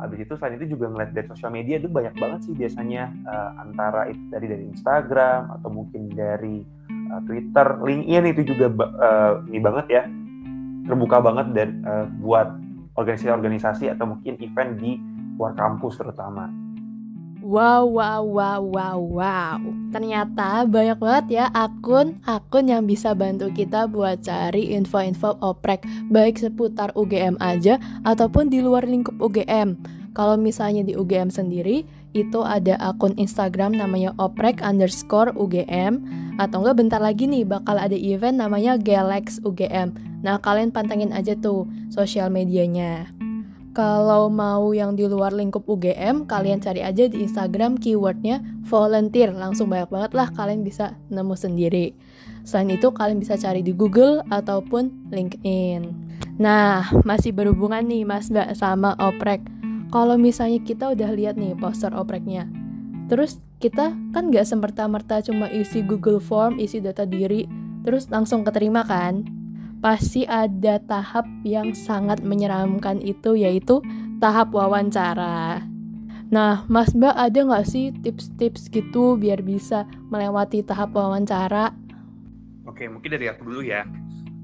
habis 0.04 0.26
itu 0.26 0.34
selain 0.36 0.60
itu 0.60 0.76
juga 0.76 0.92
ngeliat 0.92 1.16
dari 1.16 1.28
sosial 1.32 1.52
media 1.54 1.80
itu 1.80 1.88
banyak 1.88 2.12
banget 2.20 2.40
sih 2.50 2.54
biasanya 2.58 3.08
uh, 3.24 3.50
antara 3.62 4.12
itu 4.12 4.20
dari 4.28 4.46
dari 4.52 4.64
Instagram 4.68 5.42
atau 5.60 5.70
mungkin 5.72 6.12
dari 6.12 6.66
uh, 7.14 7.22
Twitter, 7.24 7.68
LinkedIn 7.80 8.24
itu 8.36 8.42
juga 8.52 8.68
uh, 9.00 9.34
ini 9.48 9.60
banget 9.64 9.86
ya 9.88 10.04
terbuka 10.84 11.24
banget 11.24 11.48
dan 11.56 11.70
uh, 11.88 12.06
buat 12.20 12.52
organisasi-organisasi 13.00 13.96
atau 13.96 14.18
mungkin 14.18 14.36
event 14.44 14.76
di 14.78 15.00
luar 15.40 15.56
kampus 15.56 15.98
terutama. 15.98 16.52
Wow, 17.44 17.92
wow, 17.92 18.24
wow, 18.24 18.64
wow, 18.64 19.00
wow. 19.04 19.60
Ternyata 19.92 20.64
banyak 20.64 20.96
banget 20.96 21.26
ya 21.44 21.46
akun-akun 21.52 22.72
yang 22.72 22.88
bisa 22.88 23.12
bantu 23.12 23.52
kita 23.52 23.92
buat 23.92 24.24
cari 24.24 24.72
info-info 24.72 25.44
oprek, 25.44 25.84
baik 26.08 26.40
seputar 26.40 26.96
UGM 26.96 27.36
aja 27.44 27.84
ataupun 28.08 28.48
di 28.48 28.64
luar 28.64 28.88
lingkup 28.88 29.20
UGM. 29.20 29.76
Kalau 30.16 30.40
misalnya 30.40 30.88
di 30.88 30.96
UGM 30.96 31.28
sendiri, 31.28 31.84
itu 32.16 32.40
ada 32.48 32.80
akun 32.80 33.12
Instagram 33.20 33.76
namanya 33.76 34.16
oprek 34.16 34.64
underscore 34.64 35.36
UGM, 35.36 36.00
atau 36.40 36.64
enggak 36.64 36.80
bentar 36.80 37.04
lagi 37.04 37.28
nih 37.28 37.44
bakal 37.44 37.76
ada 37.76 37.98
event 38.00 38.40
namanya 38.40 38.80
Galax 38.80 39.44
UGM. 39.44 39.92
Nah, 40.24 40.40
kalian 40.40 40.72
pantengin 40.72 41.12
aja 41.12 41.36
tuh 41.36 41.68
sosial 41.92 42.32
medianya. 42.32 43.12
Kalau 43.74 44.30
mau 44.30 44.70
yang 44.70 44.94
di 44.94 45.10
luar 45.10 45.34
lingkup 45.34 45.66
UGM, 45.66 46.30
kalian 46.30 46.62
cari 46.62 46.86
aja 46.86 47.10
di 47.10 47.26
Instagram 47.26 47.82
keywordnya 47.82 48.38
volunteer. 48.70 49.34
Langsung 49.34 49.66
banyak 49.66 49.90
banget 49.90 50.12
lah 50.14 50.30
kalian 50.30 50.62
bisa 50.62 50.94
nemu 51.10 51.34
sendiri. 51.34 51.98
Selain 52.46 52.70
itu, 52.70 52.94
kalian 52.94 53.18
bisa 53.18 53.34
cari 53.34 53.66
di 53.66 53.74
Google 53.74 54.22
ataupun 54.30 55.10
LinkedIn. 55.10 55.90
Nah, 56.38 56.86
masih 57.02 57.34
berhubungan 57.34 57.82
nih 57.82 58.06
Mas 58.06 58.30
Mbak 58.30 58.54
sama 58.54 58.94
oprek. 59.02 59.42
Kalau 59.90 60.22
misalnya 60.22 60.62
kita 60.62 60.94
udah 60.94 61.10
lihat 61.10 61.34
nih 61.42 61.58
poster 61.58 61.90
opreknya, 61.98 62.46
terus 63.10 63.42
kita 63.58 63.94
kan 64.14 64.30
nggak 64.30 64.46
semerta-merta 64.46 65.26
cuma 65.26 65.50
isi 65.50 65.82
Google 65.82 66.22
Form, 66.22 66.62
isi 66.62 66.78
data 66.78 67.10
diri, 67.10 67.50
terus 67.82 68.06
langsung 68.14 68.46
keterima 68.46 68.86
kan? 68.86 69.43
Pasti 69.84 70.24
ada 70.24 70.80
tahap 70.88 71.28
yang 71.44 71.76
sangat 71.76 72.24
menyeramkan 72.24 73.04
itu 73.04 73.36
yaitu 73.36 73.84
tahap 74.24 74.56
wawancara. 74.56 75.60
Nah, 76.32 76.64
Mas 76.72 76.96
Mbak 76.96 77.14
ada 77.20 77.40
nggak 77.44 77.68
sih 77.68 77.92
tips-tips 77.92 78.72
gitu 78.72 79.20
biar 79.20 79.44
bisa 79.44 79.84
melewati 80.08 80.64
tahap 80.64 80.96
wawancara? 80.96 81.76
Oke, 82.64 82.88
mungkin 82.88 83.12
dari 83.12 83.28
aku 83.28 83.44
dulu 83.44 83.62
ya. 83.62 83.84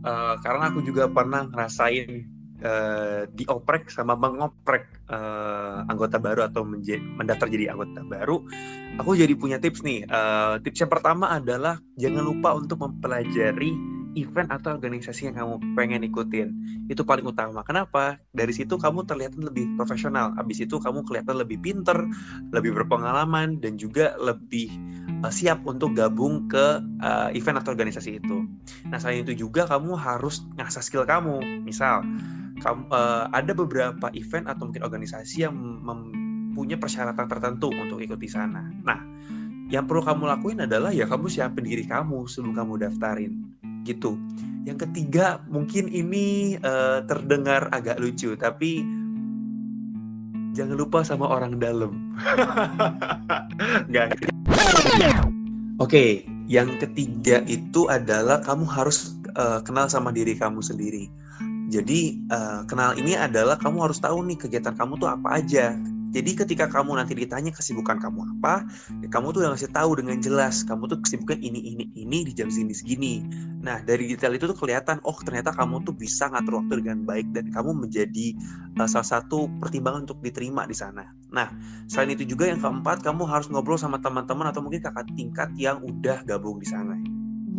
Uh, 0.03 0.35
karena 0.43 0.69
aku 0.69 0.83
juga 0.83 1.07
pernah 1.07 1.47
ngerasain 1.47 2.27
uh, 2.61 3.23
dioprek 3.31 3.87
sama 3.87 4.19
mengoprek 4.19 4.91
uh, 5.07 5.87
anggota 5.87 6.19
baru 6.19 6.51
atau 6.51 6.67
mendaftar 7.15 7.47
jadi 7.47 7.73
anggota 7.73 8.03
baru, 8.03 8.43
aku 8.99 9.15
jadi 9.15 9.33
punya 9.39 9.57
tips 9.57 9.81
nih. 9.81 10.03
Uh, 10.07 10.59
tips 10.61 10.83
yang 10.83 10.91
pertama 10.91 11.31
adalah 11.31 11.79
jangan 11.95 12.27
lupa 12.27 12.53
untuk 12.59 12.79
mempelajari 12.83 13.98
event 14.25 14.49
atau 14.51 14.75
organisasi 14.75 15.29
yang 15.29 15.35
kamu 15.37 15.53
pengen 15.75 16.01
ikutin. 16.05 16.47
Itu 16.91 17.05
paling 17.07 17.25
utama. 17.27 17.61
Kenapa? 17.63 18.19
Dari 18.35 18.51
situ 18.51 18.75
kamu 18.75 19.07
terlihat 19.07 19.37
lebih 19.39 19.75
profesional. 19.79 20.35
Habis 20.35 20.65
itu 20.65 20.77
kamu 20.77 21.05
kelihatan 21.05 21.39
lebih 21.39 21.59
pinter, 21.61 21.95
lebih 22.51 22.75
berpengalaman, 22.75 23.61
dan 23.63 23.79
juga 23.79 24.15
lebih 24.19 24.69
uh, 25.23 25.31
siap 25.31 25.63
untuk 25.63 25.95
gabung 25.95 26.47
ke 26.51 26.81
uh, 27.01 27.29
event 27.31 27.59
atau 27.59 27.71
organisasi 27.71 28.19
itu. 28.19 28.45
Nah, 28.87 28.97
selain 28.99 29.23
itu 29.23 29.35
juga 29.35 29.67
kamu 29.67 29.95
harus 29.95 30.43
ngasah 30.59 30.83
skill 30.83 31.07
kamu. 31.07 31.63
Misal, 31.63 32.03
kamu, 32.59 32.91
uh, 32.91 33.31
ada 33.31 33.51
beberapa 33.55 34.07
event 34.15 34.49
atau 34.51 34.67
mungkin 34.67 34.83
organisasi 34.83 35.47
yang 35.47 35.55
mempunyai 35.57 36.79
persyaratan 36.79 37.27
tertentu 37.27 37.71
untuk 37.71 38.03
ikut 38.03 38.19
di 38.19 38.29
sana. 38.29 38.65
Nah, 38.83 38.99
yang 39.69 39.85
perlu 39.85 40.01
kamu 40.01 40.25
lakuin 40.25 40.65
adalah 40.65 40.89
ya 40.89 41.05
kamu 41.05 41.29
siapin 41.29 41.61
diri 41.61 41.85
kamu 41.85 42.25
sebelum 42.25 42.57
kamu 42.57 42.89
daftarin 42.89 43.58
gitu. 43.83 44.15
Yang 44.67 44.89
ketiga 44.89 45.41
mungkin 45.47 45.87
ini 45.89 46.57
uh, 46.61 47.01
terdengar 47.07 47.71
agak 47.71 47.97
lucu 47.97 48.35
tapi 48.35 48.83
jangan 50.53 50.75
lupa 50.75 51.05
sama 51.05 51.29
orang 51.29 51.57
dalam. 51.57 51.93
Oke 55.83 56.27
yang 56.49 56.81
ketiga 56.81 57.45
itu 57.45 57.85
adalah 57.87 58.41
kamu 58.41 58.65
harus 58.65 59.15
uh, 59.37 59.61
kenal 59.61 59.85
sama 59.87 60.09
diri 60.09 60.35
kamu 60.35 60.65
sendiri. 60.65 61.07
Jadi 61.69 62.17
uh, 62.33 62.65
kenal 62.65 62.97
ini 62.97 63.13
adalah 63.13 63.53
kamu 63.55 63.85
harus 63.85 64.01
tahu 64.01 64.25
nih 64.25 64.41
kegiatan 64.41 64.73
kamu 64.73 64.97
tuh 64.97 65.13
apa 65.13 65.37
aja 65.37 65.77
jadi 66.09 66.31
ketika 66.41 66.65
kamu 66.65 66.97
nanti 66.97 67.13
ditanya 67.13 67.53
kesibukan 67.53 68.01
kamu 68.01 68.25
apa, 68.39 68.65
ya 69.05 69.07
kamu 69.13 69.29
tuh 69.29 69.45
udah 69.45 69.53
ngasih 69.53 69.69
tahu 69.69 70.01
dengan 70.01 70.17
jelas 70.17 70.65
kamu 70.65 70.89
tuh 70.89 70.97
kesibukan 71.05 71.37
ini 71.37 71.61
ini 71.61 71.85
ini 71.93 72.25
di 72.25 72.33
jam 72.33 72.49
segini 72.49 72.73
segini. 72.73 73.13
Nah 73.61 73.85
dari 73.85 74.09
detail 74.09 74.33
itu 74.33 74.49
tuh 74.49 74.57
kelihatan, 74.57 74.97
oh 75.05 75.13
ternyata 75.21 75.53
kamu 75.53 75.85
tuh 75.85 75.93
bisa 75.93 76.25
ngatur 76.33 76.65
waktu 76.65 76.81
dengan 76.81 77.05
baik 77.05 77.29
dan 77.29 77.53
kamu 77.53 77.85
menjadi 77.85 78.33
uh, 78.81 78.89
salah 78.89 79.05
satu 79.05 79.45
pertimbangan 79.61 80.09
untuk 80.09 80.17
diterima 80.25 80.65
di 80.65 80.73
sana. 80.73 81.13
Nah 81.29 81.53
selain 81.85 82.17
itu 82.17 82.25
juga 82.25 82.49
yang 82.49 82.57
keempat, 82.57 83.05
kamu 83.05 83.29
harus 83.29 83.45
ngobrol 83.53 83.77
sama 83.77 84.01
teman-teman 84.01 84.49
atau 84.49 84.65
mungkin 84.65 84.81
kakak 84.81 85.05
tingkat 85.13 85.53
yang 85.61 85.77
udah 85.85 86.25
gabung 86.25 86.57
di 86.57 86.65
sana. 86.65 86.97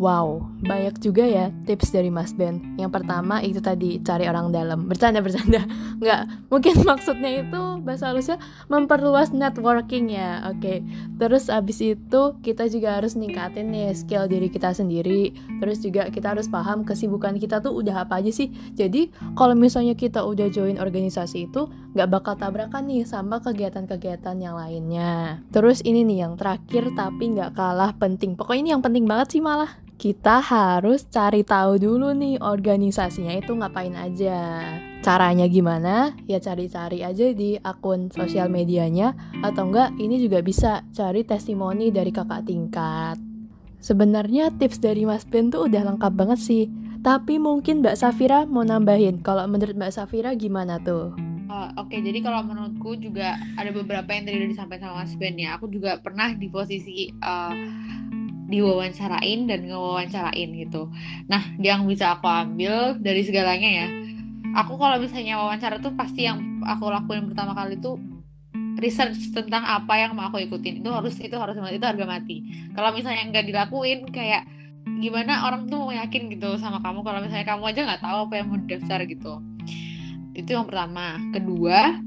Wow, 0.00 0.48
banyak 0.64 0.96
juga 1.04 1.28
ya 1.28 1.52
tips 1.68 1.92
dari 1.92 2.08
Mas 2.08 2.32
Ben. 2.32 2.56
Yang 2.80 2.96
pertama 2.96 3.44
itu 3.44 3.60
tadi 3.60 4.00
cari 4.00 4.24
orang 4.24 4.48
dalam. 4.48 4.88
Bercanda 4.88 5.20
bercanda. 5.20 5.60
Nggak, 6.00 6.48
mungkin 6.48 6.74
maksudnya 6.88 7.44
itu 7.44 7.60
bahasa 7.84 8.08
halusnya 8.08 8.40
memperluas 8.72 9.36
networking 9.36 10.08
ya. 10.08 10.48
Oke. 10.48 10.80
Terus 11.20 11.52
abis 11.52 11.84
itu 11.84 12.22
kita 12.40 12.72
juga 12.72 12.96
harus 12.96 13.12
ningkatin 13.12 13.68
nih 13.68 13.92
skill 13.92 14.24
diri 14.24 14.48
kita 14.48 14.72
sendiri. 14.72 15.36
Terus 15.60 15.84
juga 15.84 16.08
kita 16.08 16.32
harus 16.32 16.48
paham 16.48 16.80
kesibukan 16.88 17.36
kita 17.36 17.60
tuh 17.60 17.76
udah 17.76 18.08
apa 18.08 18.24
aja 18.24 18.32
sih. 18.32 18.48
Jadi 18.72 19.12
kalau 19.36 19.52
misalnya 19.52 19.92
kita 19.92 20.24
udah 20.24 20.48
join 20.48 20.80
organisasi 20.80 21.52
itu 21.52 21.68
nggak 21.92 22.08
bakal 22.08 22.40
tabrakan 22.40 22.88
nih 22.88 23.04
sama 23.04 23.44
kegiatan-kegiatan 23.44 24.40
yang 24.40 24.56
lainnya. 24.56 25.44
Terus 25.52 25.84
ini 25.84 26.08
nih 26.08 26.24
yang 26.24 26.40
terakhir 26.40 26.88
tapi 26.96 27.36
nggak 27.36 27.52
kalah 27.52 27.92
penting. 28.00 28.32
Pokoknya 28.32 28.60
ini 28.64 28.70
yang 28.72 28.80
penting 28.80 29.04
banget 29.04 29.36
sih 29.36 29.44
malah 29.44 29.89
kita 30.00 30.40
harus 30.40 31.04
cari 31.12 31.44
tahu 31.44 31.76
dulu 31.76 32.16
nih 32.16 32.40
organisasinya 32.40 33.36
itu 33.36 33.52
ngapain 33.52 33.92
aja. 33.92 34.64
Caranya 35.04 35.44
gimana? 35.44 36.16
Ya 36.24 36.40
cari-cari 36.40 37.04
aja 37.04 37.36
di 37.36 37.60
akun 37.60 38.08
sosial 38.08 38.48
medianya 38.48 39.12
atau 39.44 39.68
enggak 39.68 39.92
ini 40.00 40.16
juga 40.16 40.40
bisa 40.40 40.88
cari 40.96 41.20
testimoni 41.28 41.92
dari 41.92 42.16
kakak 42.16 42.48
tingkat. 42.48 43.20
Sebenarnya 43.84 44.48
tips 44.56 44.80
dari 44.80 45.04
Mas 45.04 45.28
Ben 45.28 45.52
tuh 45.52 45.68
udah 45.68 45.92
lengkap 45.92 46.12
banget 46.16 46.40
sih. 46.40 46.64
Tapi 47.04 47.36
mungkin 47.36 47.84
Mbak 47.84 48.00
Safira 48.00 48.48
mau 48.48 48.64
nambahin. 48.64 49.20
Kalau 49.20 49.44
menurut 49.52 49.76
Mbak 49.76 49.92
Safira 49.92 50.32
gimana 50.32 50.80
tuh? 50.80 51.12
Uh, 51.48 51.68
Oke, 51.76 51.96
okay, 51.96 52.00
jadi 52.00 52.24
kalau 52.24 52.40
menurutku 52.44 52.96
juga 52.96 53.36
ada 53.56 53.68
beberapa 53.68 54.08
yang 54.12 54.24
tadi 54.24 54.36
udah 54.36 54.50
disampaikan 54.52 54.92
sama 54.92 55.04
Mas 55.04 55.12
Ben 55.20 55.36
ya. 55.36 55.60
Aku 55.60 55.68
juga 55.68 56.00
pernah 56.00 56.32
di 56.32 56.48
posisi 56.48 57.08
uh, 57.20 57.52
diwawancarain 58.50 59.46
dan 59.46 59.70
ngewawancarain 59.70 60.50
gitu. 60.58 60.90
Nah, 61.30 61.54
yang 61.62 61.86
bisa 61.86 62.18
aku 62.18 62.26
ambil 62.26 62.98
dari 62.98 63.22
segalanya 63.22 63.70
ya. 63.70 63.88
Aku 64.58 64.74
kalau 64.74 64.98
misalnya 64.98 65.38
wawancara 65.38 65.78
tuh 65.78 65.94
pasti 65.94 66.26
yang 66.26 66.60
aku 66.66 66.90
lakuin 66.90 67.30
pertama 67.30 67.54
kali 67.54 67.78
tuh 67.78 68.02
research 68.82 69.30
tentang 69.30 69.62
apa 69.62 69.94
yang 69.94 70.18
mau 70.18 70.26
aku 70.26 70.42
ikutin. 70.42 70.82
Itu 70.82 70.90
harus 70.90 71.14
itu 71.22 71.38
harus 71.38 71.54
itu 71.54 71.86
harga 71.86 72.04
mati. 72.04 72.42
Kalau 72.74 72.90
misalnya 72.90 73.30
nggak 73.30 73.46
dilakuin 73.46 74.10
kayak 74.10 74.50
gimana 74.98 75.46
orang 75.46 75.70
tuh 75.70 75.78
mau 75.86 75.94
yakin 75.94 76.28
gitu 76.34 76.58
sama 76.58 76.82
kamu 76.82 77.06
kalau 77.06 77.22
misalnya 77.22 77.46
kamu 77.46 77.62
aja 77.70 77.80
nggak 77.86 78.02
tahu 78.02 78.18
apa 78.26 78.34
yang 78.34 78.46
mau 78.50 78.58
daftar 78.58 79.00
gitu. 79.06 79.32
Itu 80.34 80.50
yang 80.58 80.66
pertama. 80.66 81.22
Kedua, 81.30 82.02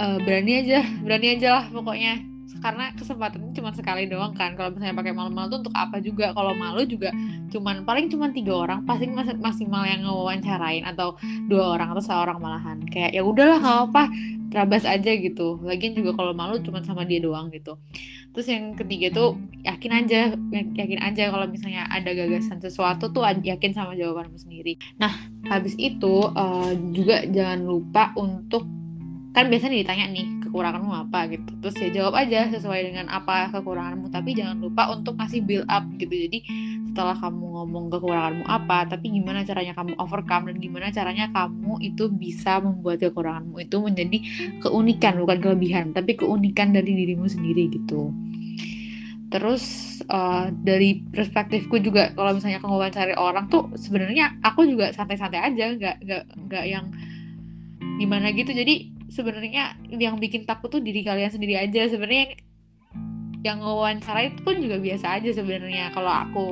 uh, 0.00 0.18
berani 0.24 0.52
aja, 0.64 0.80
berani 1.04 1.36
aja 1.36 1.48
lah 1.60 1.64
pokoknya 1.68 2.31
karena 2.62 2.94
kesempatan 2.94 3.50
cuma 3.52 3.74
sekali 3.74 4.06
doang 4.06 4.32
kan. 4.32 4.54
Kalau 4.54 4.70
misalnya 4.70 4.94
pakai 4.94 5.12
malu-malu 5.12 5.46
tuh 5.50 5.58
untuk 5.66 5.74
apa 5.74 5.98
juga? 5.98 6.30
Kalau 6.30 6.54
malu 6.54 6.86
juga 6.86 7.10
cuman 7.50 7.82
paling 7.82 8.06
cuma 8.08 8.30
tiga 8.30 8.54
orang. 8.54 8.86
Pasti 8.86 9.10
maksimal 9.12 9.82
yang 9.84 10.06
ngewawancarain 10.06 10.86
atau 10.86 11.18
dua 11.50 11.74
orang 11.74 11.90
atau 11.92 12.04
seorang 12.06 12.38
malahan. 12.38 12.78
Kayak 12.86 13.18
ya 13.18 13.22
udahlah 13.26 13.58
nggak 13.58 13.78
apa 13.90 14.02
terabas 14.54 14.86
aja 14.86 15.10
gitu. 15.10 15.58
Lagian 15.66 15.98
juga 15.98 16.14
kalau 16.14 16.32
malu 16.32 16.62
cuma 16.62 16.78
sama 16.86 17.02
dia 17.02 17.18
doang 17.18 17.50
gitu. 17.50 17.76
Terus 18.32 18.48
yang 18.48 18.72
ketiga 18.78 19.12
tuh 19.12 19.36
yakin 19.60 19.92
aja 19.92 20.20
yakin 20.72 21.00
aja 21.04 21.28
kalau 21.28 21.44
misalnya 21.50 21.84
ada 21.92 22.16
gagasan 22.16 22.64
sesuatu 22.64 23.12
tuh 23.12 23.28
yakin 23.44 23.76
sama 23.76 23.92
jawabanmu 23.92 24.40
sendiri. 24.40 24.80
Nah 24.96 25.12
habis 25.50 25.76
itu 25.76 26.32
uh, 26.32 26.72
juga 26.96 27.28
jangan 27.28 27.60
lupa 27.64 28.16
untuk 28.16 28.64
kan 29.32 29.48
biasanya 29.48 29.80
ditanya 29.80 30.06
nih 30.12 30.26
kekuranganmu 30.44 30.92
apa 31.08 31.32
gitu. 31.32 31.50
Terus 31.64 31.76
ya 31.80 31.88
jawab 32.02 32.20
aja 32.20 32.52
sesuai 32.52 32.92
dengan 32.92 33.08
apa 33.08 33.48
kekuranganmu. 33.48 34.12
Tapi 34.12 34.36
jangan 34.36 34.60
lupa 34.60 34.92
untuk 34.92 35.16
ngasih 35.16 35.40
build 35.40 35.66
up 35.72 35.88
gitu. 35.96 36.12
Jadi 36.12 36.38
setelah 36.92 37.16
kamu 37.16 37.40
ngomong 37.40 37.88
kekuranganmu 37.88 38.44
apa 38.44 38.84
tapi 38.84 39.16
gimana 39.16 39.48
caranya 39.48 39.72
kamu 39.72 39.96
overcome 39.96 40.52
dan 40.52 40.56
gimana 40.60 40.92
caranya 40.92 41.32
kamu 41.32 41.80
itu 41.80 42.04
bisa 42.12 42.60
membuat 42.60 43.00
kekuranganmu 43.00 43.56
itu 43.64 43.76
menjadi 43.80 44.18
keunikan 44.60 45.16
bukan 45.24 45.38
kelebihan 45.40 45.96
tapi 45.96 46.20
keunikan 46.20 46.76
dari 46.76 46.92
dirimu 46.92 47.24
sendiri 47.24 47.72
gitu. 47.72 48.12
Terus 49.32 49.64
uh, 50.12 50.52
dari 50.52 51.00
perspektifku 51.00 51.80
juga 51.80 52.12
kalau 52.12 52.36
misalnya 52.36 52.60
kamu 52.60 52.92
cari 52.92 53.16
orang 53.16 53.48
tuh 53.48 53.72
sebenarnya 53.80 54.36
aku 54.44 54.68
juga 54.68 54.92
santai-santai 54.92 55.40
aja 55.40 55.72
nggak 55.72 55.96
nggak 56.04 56.24
nggak 56.44 56.64
yang 56.68 56.92
gimana 57.96 58.36
gitu. 58.36 58.52
Jadi 58.52 58.92
sebenarnya 59.12 59.76
yang 59.92 60.16
bikin 60.16 60.48
takut 60.48 60.72
tuh 60.72 60.80
diri 60.80 61.04
kalian 61.04 61.28
sendiri 61.28 61.60
aja. 61.60 61.86
Sebenarnya 61.86 62.40
yang 63.44 63.60
wawancara 63.60 64.32
itu 64.32 64.40
pun 64.40 64.56
juga 64.56 64.80
biasa 64.80 65.20
aja 65.20 65.30
sebenarnya 65.34 65.92
kalau 65.92 66.08
aku 66.08 66.46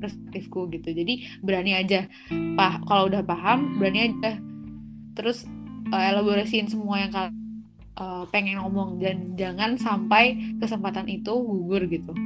perspektifku 0.00 0.72
gitu. 0.72 0.96
Jadi 0.96 1.28
berani 1.44 1.76
aja 1.76 2.08
pah 2.56 2.80
kalau 2.88 3.12
udah 3.12 3.20
paham 3.20 3.76
berani 3.76 4.10
aja. 4.10 4.40
Terus 5.16 5.44
uh, 5.92 6.04
elaborasiin 6.16 6.72
semua 6.72 7.04
yang 7.04 7.12
kalian 7.12 7.36
uh, 8.00 8.24
pengen 8.32 8.64
ngomong. 8.64 8.96
Dan 8.96 9.36
jangan 9.36 9.76
sampai 9.76 10.56
kesempatan 10.56 11.04
itu 11.12 11.36
gugur 11.36 11.84
gitu. 11.84 12.16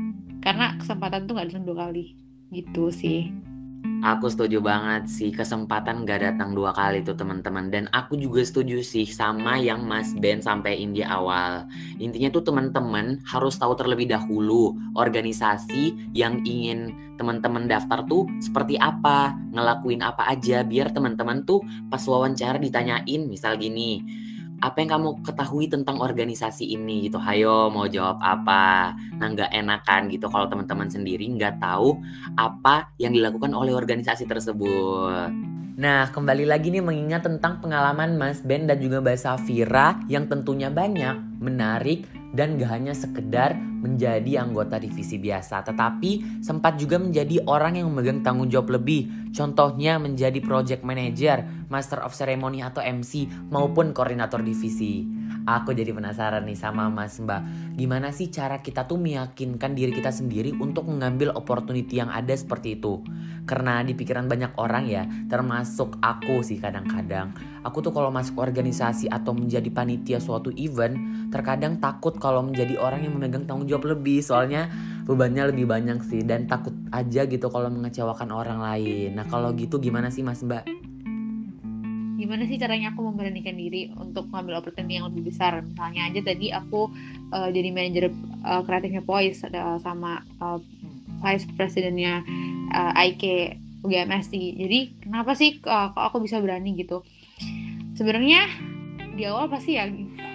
Karena 0.41 0.78
kesempatan 0.78 1.26
tuh 1.26 1.34
nggak 1.34 1.49
datang 1.51 1.66
dua 1.66 1.91
kali. 1.91 2.14
Gitu 2.51 2.91
sih 2.95 3.49
Aku 4.00 4.32
setuju 4.32 4.64
banget 4.64 5.12
sih 5.12 5.28
kesempatan 5.28 6.08
gak 6.08 6.24
datang 6.24 6.56
dua 6.56 6.72
kali 6.72 7.04
tuh 7.04 7.12
teman-teman 7.12 7.68
dan 7.68 7.84
aku 7.92 8.16
juga 8.16 8.40
setuju 8.40 8.80
sih 8.80 9.04
sama 9.04 9.60
yang 9.60 9.84
Mas 9.84 10.16
Ben 10.16 10.40
sampaikan 10.40 10.96
di 10.96 11.04
awal. 11.04 11.68
Intinya 12.00 12.32
tuh 12.32 12.40
teman-teman 12.48 13.20
harus 13.28 13.60
tahu 13.60 13.76
terlebih 13.76 14.08
dahulu 14.08 14.72
organisasi 14.96 16.12
yang 16.16 16.40
ingin 16.48 16.96
teman-teman 17.20 17.68
daftar 17.68 18.00
tuh 18.08 18.24
seperti 18.40 18.80
apa, 18.80 19.36
ngelakuin 19.52 20.00
apa 20.00 20.32
aja 20.32 20.64
biar 20.64 20.96
teman-teman 20.96 21.44
tuh 21.44 21.60
pas 21.92 22.00
wawancara 22.00 22.56
ditanyain 22.56 23.28
misal 23.28 23.60
gini, 23.60 24.00
apa 24.61 24.76
yang 24.84 24.90
kamu 25.00 25.08
ketahui 25.24 25.66
tentang 25.72 25.98
organisasi 26.00 26.68
ini 26.76 27.08
gitu. 27.08 27.16
Hayo 27.16 27.72
mau 27.72 27.88
jawab 27.88 28.20
apa? 28.20 28.92
Nah 29.16 29.26
nggak 29.32 29.50
enakan 29.50 30.12
gitu 30.12 30.28
kalau 30.28 30.46
teman-teman 30.46 30.88
sendiri 30.92 31.24
nggak 31.32 31.61
tahu 31.61 31.96
apa 32.36 32.92
yang 33.00 33.16
dilakukan 33.16 33.56
oleh 33.56 33.72
organisasi 33.72 34.28
tersebut. 34.28 35.32
Nah, 35.80 36.12
kembali 36.12 36.44
lagi 36.44 36.68
nih 36.68 36.84
mengingat 36.84 37.24
tentang 37.24 37.56
pengalaman 37.64 38.20
Mas 38.20 38.44
Ben 38.44 38.68
dan 38.68 38.76
juga 38.76 39.00
Mbak 39.00 39.16
Safira 39.16 39.96
yang 40.12 40.28
tentunya 40.28 40.68
banyak, 40.68 41.40
menarik, 41.40 42.04
dan 42.30 42.58
gak 42.58 42.70
hanya 42.70 42.94
sekedar 42.94 43.58
menjadi 43.58 44.44
anggota 44.44 44.76
divisi 44.76 45.16
biasa, 45.16 45.64
tetapi 45.66 46.42
sempat 46.44 46.76
juga 46.76 47.00
menjadi 47.00 47.42
orang 47.48 47.80
yang 47.80 47.90
memegang 47.90 48.20
tanggung 48.20 48.46
jawab 48.52 48.78
lebih. 48.78 49.32
Contohnya 49.32 49.96
menjadi 49.96 50.38
project 50.42 50.84
manager, 50.84 51.42
master 51.72 52.04
of 52.04 52.12
ceremony 52.14 52.60
atau 52.60 52.84
MC, 52.84 53.26
maupun 53.48 53.96
koordinator 53.96 54.44
divisi. 54.44 55.06
Aku 55.49 55.72
jadi 55.72 55.97
penasaran 55.97 56.45
nih 56.45 56.59
sama 56.59 56.93
Mas 56.93 57.16
Mbak. 57.16 57.74
Gimana 57.76 58.12
sih 58.12 58.28
cara 58.28 58.61
kita 58.61 58.84
tuh 58.84 59.01
meyakinkan 59.01 59.72
diri 59.72 59.93
kita 59.95 60.12
sendiri 60.12 60.53
untuk 60.57 60.84
mengambil 60.84 61.32
opportunity 61.32 62.01
yang 62.01 62.12
ada 62.12 62.36
seperti 62.36 62.76
itu? 62.76 63.01
Karena 63.49 63.80
di 63.80 63.97
pikiran 63.97 64.28
banyak 64.28 64.53
orang 64.61 64.84
ya, 64.86 65.09
termasuk 65.32 65.97
aku 66.05 66.45
sih 66.45 66.61
kadang-kadang. 66.61 67.32
Aku 67.64 67.80
tuh 67.80 67.91
kalau 67.91 68.12
masuk 68.12 68.36
organisasi 68.36 69.09
atau 69.09 69.32
menjadi 69.32 69.66
panitia 69.72 70.20
suatu 70.20 70.53
event, 70.55 70.97
terkadang 71.32 71.80
takut 71.80 72.14
kalau 72.20 72.45
menjadi 72.45 72.76
orang 72.76 73.05
yang 73.09 73.16
memegang 73.16 73.49
tanggung 73.49 73.66
jawab 73.66 73.97
lebih. 73.97 74.20
Soalnya 74.20 74.68
bebannya 75.09 75.51
lebih 75.51 75.66
banyak 75.66 76.05
sih 76.05 76.20
dan 76.22 76.47
takut 76.47 76.76
aja 76.93 77.24
gitu 77.24 77.49
kalau 77.49 77.72
mengecewakan 77.72 78.28
orang 78.30 78.61
lain. 78.61 79.16
Nah 79.16 79.26
kalau 79.26 79.57
gitu 79.57 79.80
gimana 79.80 80.12
sih 80.12 80.22
Mas 80.22 80.45
Mbak? 80.45 80.89
Gimana 82.20 82.44
sih 82.44 82.60
caranya 82.60 82.92
aku 82.92 83.00
memberanikan 83.08 83.56
diri 83.56 83.88
untuk 83.96 84.28
mengambil 84.28 84.60
opportunity 84.60 85.00
yang 85.00 85.08
lebih 85.08 85.32
besar? 85.32 85.64
Misalnya 85.64 86.12
aja 86.12 86.20
tadi 86.20 86.52
aku 86.52 86.92
uh, 87.32 87.48
jadi 87.48 87.68
manajer 87.72 88.12
uh, 88.44 88.60
kreatifnya 88.68 89.00
Poise 89.00 89.48
uh, 89.48 89.80
sama 89.80 90.20
uh, 90.38 90.60
vice 91.24 91.48
presidennya 91.56 92.20
uh, 92.72 92.92
IK 93.00 93.56
UGMSI 93.80 94.60
jadi 94.60 94.78
kenapa 95.00 95.32
sih 95.32 95.56
uh, 95.64 95.96
kok 95.96 96.04
aku 96.12 96.20
bisa 96.20 96.36
berani 96.44 96.76
gitu? 96.76 97.00
Sebenarnya 97.96 98.44
di 99.16 99.24
awal 99.24 99.48
pasti 99.48 99.80
ya 99.80 99.88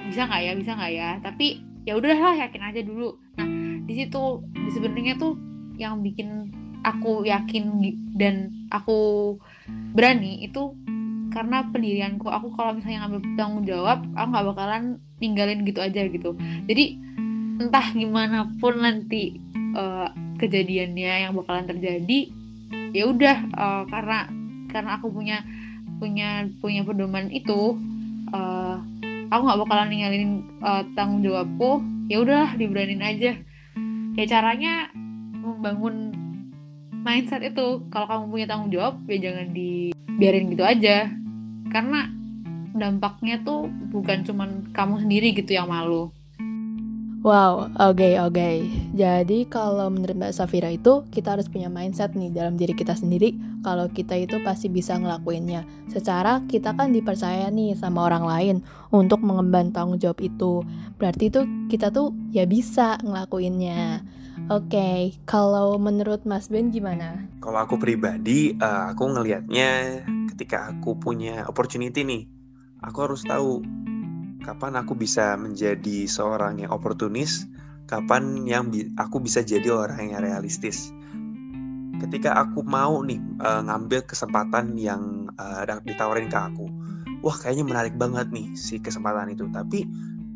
bisa 0.09 0.25
nggak 0.25 0.41
ya 0.41 0.53
bisa 0.57 0.71
nggak 0.73 0.91
ya? 0.91 1.09
Tapi 1.21 1.61
ya 1.86 1.93
udahlah 1.93 2.33
yakin 2.41 2.61
aja 2.65 2.81
dulu. 2.81 3.13
Nah 3.38 3.47
di 3.86 3.93
situ 3.93 4.41
sebenarnya 4.73 5.21
tuh 5.21 5.38
yang 5.77 6.01
bikin 6.01 6.49
aku 6.86 7.25
yakin 7.25 7.81
dan 8.17 8.53
aku 8.69 9.36
berani 9.93 10.45
itu 10.45 10.73
karena 11.36 11.67
pendirianku 11.67 12.31
aku 12.31 12.55
kalau 12.55 12.79
misalnya 12.79 13.03
ngambil 13.03 13.21
tanggung 13.36 13.67
jawab 13.67 14.07
aku 14.15 14.27
nggak 14.31 14.47
bakalan 14.55 14.83
ninggalin 15.19 15.67
gitu 15.67 15.83
aja 15.83 16.07
gitu. 16.07 16.31
Jadi 16.63 16.95
entah 17.59 17.88
gimana 17.91 18.47
pun 18.55 18.79
nanti 18.79 19.36
uh, 19.75 20.07
kejadiannya 20.39 21.27
yang 21.27 21.36
bakalan 21.36 21.67
terjadi 21.67 22.31
ya 22.95 23.03
udah 23.11 23.38
uh, 23.51 23.83
karena 23.91 24.31
karena 24.71 24.95
aku 24.95 25.11
punya 25.11 25.43
punya 25.99 26.47
punya 26.63 26.88
pedoman 26.88 27.27
itu 27.31 27.75
uh, 28.31 28.79
aku 29.27 29.41
nggak 29.43 29.61
bakalan 29.67 29.88
ninggalin 29.91 30.47
uh, 30.63 30.88
tanggung 30.95 31.19
jawabku 31.19 31.83
ya 32.07 32.23
udahlah 32.23 32.55
diberanin 32.55 33.03
aja. 33.03 33.36
Ya 34.15 34.23
caranya 34.31 34.88
membangun 35.43 36.15
mindset 37.03 37.43
itu 37.43 37.83
kalau 37.91 38.07
kamu 38.07 38.23
punya 38.31 38.45
tanggung 38.47 38.71
jawab 38.71 39.03
ya 39.11 39.29
jangan 39.29 39.51
dibiarin 39.51 40.47
gitu 40.55 40.63
aja 40.63 41.11
karena 41.76 42.07
dampaknya 42.71 43.43
tuh 43.43 43.67
bukan 43.91 44.23
cuman 44.23 44.71
kamu 44.71 45.03
sendiri 45.03 45.36
gitu 45.36 45.59
yang 45.59 45.67
malu 45.67 46.15
Wow, 47.26 47.73
oke 47.82 47.97
okay, 47.97 48.21
oke. 48.21 48.38
Okay. 48.38 48.69
Jadi 48.93 49.49
kalau 49.49 49.89
menurut 49.89 50.13
Mbak 50.13 50.30
Safira 50.38 50.69
itu 50.69 51.09
kita 51.09 51.34
harus 51.34 51.49
punya 51.49 51.73
mindset 51.73 52.13
nih 52.13 52.30
dalam 52.30 52.53
diri 52.53 52.78
kita 52.78 52.93
sendiri 52.93 53.34
kalau 53.65 53.89
kita 53.89 54.13
itu 54.13 54.38
pasti 54.45 54.69
bisa 54.69 54.93
ngelakuinnya. 54.93 55.65
Secara 55.89 56.45
kita 56.45 56.78
kan 56.78 56.93
dipercaya 56.93 57.49
nih 57.49 57.73
sama 57.73 58.05
orang 58.05 58.30
lain 58.30 58.55
untuk 58.93 59.26
mengemban 59.26 59.73
tanggung 59.73 59.97
jawab 59.97 60.21
itu. 60.21 60.61
Berarti 61.01 61.34
itu 61.34 61.41
kita 61.65 61.89
tuh 61.89 62.13
ya 62.30 62.45
bisa 62.45 63.01
ngelakuinnya. 63.01 64.05
Oke, 64.45 64.77
okay, 64.77 65.01
kalau 65.25 65.73
menurut 65.81 66.21
Mas 66.21 66.53
Ben 66.53 66.69
gimana? 66.69 67.17
Kalau 67.41 67.65
aku 67.65 67.81
pribadi, 67.81 68.53
uh, 68.61 68.93
aku 68.93 69.09
ngelihatnya 69.09 70.05
ketika 70.29 70.69
aku 70.69 71.01
punya 71.01 71.49
opportunity 71.49 72.05
nih, 72.05 72.29
aku 72.77 73.09
harus 73.09 73.25
tahu 73.25 73.65
kapan 74.45 74.77
aku 74.77 74.93
bisa 74.93 75.33
menjadi 75.33 76.05
seorang 76.05 76.61
yang 76.61 76.69
oportunis, 76.69 77.49
kapan 77.89 78.45
yang 78.45 78.69
bi 78.69 78.85
aku 79.01 79.17
bisa 79.17 79.41
jadi 79.41 79.65
orang 79.65 80.13
yang 80.13 80.21
realistis. 80.21 80.93
Ketika 81.97 82.37
aku 82.37 82.61
mau 82.61 83.01
nih 83.01 83.17
uh, 83.41 83.65
ngambil 83.65 84.05
kesempatan 84.05 84.77
yang 84.77 85.25
uh, 85.41 85.65
ditawarin 85.81 86.29
ke 86.29 86.37
aku, 86.37 86.69
wah 87.25 87.33
kayaknya 87.33 87.65
menarik 87.65 87.97
banget 87.97 88.29
nih 88.29 88.53
si 88.53 88.77
kesempatan 88.77 89.33
itu. 89.33 89.49
Tapi 89.49 89.89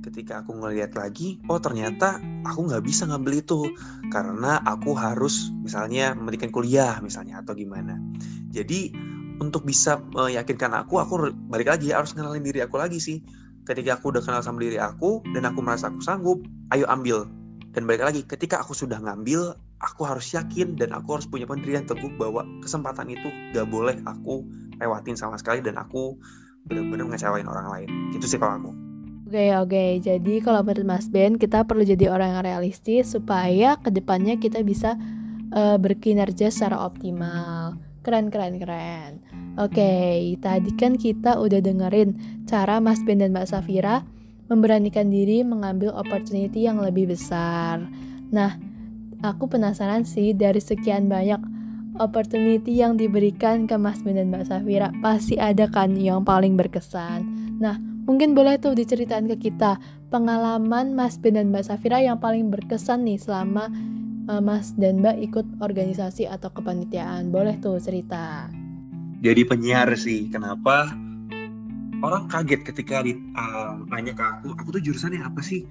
ketika 0.09 0.41
aku 0.41 0.57
ngelihat 0.57 0.97
lagi, 0.97 1.37
oh 1.45 1.61
ternyata 1.61 2.17
aku 2.41 2.65
nggak 2.65 2.81
bisa 2.81 3.05
ngambil 3.05 3.45
itu 3.45 3.69
karena 4.09 4.57
aku 4.65 4.97
harus 4.97 5.53
misalnya 5.61 6.17
memberikan 6.17 6.49
kuliah 6.49 6.97
misalnya 7.05 7.45
atau 7.45 7.53
gimana. 7.53 8.01
Jadi 8.49 8.89
untuk 9.37 9.63
bisa 9.63 10.01
meyakinkan 10.11 10.73
aku, 10.73 10.97
aku 10.97 11.31
balik 11.47 11.69
lagi 11.69 11.93
harus 11.93 12.11
kenalin 12.11 12.41
diri 12.41 12.65
aku 12.65 12.81
lagi 12.81 12.97
sih. 12.97 13.21
Ketika 13.63 14.01
aku 14.01 14.17
udah 14.17 14.25
kenal 14.25 14.41
sama 14.41 14.65
diri 14.65 14.81
aku 14.81 15.21
dan 15.37 15.45
aku 15.45 15.61
merasa 15.61 15.93
aku 15.93 16.01
sanggup 16.01 16.41
ayo 16.73 16.89
ambil. 16.89 17.29
Dan 17.69 17.85
balik 17.85 18.01
lagi 18.01 18.25
ketika 18.25 18.65
aku 18.65 18.73
sudah 18.73 18.97
ngambil 18.97 19.53
aku 19.79 20.01
harus 20.03 20.33
yakin 20.33 20.73
dan 20.73 20.89
aku 20.91 21.21
harus 21.21 21.29
punya 21.29 21.45
pendirian 21.45 21.85
teguh 21.85 22.09
bahwa 22.17 22.41
kesempatan 22.65 23.13
itu 23.13 23.29
gak 23.53 23.69
boleh 23.69 23.95
aku 24.09 24.41
lewatin 24.81 25.13
sama 25.13 25.37
sekali 25.37 25.61
dan 25.61 25.77
aku 25.77 26.17
benar-benar 26.65 27.13
ngecewain 27.13 27.45
orang 27.45 27.69
lain. 27.69 27.89
Itu 28.09 28.25
sih 28.25 28.41
kalau 28.41 28.57
aku 28.57 28.88
Oke 29.29 29.37
okay, 29.37 29.53
oke, 29.53 29.69
okay. 29.69 29.89
jadi 30.01 30.41
kalau 30.41 30.65
menurut 30.65 30.89
Mas 30.89 31.05
Ben 31.05 31.37
kita 31.37 31.61
perlu 31.61 31.85
jadi 31.85 32.09
orang 32.09 32.33
yang 32.33 32.41
realistis 32.41 33.13
supaya 33.13 33.77
ke 33.77 33.93
depannya 33.93 34.41
kita 34.41 34.65
bisa 34.65 34.97
uh, 35.53 35.77
berkinerja 35.77 36.49
secara 36.49 36.81
optimal. 36.81 37.77
Keren 38.01 38.33
keren 38.33 38.57
keren. 38.57 39.21
Oke, 39.61 39.77
okay, 39.77 40.33
tadi 40.41 40.73
kan 40.73 40.97
kita 40.97 41.37
udah 41.37 41.61
dengerin 41.61 42.17
cara 42.49 42.81
Mas 42.81 43.05
Ben 43.05 43.21
dan 43.21 43.29
Mbak 43.29 43.53
Safira 43.53 44.01
memberanikan 44.49 45.13
diri 45.13 45.45
mengambil 45.45 45.93
opportunity 45.93 46.65
yang 46.65 46.81
lebih 46.81 47.13
besar. 47.13 47.85
Nah, 48.33 48.57
aku 49.21 49.45
penasaran 49.45 50.09
sih 50.09 50.33
dari 50.33 50.57
sekian 50.57 51.05
banyak 51.05 51.37
opportunity 52.01 52.81
yang 52.81 52.97
diberikan 52.97 53.69
ke 53.69 53.77
Mas 53.77 54.01
Ben 54.01 54.17
dan 54.17 54.33
Mbak 54.33 54.49
Safira, 54.49 54.89
pasti 55.05 55.37
ada 55.37 55.69
kan 55.69 55.93
yang 55.93 56.25
paling 56.25 56.57
berkesan. 56.57 57.29
Nah, 57.61 57.77
mungkin 58.09 58.33
boleh 58.33 58.57
tuh 58.57 58.73
diceritain 58.73 59.29
ke 59.29 59.37
kita 59.37 59.77
pengalaman 60.09 60.97
Mas 60.97 61.21
Ben 61.21 61.37
dan 61.37 61.53
Mbak 61.53 61.69
Safira 61.69 62.01
yang 62.01 62.17
paling 62.17 62.49
berkesan 62.49 63.05
nih 63.05 63.21
selama 63.21 63.69
uh, 64.25 64.41
Mas 64.41 64.73
dan 64.73 65.05
Mbak 65.05 65.17
ikut 65.29 65.45
organisasi 65.61 66.25
atau 66.25 66.49
kepanitiaan. 66.49 67.29
Boleh 67.29 67.61
tuh 67.61 67.77
cerita 67.77 68.49
jadi 69.19 69.43
penyiar 69.43 69.91
sih. 69.99 70.31
Kenapa? 70.31 70.89
Orang 71.99 72.31
kaget 72.31 72.63
ketika 72.63 73.03
di, 73.03 73.19
uh, 73.35 73.75
nanya 73.91 74.15
ke 74.15 74.23
aku, 74.23 74.55
aku 74.55 74.79
tuh 74.79 74.81
jurusannya 74.81 75.19
apa 75.19 75.43
sih? 75.43 75.67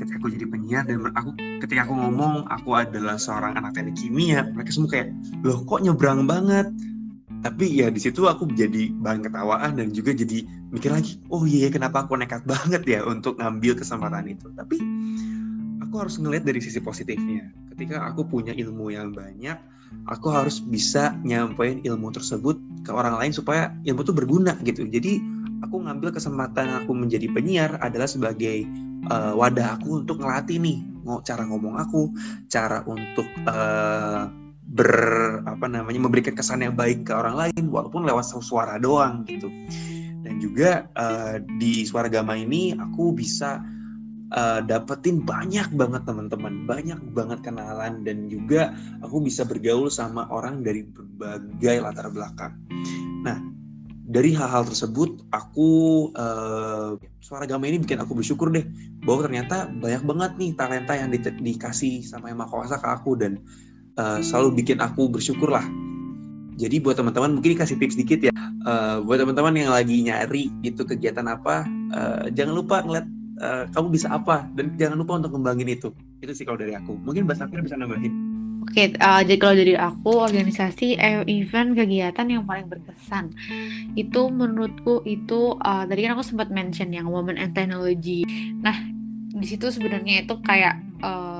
Ketika 0.00 0.16
aku 0.16 0.32
jadi 0.32 0.48
penyiar 0.48 0.88
dan 0.88 1.12
aku 1.12 1.36
ketika 1.60 1.84
aku 1.84 1.92
ngomong 1.92 2.48
aku 2.48 2.72
adalah 2.72 3.20
seorang 3.20 3.52
anak 3.60 3.76
teknik 3.76 4.00
kimia, 4.00 4.48
mereka 4.56 4.72
semua 4.72 4.88
kayak, 4.88 5.12
loh 5.44 5.60
kok 5.68 5.84
nyebrang 5.84 6.24
banget? 6.24 6.72
Tapi 7.44 7.80
ya 7.82 7.92
di 7.92 8.00
situ 8.00 8.26
aku 8.26 8.48
jadi 8.52 8.90
bahan 9.02 9.26
ketawaan 9.26 9.78
dan 9.78 9.92
juga 9.92 10.16
jadi 10.16 10.42
mikir 10.72 10.90
lagi, 10.90 11.20
oh 11.30 11.44
iya 11.46 11.70
kenapa 11.70 12.04
aku 12.04 12.16
nekat 12.18 12.42
banget 12.48 12.82
ya 12.86 13.00
untuk 13.06 13.38
ngambil 13.38 13.78
kesempatan 13.78 14.30
itu. 14.30 14.50
Tapi 14.56 14.76
aku 15.82 15.94
harus 16.00 16.16
ngeliat 16.18 16.42
dari 16.42 16.58
sisi 16.58 16.82
positifnya. 16.82 17.52
Ketika 17.74 18.08
aku 18.08 18.26
punya 18.26 18.56
ilmu 18.56 18.90
yang 18.90 19.12
banyak, 19.12 19.58
aku 20.06 20.30
harus 20.30 20.62
bisa 20.62 21.14
nyampein 21.22 21.82
ilmu 21.82 22.10
tersebut 22.14 22.58
ke 22.86 22.90
orang 22.90 23.18
lain 23.18 23.32
supaya 23.34 23.74
ilmu 23.86 24.02
itu 24.06 24.14
berguna 24.14 24.54
gitu 24.62 24.86
jadi 24.86 25.18
aku 25.66 25.82
ngambil 25.82 26.14
kesempatan 26.14 26.70
aku 26.84 26.92
menjadi 26.94 27.26
penyiar 27.32 27.80
adalah 27.82 28.06
sebagai 28.06 28.66
uh, 29.10 29.34
wadah 29.34 29.78
aku 29.78 30.06
untuk 30.06 30.22
ngelatih 30.22 30.62
nih 30.62 30.78
cara 31.22 31.46
ngomong 31.46 31.78
aku 31.78 32.10
cara 32.50 32.82
untuk 32.86 33.26
uh, 33.46 34.26
ber 34.66 34.92
apa 35.46 35.70
namanya 35.70 36.00
memberikan 36.02 36.34
kesan 36.34 36.66
yang 36.66 36.74
baik 36.74 37.06
ke 37.06 37.12
orang 37.14 37.48
lain 37.48 37.70
walaupun 37.70 38.02
lewat 38.02 38.26
suara 38.26 38.76
doang 38.82 39.22
gitu 39.24 39.46
dan 40.26 40.42
juga 40.42 40.90
uh, 40.98 41.38
di 41.62 41.86
suara 41.86 42.10
gama 42.10 42.34
ini 42.34 42.74
aku 42.74 43.14
bisa 43.14 43.62
uh, 44.34 44.60
dapetin 44.64 45.22
banyak 45.22 45.70
banget 45.70 46.02
teman-teman, 46.02 46.66
banyak 46.66 46.98
banget 47.14 47.38
kenalan 47.46 48.02
dan 48.02 48.26
juga 48.26 48.74
aku 49.06 49.22
bisa 49.22 49.46
bergaul 49.46 49.86
sama 49.86 50.26
orang 50.34 50.66
dari 50.66 50.82
berbagai 50.82 51.78
latar 51.78 52.10
belakang. 52.10 52.58
Nah, 53.22 53.38
dari 54.06 54.34
hal-hal 54.34 54.66
tersebut 54.66 55.22
aku 55.30 56.10
uh, 56.18 56.98
suara 57.22 57.46
gama 57.46 57.66
ini 57.70 57.82
bikin 57.82 58.02
aku 58.02 58.18
bersyukur 58.18 58.50
deh 58.50 58.66
bahwa 59.02 59.30
ternyata 59.30 59.70
banyak 59.78 60.02
banget 60.06 60.32
nih 60.38 60.50
talenta 60.54 60.94
yang 60.94 61.10
di, 61.10 61.18
dikasih 61.22 62.02
sama 62.06 62.30
yang 62.30 62.38
maha 62.42 62.50
kuasa 62.50 62.78
ke 62.78 62.86
aku 62.86 63.18
dan 63.18 63.38
uh, 63.96 64.18
selalu 64.22 64.62
bikin 64.62 64.78
aku 64.80 65.08
bersyukur 65.10 65.50
lah. 65.52 65.64
Jadi 66.56 66.80
buat 66.80 66.96
teman-teman 66.96 67.36
mungkin 67.36 67.52
dikasih 67.52 67.76
tips 67.76 68.00
dikit 68.00 68.32
ya. 68.32 68.32
Uh, 68.64 69.04
buat 69.04 69.20
teman-teman 69.20 69.52
yang 69.56 69.72
lagi 69.72 70.00
nyari 70.00 70.48
gitu 70.64 70.88
kegiatan 70.88 71.28
apa, 71.28 71.68
uh, 71.92 72.32
jangan 72.32 72.56
lupa 72.56 72.80
ngeliat 72.80 73.06
uh, 73.40 73.64
kamu 73.72 73.86
bisa 73.92 74.08
apa 74.12 74.48
dan 74.56 74.72
jangan 74.80 74.96
lupa 75.00 75.20
untuk 75.20 75.36
ngembangin 75.36 75.76
itu 75.76 75.88
itu 76.24 76.32
sih 76.32 76.44
kalau 76.48 76.58
dari 76.60 76.72
aku 76.76 76.96
mungkin 77.04 77.28
Mbak 77.28 77.36
Safira 77.36 77.62
bisa 77.64 77.76
nambahin 77.76 78.12
Oke, 78.66 78.98
uh, 78.98 79.22
jadi 79.22 79.38
kalau 79.38 79.54
dari 79.54 79.74
aku 79.78 80.10
organisasi 80.26 80.98
event 81.30 81.78
kegiatan 81.78 82.26
yang 82.26 82.42
paling 82.50 82.66
berkesan 82.66 83.30
itu 83.94 84.26
menurutku 84.26 85.06
itu 85.06 85.54
uh, 85.62 85.86
tadi 85.86 86.02
kan 86.02 86.18
aku 86.18 86.26
sempat 86.26 86.50
mention 86.50 86.90
yang 86.90 87.06
women 87.06 87.38
and 87.38 87.54
technology. 87.54 88.26
Nah, 88.58 88.74
di 89.38 89.46
situ 89.46 89.70
sebenarnya 89.70 90.26
itu 90.26 90.34
kayak 90.42 90.82
uh, 90.98 91.35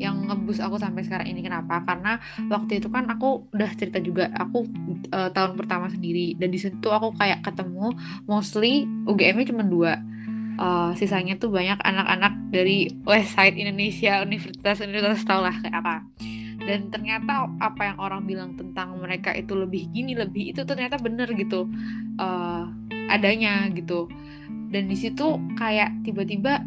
yang 0.00 0.24
ngebus 0.24 0.64
aku 0.64 0.80
sampai 0.80 1.04
sekarang 1.04 1.28
ini. 1.28 1.44
Kenapa? 1.44 1.84
Karena 1.84 2.16
waktu 2.48 2.80
itu 2.80 2.88
kan 2.88 3.04
aku 3.12 3.52
udah 3.52 3.70
cerita 3.76 4.00
juga 4.00 4.32
aku 4.32 4.64
uh, 5.12 5.28
tahun 5.28 5.60
pertama 5.60 5.92
sendiri. 5.92 6.34
Dan 6.40 6.48
di 6.48 6.56
situ 6.56 6.88
aku 6.88 7.12
kayak 7.20 7.44
ketemu 7.44 7.92
mostly 8.24 8.88
UGM-nya 9.04 9.52
cuma 9.52 9.62
dua. 9.62 10.00
Uh, 10.60 10.92
sisanya 10.92 11.40
tuh 11.40 11.48
banyak 11.48 11.80
anak-anak 11.80 12.36
dari 12.52 12.92
West 13.08 13.32
Indonesia 13.36 14.20
universitas-universitas 14.24 15.24
tau 15.28 15.44
lah 15.44 15.54
kayak 15.60 15.76
apa. 15.84 15.96
Dan 16.60 16.92
ternyata 16.92 17.48
apa 17.60 17.92
yang 17.92 17.98
orang 18.00 18.28
bilang 18.28 18.52
tentang 18.56 18.96
mereka 19.00 19.32
itu 19.32 19.56
lebih 19.56 19.88
gini 19.88 20.12
lebih 20.12 20.52
itu 20.52 20.60
ternyata 20.68 21.00
bener 21.00 21.28
gitu 21.36 21.68
uh, 22.20 22.68
adanya 23.08 23.68
gitu. 23.72 24.08
Dan 24.70 24.86
di 24.86 24.96
situ 24.96 25.40
kayak 25.56 26.04
tiba-tiba 26.04 26.60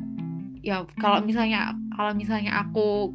ya 0.66 0.82
kalau 0.98 1.22
misalnya 1.22 1.78
kalau 1.94 2.18
misalnya 2.18 2.66
aku 2.66 3.14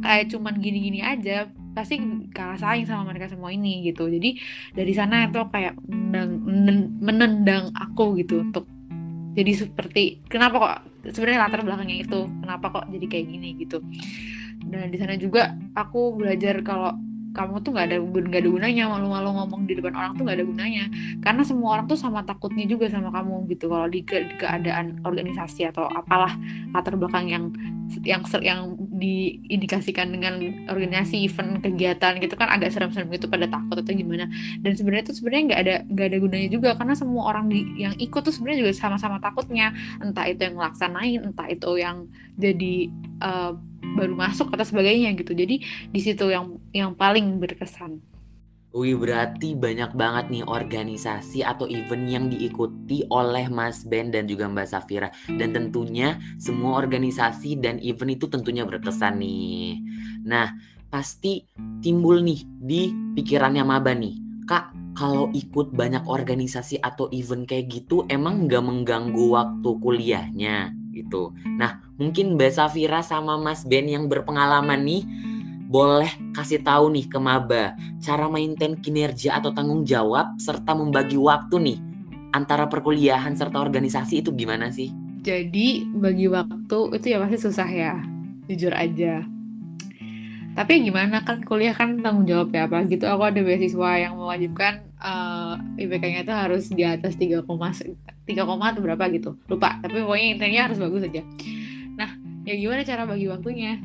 kayak 0.00 0.32
cuman 0.32 0.56
gini-gini 0.58 1.00
aja 1.04 1.48
pasti 1.70 2.02
kalah 2.34 2.58
saing 2.58 2.84
sama 2.84 3.12
mereka 3.12 3.30
semua 3.30 3.54
ini 3.54 3.86
gitu. 3.86 4.10
Jadi 4.10 4.36
dari 4.74 4.92
sana 4.92 5.30
itu 5.30 5.38
kayak 5.48 5.78
menendang, 5.86 6.80
menendang 6.98 7.64
aku 7.76 8.18
gitu 8.18 8.42
untuk 8.42 8.66
jadi 9.30 9.54
seperti 9.54 10.26
kenapa 10.26 10.56
kok 10.58 10.76
sebenarnya 11.14 11.46
latar 11.46 11.62
belakangnya 11.62 12.02
itu 12.02 12.26
kenapa 12.42 12.66
kok 12.74 12.86
jadi 12.90 13.06
kayak 13.06 13.26
gini 13.30 13.48
gitu. 13.62 13.78
Dan 14.60 14.92
di 14.92 14.98
sana 14.98 15.14
juga 15.16 15.56
aku 15.72 16.18
belajar 16.18 16.60
kalau 16.66 16.92
kamu 17.30 17.62
tuh 17.62 17.70
nggak 17.74 17.86
ada 17.90 17.96
nggak 18.02 18.40
ada 18.42 18.50
gunanya 18.50 18.84
malu-malu 18.90 19.30
ngomong 19.38 19.62
di 19.66 19.78
depan 19.78 19.94
orang 19.94 20.12
tuh 20.18 20.22
nggak 20.26 20.36
ada 20.42 20.46
gunanya. 20.46 20.84
Karena 21.22 21.42
semua 21.46 21.68
orang 21.78 21.86
tuh 21.86 21.98
sama 21.98 22.26
takutnya 22.26 22.64
juga 22.66 22.90
sama 22.90 23.14
kamu 23.14 23.46
gitu 23.54 23.70
kalau 23.70 23.86
di, 23.86 24.00
ke, 24.02 24.16
di 24.26 24.34
keadaan 24.38 25.02
organisasi 25.06 25.70
atau 25.70 25.86
apalah 25.86 26.34
latar 26.74 26.98
belakang 26.98 27.30
yang 27.30 27.44
yang 28.06 28.22
yang 28.38 28.78
diindikasikan 28.78 30.14
dengan 30.14 30.66
organisasi 30.70 31.26
event 31.26 31.58
kegiatan 31.58 32.22
gitu 32.22 32.38
kan 32.38 32.46
agak 32.46 32.70
serem-serem 32.70 33.10
gitu 33.10 33.26
pada 33.26 33.50
takut 33.50 33.82
atau 33.82 33.92
gimana. 33.94 34.30
Dan 34.62 34.78
sebenarnya 34.78 35.10
tuh 35.10 35.16
sebenarnya 35.18 35.42
nggak 35.50 35.60
ada 35.66 35.74
nggak 35.90 36.06
ada 36.06 36.18
gunanya 36.22 36.48
juga 36.50 36.70
karena 36.78 36.94
semua 36.94 37.22
orang 37.34 37.50
di, 37.50 37.66
yang 37.82 37.94
ikut 37.98 38.22
tuh 38.22 38.30
sebenarnya 38.30 38.68
juga 38.68 38.72
sama-sama 38.78 39.18
takutnya. 39.18 39.74
Entah 39.98 40.26
itu 40.30 40.46
yang 40.46 40.54
ngelaksanain 40.58 41.20
entah 41.26 41.48
itu 41.50 41.70
yang 41.80 42.06
jadi 42.38 42.74
uh, 43.22 43.52
baru 43.96 44.14
masuk 44.14 44.52
atau 44.52 44.64
sebagainya 44.64 45.12
gitu. 45.16 45.32
Jadi 45.32 45.64
di 45.90 46.00
situ 46.00 46.28
yang 46.28 46.60
yang 46.70 46.92
paling 46.94 47.40
berkesan. 47.40 48.00
Wih 48.70 48.94
berarti 48.94 49.58
banyak 49.58 49.98
banget 49.98 50.30
nih 50.30 50.44
organisasi 50.46 51.42
atau 51.42 51.66
event 51.66 52.06
yang 52.06 52.30
diikuti 52.30 53.02
oleh 53.10 53.50
Mas 53.50 53.82
Ben 53.82 54.14
dan 54.14 54.30
juga 54.30 54.46
Mbak 54.46 54.66
Safira. 54.70 55.10
Dan 55.26 55.50
tentunya 55.50 56.22
semua 56.38 56.78
organisasi 56.78 57.58
dan 57.58 57.82
event 57.82 58.14
itu 58.14 58.30
tentunya 58.30 58.62
berkesan 58.62 59.18
nih. 59.18 59.74
Nah 60.22 60.54
pasti 60.86 61.42
timbul 61.82 62.22
nih 62.22 62.46
di 62.46 62.94
pikirannya 63.18 63.66
Maba 63.66 63.90
nih. 63.90 64.46
Kak 64.46 64.94
kalau 64.94 65.34
ikut 65.34 65.74
banyak 65.74 66.06
organisasi 66.06 66.78
atau 66.78 67.10
event 67.10 67.50
kayak 67.50 67.74
gitu 67.74 68.06
emang 68.06 68.46
nggak 68.46 68.62
mengganggu 68.62 69.24
waktu 69.34 69.70
kuliahnya 69.82 70.79
gitu. 71.00 71.32
Nah, 71.56 71.80
mungkin 71.96 72.36
Mbak 72.36 72.52
Safira 72.52 73.00
sama 73.00 73.40
Mas 73.40 73.64
Ben 73.64 73.88
yang 73.88 74.06
berpengalaman 74.06 74.84
nih 74.84 75.02
boleh 75.70 76.10
kasih 76.34 76.66
tahu 76.66 76.90
nih 76.90 77.06
ke 77.06 77.18
maba 77.22 77.78
cara 78.02 78.26
maintain 78.26 78.74
kinerja 78.74 79.38
atau 79.38 79.54
tanggung 79.54 79.86
jawab 79.86 80.34
serta 80.42 80.74
membagi 80.74 81.14
waktu 81.14 81.56
nih 81.62 81.78
antara 82.34 82.66
perkuliahan 82.66 83.38
serta 83.38 83.62
organisasi 83.62 84.26
itu 84.26 84.34
gimana 84.34 84.74
sih? 84.74 84.90
Jadi 85.20 85.84
bagi 85.94 86.26
waktu 86.26 86.78
itu 86.96 87.06
ya 87.06 87.20
pasti 87.20 87.38
susah 87.38 87.68
ya, 87.68 87.94
jujur 88.48 88.72
aja. 88.72 89.22
Tapi 90.50 90.82
gimana 90.82 91.22
kan 91.22 91.40
kuliah 91.46 91.72
kan 91.72 92.02
tanggung 92.02 92.26
jawab 92.26 92.50
ya 92.50 92.66
apa 92.66 92.82
gitu 92.90 93.06
aku 93.06 93.22
ada 93.22 93.40
beasiswa 93.40 93.90
yang 93.96 94.18
mewajibkan 94.18 94.82
uh, 94.98 95.54
eh, 95.78 95.86
IPK-nya 95.86 96.26
itu 96.26 96.34
harus 96.34 96.64
di 96.68 96.82
atas 96.82 97.14
3, 97.14 97.46
3, 97.46 97.46
atau 98.26 98.82
berapa 98.82 99.04
gitu. 99.14 99.38
Lupa, 99.46 99.78
tapi 99.78 100.02
pokoknya 100.02 100.26
intinya 100.36 100.60
harus 100.70 100.78
bagus 100.82 101.06
aja. 101.06 101.22
Nah, 101.94 102.10
ya 102.42 102.54
gimana 102.58 102.82
cara 102.82 103.06
bagi 103.06 103.30
waktunya? 103.30 103.78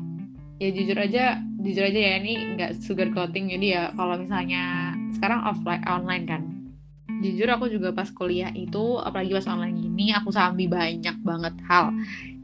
Ya 0.56 0.72
jujur 0.72 0.96
aja 0.96 1.44
jujur 1.60 1.84
aja 1.84 2.00
ya 2.00 2.12
ini 2.22 2.56
nggak 2.56 2.80
sugar 2.80 3.12
coating 3.12 3.50
jadi 3.52 3.66
ya 3.66 3.82
kalau 3.92 4.16
misalnya 4.16 4.94
sekarang 5.12 5.44
offline 5.44 5.84
online 5.84 6.24
kan 6.24 6.55
jujur 7.22 7.48
aku 7.48 7.66
juga 7.72 7.92
pas 7.96 8.08
kuliah 8.12 8.52
itu 8.52 9.00
apalagi 9.00 9.32
pas 9.32 9.46
online 9.48 9.76
gini 9.76 10.12
aku 10.12 10.28
sambil 10.34 10.68
banyak 10.68 11.16
banget 11.24 11.54
hal. 11.64 11.92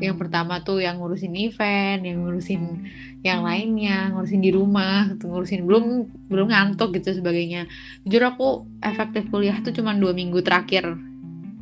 Yang 0.01 0.17
pertama 0.19 0.65
tuh 0.65 0.81
yang 0.83 0.99
ngurusin 0.99 1.35
event 1.37 2.01
yang 2.03 2.25
ngurusin 2.25 2.63
yang 3.23 3.47
lainnya 3.47 4.11
ngurusin 4.13 4.41
di 4.43 4.51
rumah 4.51 5.13
ngurusin 5.15 5.69
belum 5.69 5.85
belum 6.29 6.47
ngantuk 6.51 6.97
gitu 6.97 7.13
sebagainya. 7.21 7.69
Jujur 8.07 8.23
aku 8.27 8.67
efektif 8.83 9.29
kuliah 9.29 9.61
tuh 9.61 9.77
cuma 9.77 9.93
dua 9.95 10.17
minggu 10.17 10.41
terakhir 10.41 10.97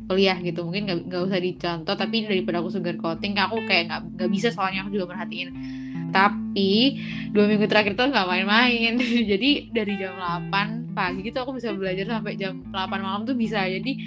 kuliah 0.07 0.35
gitu. 0.39 0.63
Mungkin 0.67 1.07
nggak 1.07 1.21
usah 1.27 1.39
dicontoh 1.39 1.95
tapi 1.95 2.25
daripada 2.25 2.63
aku 2.63 2.71
sugar 2.71 2.95
coating 2.97 3.35
aku 3.35 3.63
kayak 3.67 3.91
nggak 4.15 4.29
bisa 4.31 4.49
soalnya 4.51 4.87
aku 4.87 4.95
juga 4.95 5.15
perhatiin 5.15 5.49
tapi 6.11 6.99
dua 7.31 7.47
minggu 7.47 7.65
terakhir 7.65 7.95
tuh 7.95 8.11
nggak 8.11 8.27
main-main. 8.27 8.99
Jadi 9.31 9.71
dari 9.71 9.93
jam 9.97 10.15
8 10.19 10.91
pagi 10.91 11.23
gitu 11.23 11.39
aku 11.41 11.55
bisa 11.55 11.71
belajar 11.71 12.05
sampai 12.19 12.35
jam 12.35 12.61
8 12.69 12.75
malam 12.99 13.23
tuh 13.23 13.35
bisa. 13.35 13.63
Jadi 13.65 13.97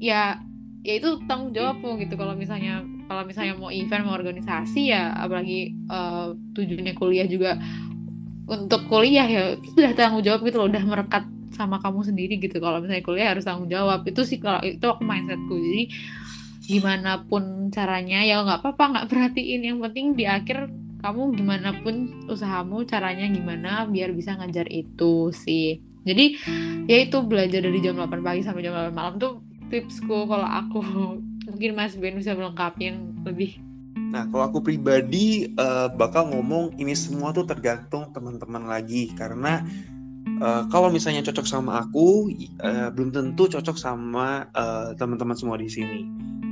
ya 0.00 0.38
ya 0.80 0.92
itu 0.96 1.20
tanggung 1.28 1.52
jawabmu 1.52 2.00
gitu. 2.00 2.14
Kalau 2.16 2.32
misalnya 2.38 2.86
kalau 3.10 3.26
misalnya 3.26 3.58
mau 3.58 3.68
event 3.74 4.06
mau 4.06 4.14
organisasi 4.14 4.94
ya 4.94 5.12
apalagi 5.18 5.74
uh, 5.90 6.32
tujuannya 6.54 6.94
kuliah 6.94 7.26
juga 7.26 7.58
untuk 8.46 8.86
kuliah 8.86 9.26
ya 9.26 9.42
itu 9.58 9.78
udah 9.78 9.94
tanggung 9.98 10.24
jawab 10.24 10.40
gitu 10.46 10.56
loh. 10.62 10.70
Udah 10.70 10.82
merekat 10.86 11.24
sama 11.54 11.82
kamu 11.82 12.06
sendiri 12.06 12.34
gitu. 12.40 12.62
Kalau 12.62 12.80
misalnya 12.80 13.04
kuliah 13.04 13.28
harus 13.34 13.44
tanggung 13.44 13.68
jawab. 13.68 14.06
Itu 14.06 14.24
sih 14.24 14.40
kalau 14.40 14.62
itu 14.64 14.82
aku 14.86 15.02
mindsetku. 15.04 15.54
Jadi 15.58 15.84
gimana 16.70 17.26
pun 17.26 17.68
caranya 17.74 18.22
ya 18.22 18.46
nggak 18.46 18.62
apa-apa 18.62 18.84
nggak 18.96 19.06
perhatiin. 19.10 19.60
Yang 19.66 19.78
penting 19.90 20.06
di 20.16 20.24
akhir 20.24 20.79
kamu 21.00 21.32
gimana 21.36 21.72
pun 21.80 22.24
usahamu 22.28 22.84
caranya 22.84 23.26
gimana 23.26 23.88
biar 23.88 24.12
bisa 24.12 24.36
ngajar 24.36 24.68
itu 24.68 25.32
sih. 25.32 25.80
Jadi 26.04 26.36
ya 26.88 26.96
itu 27.04 27.20
belajar 27.24 27.60
dari 27.60 27.80
jam 27.80 27.96
8 27.96 28.20
pagi 28.24 28.40
sampai 28.44 28.64
jam 28.64 28.76
8 28.76 28.92
malam 28.92 29.16
tuh 29.20 29.40
tipsku 29.68 30.28
kalau 30.28 30.44
aku 30.44 30.80
mungkin 31.48 31.72
Mas 31.76 31.96
Ben 31.96 32.16
bisa 32.16 32.36
melengkapi 32.36 32.92
yang 32.92 32.98
lebih. 33.24 33.60
Nah, 34.10 34.26
kalau 34.26 34.50
aku 34.50 34.58
pribadi 34.58 35.54
uh, 35.54 35.86
bakal 35.94 36.34
ngomong 36.34 36.74
ini 36.82 36.98
semua 36.98 37.30
tuh 37.30 37.46
tergantung 37.46 38.10
teman-teman 38.10 38.66
lagi. 38.66 39.14
Karena 39.14 39.62
uh, 40.42 40.66
kalau 40.66 40.90
misalnya 40.90 41.22
cocok 41.22 41.46
sama 41.46 41.86
aku 41.86 42.34
uh, 42.58 42.90
belum 42.90 43.14
tentu 43.14 43.46
cocok 43.46 43.78
sama 43.78 44.50
uh, 44.50 44.98
teman-teman 44.98 45.38
semua 45.38 45.54
di 45.62 45.70
sini. 45.70 46.10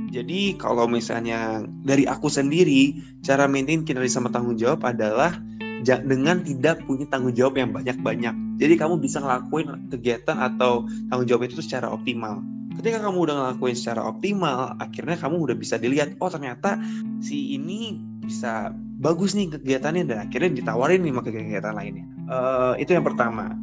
Jadi 0.09 0.57
kalau 0.57 0.89
misalnya 0.89 1.63
dari 1.85 2.09
aku 2.09 2.27
sendiri, 2.33 2.97
cara 3.21 3.45
maintain 3.45 3.85
kinerja 3.85 4.17
sama 4.17 4.33
tanggung 4.33 4.57
jawab 4.57 4.81
adalah 4.81 5.37
dengan 5.85 6.43
tidak 6.43 6.83
punya 6.83 7.05
tanggung 7.07 7.31
jawab 7.37 7.55
yang 7.61 7.69
banyak-banyak. 7.71 8.35
Jadi 8.59 8.73
kamu 8.75 8.99
bisa 8.99 9.21
ngelakuin 9.21 9.87
kegiatan 9.93 10.35
atau 10.35 10.83
tanggung 11.07 11.29
jawab 11.29 11.47
itu 11.47 11.61
secara 11.61 11.87
optimal. 11.87 12.41
Ketika 12.75 12.99
kamu 13.05 13.17
udah 13.27 13.35
ngelakuin 13.37 13.75
secara 13.77 14.01
optimal, 14.03 14.75
akhirnya 14.81 15.15
kamu 15.19 15.35
udah 15.39 15.55
bisa 15.55 15.75
dilihat, 15.77 16.15
oh 16.19 16.31
ternyata 16.31 16.79
si 17.21 17.55
ini 17.55 17.99
bisa 18.23 18.71
bagus 18.99 19.35
nih 19.35 19.51
kegiatannya 19.55 20.03
dan 20.07 20.17
akhirnya 20.27 20.51
ditawarin 20.63 21.03
nih 21.03 21.11
ke 21.21 21.31
kegiatan 21.31 21.75
lainnya. 21.75 22.05
Uh, 22.27 22.73
itu 22.79 22.95
yang 22.95 23.03
pertama, 23.03 23.55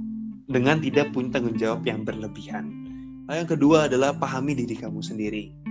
dengan 0.46 0.80
tidak 0.80 1.12
punya 1.16 1.36
tanggung 1.36 1.56
jawab 1.56 1.82
yang 1.84 2.04
berlebihan. 2.04 2.70
Yang 3.26 3.58
kedua 3.58 3.90
adalah 3.90 4.14
pahami 4.14 4.54
diri 4.54 4.78
kamu 4.78 5.02
sendiri 5.02 5.66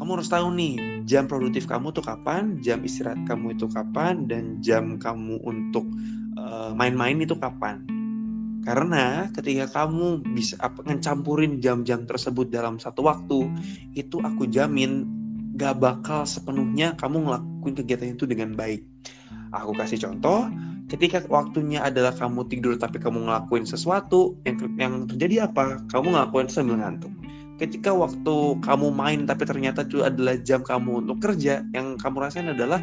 kamu 0.00 0.16
harus 0.16 0.32
tahu 0.32 0.48
nih 0.56 1.04
jam 1.04 1.28
produktif 1.28 1.68
kamu 1.68 1.92
tuh 1.92 2.00
kapan, 2.00 2.56
jam 2.64 2.80
istirahat 2.80 3.20
kamu 3.28 3.52
itu 3.52 3.68
kapan, 3.68 4.24
dan 4.24 4.56
jam 4.64 4.96
kamu 4.96 5.36
untuk 5.44 5.84
uh, 6.40 6.72
main-main 6.72 7.20
itu 7.20 7.36
kapan. 7.36 7.84
Karena 8.64 9.28
ketika 9.36 9.68
kamu 9.68 10.24
bisa 10.32 10.56
ngecampurin 10.88 11.60
jam-jam 11.60 12.08
tersebut 12.08 12.48
dalam 12.48 12.80
satu 12.80 13.04
waktu, 13.04 13.44
itu 13.92 14.24
aku 14.24 14.48
jamin 14.48 15.04
gak 15.60 15.76
bakal 15.76 16.24
sepenuhnya 16.24 16.96
kamu 16.96 17.20
ngelakuin 17.28 17.74
kegiatan 17.84 18.16
itu 18.16 18.24
dengan 18.24 18.56
baik. 18.56 18.80
Aku 19.52 19.76
kasih 19.76 20.00
contoh, 20.00 20.48
ketika 20.88 21.20
waktunya 21.28 21.84
adalah 21.84 22.16
kamu 22.16 22.48
tidur 22.48 22.80
tapi 22.80 22.96
kamu 22.96 23.28
ngelakuin 23.28 23.68
sesuatu, 23.68 24.32
yang, 24.48 24.56
yang 24.80 25.04
terjadi 25.04 25.52
apa? 25.52 25.84
Kamu 25.92 26.16
ngelakuin 26.16 26.48
sambil 26.48 26.80
ngantuk 26.80 27.12
ketika 27.60 27.92
waktu 27.92 28.56
kamu 28.64 28.88
main 28.88 29.28
tapi 29.28 29.44
ternyata 29.44 29.84
itu 29.84 30.00
adalah 30.00 30.40
jam 30.40 30.64
kamu 30.64 31.04
untuk 31.04 31.20
kerja 31.20 31.60
yang 31.76 32.00
kamu 32.00 32.24
rasain 32.24 32.48
adalah 32.48 32.80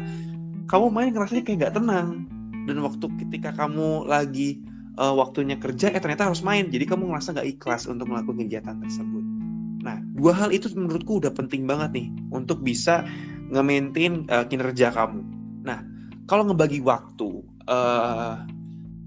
kamu 0.70 0.86
main 0.94 1.12
rasanya 1.18 1.42
kayak 1.42 1.58
gak 1.68 1.74
tenang. 1.82 2.30
Dan 2.68 2.84
waktu 2.84 3.10
ketika 3.26 3.50
kamu 3.56 4.06
lagi 4.06 4.62
uh, 5.00 5.16
waktunya 5.16 5.56
kerja 5.56 5.90
eh 5.90 5.98
ternyata 5.98 6.30
harus 6.30 6.44
main. 6.44 6.68
Jadi 6.68 6.84
kamu 6.84 7.10
ngerasa 7.10 7.34
nggak 7.34 7.48
ikhlas 7.58 7.88
untuk 7.88 8.06
melakukan 8.06 8.44
kegiatan 8.44 8.76
tersebut. 8.78 9.24
Nah 9.82 9.98
dua 10.14 10.36
hal 10.36 10.52
itu 10.52 10.68
menurutku 10.76 11.18
udah 11.18 11.32
penting 11.32 11.64
banget 11.64 11.96
nih 11.96 12.08
untuk 12.28 12.60
bisa 12.60 13.08
nge-maintain 13.48 14.28
uh, 14.28 14.44
kinerja 14.44 14.92
kamu. 14.92 15.24
Nah 15.64 15.80
kalau 16.28 16.44
ngebagi 16.52 16.84
waktu 16.84 17.40
uh, 17.72 18.44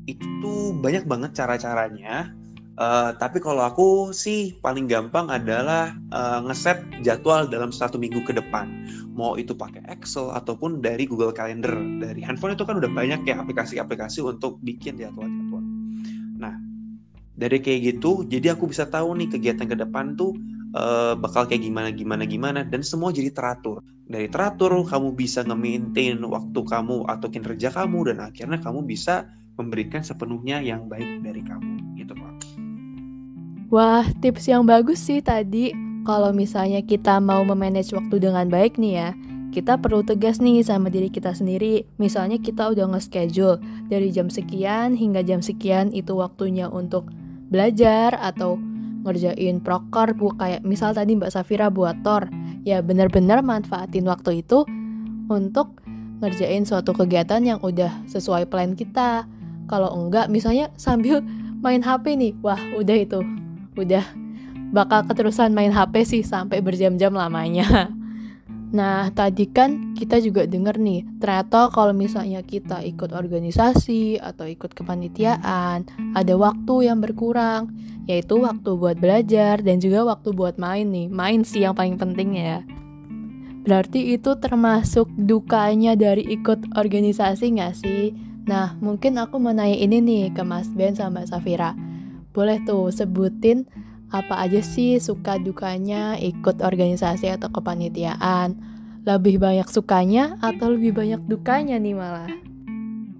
itu 0.09 0.73
banyak 0.81 1.05
banget 1.05 1.37
cara-caranya 1.37 2.33
Uh, 2.79 3.11
tapi 3.19 3.43
kalau 3.43 3.67
aku 3.67 4.15
sih 4.15 4.55
paling 4.63 4.87
gampang 4.87 5.27
adalah 5.27 5.91
uh, 6.15 6.39
ngeset 6.47 6.79
jadwal 7.03 7.43
dalam 7.43 7.67
satu 7.67 7.99
minggu 7.99 8.23
ke 8.23 8.31
depan. 8.31 8.71
Mau 9.11 9.35
itu 9.35 9.51
pakai 9.51 9.83
Excel 9.91 10.31
ataupun 10.31 10.79
dari 10.79 11.03
Google 11.03 11.35
Calendar. 11.35 11.75
Dari 11.75 12.23
handphone 12.23 12.55
itu 12.55 12.63
kan 12.63 12.79
udah 12.79 12.87
banyak 12.87 13.27
ya 13.27 13.43
aplikasi-aplikasi 13.43 14.23
untuk 14.23 14.57
bikin 14.63 14.95
jadwal-jadwal. 14.95 15.59
Nah, 16.39 16.55
dari 17.35 17.59
kayak 17.59 17.99
gitu, 17.99 18.23
jadi 18.23 18.55
aku 18.55 18.71
bisa 18.71 18.87
tahu 18.87 19.19
nih 19.19 19.27
kegiatan 19.27 19.67
ke 19.67 19.75
depan 19.75 20.15
tuh 20.15 20.31
uh, 20.75 21.13
bakal 21.19 21.43
kayak 21.47 21.67
gimana 21.67 21.91
gimana 21.91 22.23
gimana 22.23 22.59
dan 22.63 22.81
semua 22.87 23.11
jadi 23.11 23.35
teratur. 23.35 23.83
Dari 24.11 24.27
teratur 24.27 24.75
kamu 24.87 25.15
bisa 25.15 25.43
nge-maintain 25.43 26.19
waktu 26.23 26.59
kamu 26.63 27.07
atau 27.07 27.27
kinerja 27.27 27.71
kamu 27.71 28.11
dan 28.11 28.17
akhirnya 28.31 28.59
kamu 28.59 28.83
bisa 28.87 29.27
memberikan 29.59 30.03
sepenuhnya 30.03 30.63
yang 30.63 30.87
baik 30.87 31.23
dari 31.23 31.43
kamu. 31.43 31.90
Wah, 33.71 34.03
tips 34.19 34.51
yang 34.51 34.67
bagus 34.67 34.99
sih 34.99 35.23
tadi. 35.23 35.71
Kalau 36.03 36.35
misalnya 36.35 36.83
kita 36.83 37.23
mau 37.23 37.39
memanage 37.47 37.95
waktu 37.95 38.19
dengan 38.19 38.51
baik 38.51 38.75
nih 38.75 38.93
ya, 38.99 39.09
kita 39.55 39.79
perlu 39.79 40.03
tegas 40.03 40.43
nih 40.43 40.59
sama 40.59 40.91
diri 40.91 41.07
kita 41.07 41.31
sendiri. 41.31 41.87
Misalnya 41.95 42.35
kita 42.35 42.67
udah 42.67 42.91
nge-schedule 42.91 43.63
dari 43.87 44.11
jam 44.11 44.27
sekian 44.27 44.99
hingga 44.99 45.23
jam 45.23 45.39
sekian 45.39 45.95
itu 45.95 46.19
waktunya 46.19 46.67
untuk 46.67 47.07
belajar 47.47 48.19
atau 48.19 48.59
ngerjain 49.07 49.63
proker 49.63 50.19
bu 50.19 50.35
kayak 50.35 50.67
misal 50.67 50.91
tadi 50.91 51.15
Mbak 51.15 51.31
Safira 51.31 51.71
buat 51.71 51.95
tor. 52.03 52.27
Ya 52.67 52.83
benar-benar 52.83 53.39
manfaatin 53.39 54.03
waktu 54.03 54.43
itu 54.43 54.67
untuk 55.31 55.79
ngerjain 56.19 56.67
suatu 56.67 56.91
kegiatan 56.91 57.39
yang 57.39 57.63
udah 57.63 58.03
sesuai 58.11 58.51
plan 58.51 58.75
kita. 58.75 59.23
Kalau 59.71 59.95
enggak 59.95 60.27
misalnya 60.27 60.67
sambil 60.75 61.23
main 61.63 61.79
HP 61.79 62.19
nih, 62.19 62.35
wah 62.43 62.59
udah 62.75 62.99
itu 62.99 63.23
udah 63.77 64.05
bakal 64.71 65.03
keterusan 65.05 65.51
main 65.51 65.71
HP 65.71 66.07
sih 66.07 66.23
sampai 66.23 66.63
berjam-jam 66.63 67.11
lamanya. 67.11 67.67
Nah, 68.71 69.11
tadi 69.11 69.51
kan 69.51 69.91
kita 69.99 70.23
juga 70.23 70.47
denger 70.47 70.79
nih, 70.79 71.03
ternyata 71.19 71.67
kalau 71.75 71.91
misalnya 71.91 72.39
kita 72.39 72.79
ikut 72.87 73.11
organisasi 73.11 74.15
atau 74.15 74.47
ikut 74.47 74.71
kepanitiaan, 74.71 75.91
ada 76.15 76.33
waktu 76.39 76.87
yang 76.87 77.03
berkurang, 77.03 77.75
yaitu 78.07 78.39
waktu 78.39 78.71
buat 78.79 78.95
belajar 78.95 79.59
dan 79.59 79.83
juga 79.83 80.07
waktu 80.07 80.31
buat 80.31 80.55
main 80.55 80.87
nih. 80.87 81.11
Main 81.11 81.43
sih 81.43 81.67
yang 81.67 81.75
paling 81.75 81.99
penting 81.99 82.39
ya. 82.39 82.63
Berarti 83.67 84.15
itu 84.15 84.39
termasuk 84.39 85.11
dukanya 85.19 85.99
dari 85.99 86.23
ikut 86.31 86.71
organisasi 86.71 87.59
nggak 87.59 87.75
sih? 87.75 88.15
Nah, 88.47 88.79
mungkin 88.79 89.19
aku 89.19 89.35
mau 89.35 89.51
nanya 89.51 89.77
ini 89.77 89.99
nih 89.99 90.23
ke 90.31 90.47
Mas 90.47 90.71
Ben 90.71 90.95
sama 90.95 91.21
Mbak 91.21 91.25
Safira. 91.27 91.90
Boleh 92.31 92.63
tuh 92.63 92.95
sebutin 92.95 93.67
apa 94.11 94.43
aja 94.43 94.63
sih 94.63 94.99
suka 94.99 95.39
dukanya 95.39 96.15
ikut 96.19 96.63
organisasi 96.63 97.27
atau 97.27 97.51
kepanitiaan? 97.51 98.55
Lebih 99.03 99.41
banyak 99.41 99.67
sukanya 99.67 100.39
atau 100.39 100.71
lebih 100.71 100.95
banyak 100.95 101.21
dukanya 101.27 101.75
nih 101.75 101.95
malah? 101.95 102.31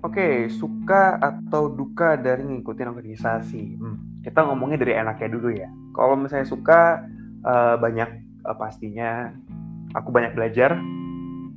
Oke, 0.02 0.50
suka 0.50 1.20
atau 1.22 1.70
duka 1.70 2.18
dari 2.18 2.42
ngikutin 2.42 2.90
organisasi. 2.90 3.64
Hmm, 3.78 4.22
kita 4.26 4.46
ngomongnya 4.46 4.82
dari 4.82 4.94
enaknya 4.98 5.30
dulu 5.30 5.50
ya. 5.54 5.70
Kalau 5.94 6.18
misalnya 6.18 6.48
suka, 6.50 7.06
uh, 7.46 7.76
banyak 7.78 8.10
uh, 8.46 8.58
pastinya 8.58 9.30
aku 9.94 10.10
banyak 10.10 10.34
belajar, 10.34 10.74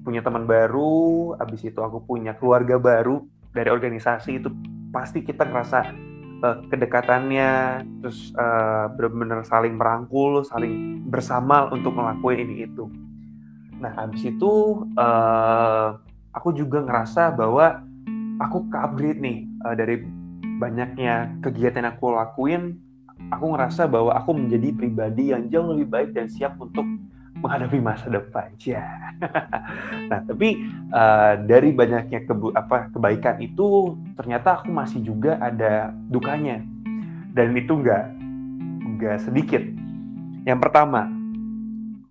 punya 0.05 0.21
teman 0.21 0.45
baru, 0.45 1.33
abis 1.41 1.73
itu 1.73 1.81
aku 1.81 2.05
punya 2.05 2.37
keluarga 2.37 2.77
baru 2.77 3.25
dari 3.57 3.73
organisasi 3.73 4.45
itu 4.45 4.53
pasti 4.93 5.25
kita 5.25 5.49
ngerasa 5.49 6.14
uh, 6.43 6.65
kedekatannya 6.73 7.83
terus 8.03 8.35
uh, 8.35 8.91
benar-benar 8.97 9.45
saling 9.47 9.79
merangkul 9.79 10.43
saling 10.43 11.05
bersama 11.07 11.69
untuk 11.71 11.95
melakukan 11.95 12.43
ini 12.43 12.67
itu. 12.67 12.91
Nah 13.79 13.93
habis 13.95 14.25
itu 14.25 14.83
uh, 14.97 16.01
aku 16.35 16.57
juga 16.57 16.83
ngerasa 16.83 17.35
bahwa 17.37 17.85
aku 18.43 18.67
ke 18.73 18.77
upgrade 18.81 19.21
nih 19.21 19.39
uh, 19.63 19.75
dari 19.77 20.03
banyaknya 20.59 21.35
kegiatan 21.43 21.87
yang 21.87 21.95
aku 21.99 22.15
lakuin 22.15 22.79
aku 23.31 23.55
ngerasa 23.55 23.87
bahwa 23.87 24.13
aku 24.15 24.35
menjadi 24.35 24.75
pribadi 24.75 25.31
yang 25.31 25.49
jauh 25.49 25.73
lebih 25.73 25.89
baik 25.89 26.11
dan 26.13 26.27
siap 26.27 26.59
untuk 26.59 26.85
menghadapi 27.45 27.79
masa 27.85 28.09
depan 28.09 28.49
ya. 28.65 28.89
nah 30.09 30.25
tapi 30.25 30.65
uh, 30.91 31.37
dari 31.45 31.77
banyaknya 31.77 32.25
kebu 32.25 32.57
apa 32.57 32.89
kebaikan 32.89 33.37
itu 33.45 33.93
ternyata 34.17 34.65
aku 34.65 34.73
masih 34.73 35.05
juga 35.05 35.37
ada 35.39 35.93
dukanya 36.09 36.65
dan 37.37 37.53
itu 37.53 37.77
nggak 37.77 38.07
nggak 38.97 39.19
sedikit. 39.21 39.63
Yang 40.49 40.61
pertama 40.65 41.13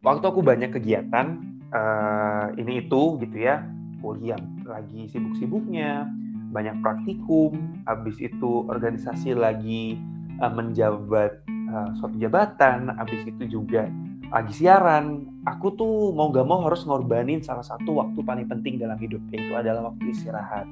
waktu 0.06 0.26
aku 0.30 0.46
banyak 0.46 0.70
kegiatan 0.76 1.42
uh, 1.74 2.54
ini 2.60 2.86
itu 2.86 3.18
gitu 3.24 3.38
ya 3.40 3.66
kuliah 4.04 4.40
lagi 4.68 5.08
sibuk-sibuknya 5.08 6.06
banyak 6.54 6.76
praktikum 6.84 7.82
habis 7.88 8.20
itu 8.20 8.68
organisasi 8.68 9.34
lagi 9.34 9.98
uh, 10.44 10.52
menjabat 10.52 11.43
uh, 11.74 11.90
suatu 11.98 12.16
jabatan 12.22 12.94
habis 12.94 13.26
itu 13.26 13.60
juga 13.60 13.90
lagi 14.34 14.66
siaran, 14.66 15.30
aku 15.46 15.78
tuh 15.78 16.10
mau 16.10 16.34
gak 16.34 16.50
mau 16.50 16.66
harus 16.66 16.82
ngorbanin 16.90 17.46
salah 17.46 17.62
satu 17.62 18.02
waktu 18.02 18.18
paling 18.26 18.50
penting 18.50 18.82
dalam 18.82 18.98
hidup, 18.98 19.22
yaitu 19.30 19.54
adalah 19.54 19.94
waktu 19.94 20.10
istirahat. 20.10 20.66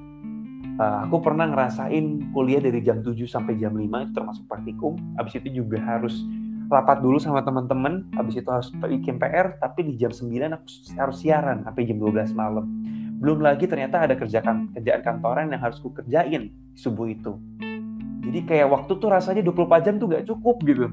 Uh, 0.82 1.06
aku 1.06 1.22
pernah 1.22 1.46
ngerasain 1.46 2.34
kuliah 2.34 2.58
dari 2.58 2.82
jam 2.82 3.06
7 3.06 3.14
sampai 3.30 3.62
jam 3.62 3.78
5 3.78 3.86
itu 3.86 4.12
termasuk 4.18 4.44
praktikum. 4.50 4.98
Habis 5.14 5.46
itu 5.46 5.62
juga 5.62 5.78
harus 5.78 6.26
rapat 6.74 7.06
dulu 7.06 7.22
sama 7.22 7.46
teman-teman, 7.46 8.10
habis 8.18 8.42
itu 8.42 8.50
harus 8.50 8.74
bikin 8.74 9.22
PR, 9.22 9.54
tapi 9.62 9.86
di 9.86 9.94
jam 9.94 10.10
9 10.10 10.26
aku 10.58 10.66
harus 10.98 11.22
siaran 11.22 11.62
sampai 11.62 11.86
jam 11.86 12.02
12 12.02 12.34
malam. 12.34 12.66
Belum 13.22 13.46
lagi 13.46 13.70
ternyata 13.70 14.02
ada 14.02 14.18
kerjaan 14.18 14.74
kerjaan 14.74 15.06
kantoran 15.06 15.54
yang 15.54 15.62
harus 15.62 15.78
ku 15.78 15.94
kerjain 15.94 16.50
subuh 16.74 17.06
itu. 17.14 17.38
Jadi 18.22 18.40
kayak 18.46 18.68
waktu 18.70 18.92
tuh 19.02 19.10
rasanya 19.10 19.42
24 19.42 19.86
jam 19.86 19.96
tuh 19.98 20.08
gak 20.14 20.26
cukup 20.30 20.62
gitu. 20.62 20.88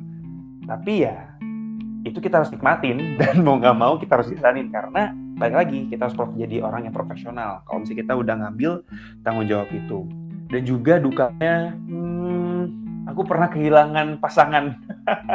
Tapi 0.65 0.93
ya 1.05 1.39
itu 2.09 2.19
kita 2.25 2.41
harus 2.41 2.51
nikmatin. 2.53 2.97
Dan 3.21 3.45
mau 3.45 3.61
nggak 3.61 3.77
mau 3.77 4.01
kita 4.01 4.21
harus 4.21 4.33
jalanin. 4.33 4.73
Karena 4.73 5.13
balik 5.39 5.57
lagi 5.65 5.81
kita 5.93 6.09
harus 6.09 6.17
jadi 6.35 6.65
orang 6.65 6.89
yang 6.89 6.95
profesional. 6.95 7.63
Kalau 7.69 7.85
misalnya 7.85 8.01
kita 8.03 8.13
udah 8.17 8.35
ngambil 8.47 8.73
tanggung 9.23 9.47
jawab 9.47 9.69
itu. 9.71 10.09
Dan 10.49 10.65
juga 10.65 10.97
dukanya 10.97 11.77
hmm, 11.77 12.61
aku 13.13 13.23
pernah 13.29 13.49
kehilangan 13.53 14.19
pasangan. 14.19 14.77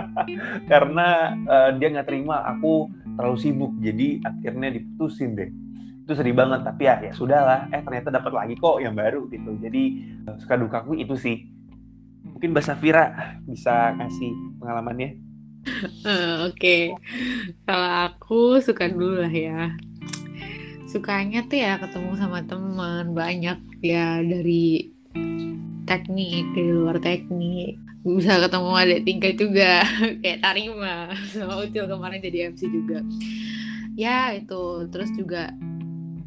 Karena 0.71 1.37
uh, 1.45 1.69
dia 1.77 1.87
nggak 1.93 2.07
terima 2.09 2.41
aku 2.49 2.89
terlalu 3.15 3.37
sibuk. 3.37 3.71
Jadi 3.79 4.19
akhirnya 4.25 4.73
diputusin 4.73 5.37
deh. 5.37 5.49
Itu 6.03 6.19
sedih 6.19 6.35
banget 6.35 6.67
tapi 6.67 6.89
ya 6.89 6.99
ya 6.99 7.13
sudahlah. 7.13 7.71
Eh 7.71 7.79
ternyata 7.85 8.11
dapat 8.11 8.33
lagi 8.33 8.53
kok 8.57 8.81
yang 8.81 8.97
baru 8.97 9.29
gitu. 9.29 9.55
Jadi 9.61 10.03
suka 10.41 10.59
dukaku 10.59 10.99
itu 10.99 11.15
sih 11.15 11.47
mungkin 12.43 12.59
Mbak 12.59 12.67
Safira 12.67 13.05
bisa 13.47 13.95
kasih 13.95 14.35
pengalamannya 14.59 15.15
uh, 16.03 16.43
Oke, 16.51 16.51
okay. 16.51 16.81
kalau 17.63 18.11
aku 18.11 18.59
suka 18.59 18.91
dulu 18.91 19.23
lah 19.23 19.31
ya. 19.31 19.71
Sukanya 20.91 21.47
tuh 21.47 21.63
ya 21.63 21.79
ketemu 21.79 22.19
sama 22.19 22.43
teman 22.43 23.15
banyak 23.15 23.63
ya 23.79 24.19
dari 24.19 24.91
teknik 25.87 26.51
dari 26.51 26.71
luar 26.75 26.99
teknik 26.99 27.79
bisa 28.03 28.35
ketemu 28.43 28.71
adik 28.75 29.01
tingkat 29.07 29.33
juga 29.39 29.87
kayak 30.19 30.43
Tarima 30.43 31.15
sama 31.31 31.63
Util 31.63 31.87
kemarin 31.87 32.19
jadi 32.19 32.51
MC 32.51 32.67
juga 32.67 32.99
ya 33.95 34.35
itu 34.35 34.91
terus 34.91 35.15
juga 35.15 35.47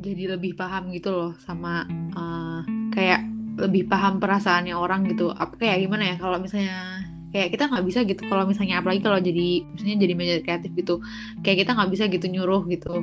jadi 0.00 0.40
lebih 0.40 0.56
paham 0.56 0.96
gitu 0.96 1.12
loh 1.12 1.32
sama 1.44 1.84
uh, 2.16 2.64
kayak 2.96 3.36
lebih 3.57 3.88
paham 3.88 4.20
perasaannya 4.20 4.76
orang 4.76 5.09
gitu. 5.11 5.32
Apa 5.32 5.57
kayak 5.57 5.88
gimana 5.88 6.14
ya 6.14 6.16
kalau 6.20 6.38
misalnya 6.40 7.02
kayak 7.34 7.52
kita 7.52 7.68
nggak 7.68 7.84
bisa 7.84 8.00
gitu 8.09 8.22
kalau 8.30 8.48
misalnya 8.48 8.80
apalagi 8.80 9.00
kalau 9.04 9.18
jadi 9.20 9.66
misalnya 9.66 9.96
jadi 10.00 10.12
manajer 10.16 10.40
kreatif 10.46 10.70
gitu 10.72 10.94
kayak 11.44 11.66
kita 11.66 11.70
nggak 11.76 11.90
bisa 11.92 12.04
gitu 12.09 12.26
nyuruh 12.30 12.62
gitu. 12.70 12.94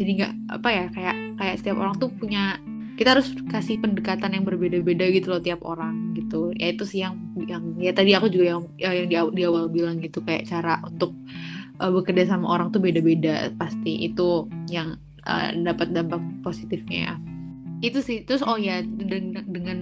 Jadi 0.00 0.10
nggak 0.22 0.32
apa 0.60 0.68
ya 0.72 0.84
kayak 0.92 1.16
kayak 1.36 1.54
setiap 1.60 1.76
orang 1.80 1.94
tuh 2.00 2.08
punya 2.12 2.56
kita 2.96 3.18
harus 3.18 3.32
kasih 3.48 3.80
pendekatan 3.80 4.36
yang 4.36 4.44
berbeda-beda 4.44 5.08
gitu 5.10 5.32
loh 5.32 5.40
tiap 5.40 5.64
orang 5.64 6.12
gitu. 6.16 6.52
Ya 6.56 6.72
itu 6.72 6.84
sih 6.84 7.00
yang 7.04 7.16
yang 7.48 7.76
ya 7.80 7.92
tadi 7.96 8.12
aku 8.12 8.28
juga 8.28 8.56
yang 8.56 8.62
yang 8.76 9.08
di, 9.08 9.16
di 9.16 9.42
awal 9.48 9.68
bilang 9.72 9.98
gitu 10.00 10.20
kayak 10.24 10.48
cara 10.48 10.80
untuk 10.84 11.16
uh, 11.80 11.90
bekerja 11.90 12.36
sama 12.36 12.52
orang 12.52 12.68
tuh 12.68 12.84
beda-beda 12.84 13.50
pasti 13.56 14.06
itu 14.08 14.46
yang 14.68 15.00
uh, 15.24 15.50
dapat 15.56 15.92
dampak 15.92 16.20
positifnya 16.44 17.00
ya. 17.00 17.14
Itu 17.82 17.98
sih 18.04 18.22
terus 18.22 18.46
oh 18.46 18.60
ya 18.60 18.84
dengan, 18.84 19.42
dengan 19.50 19.78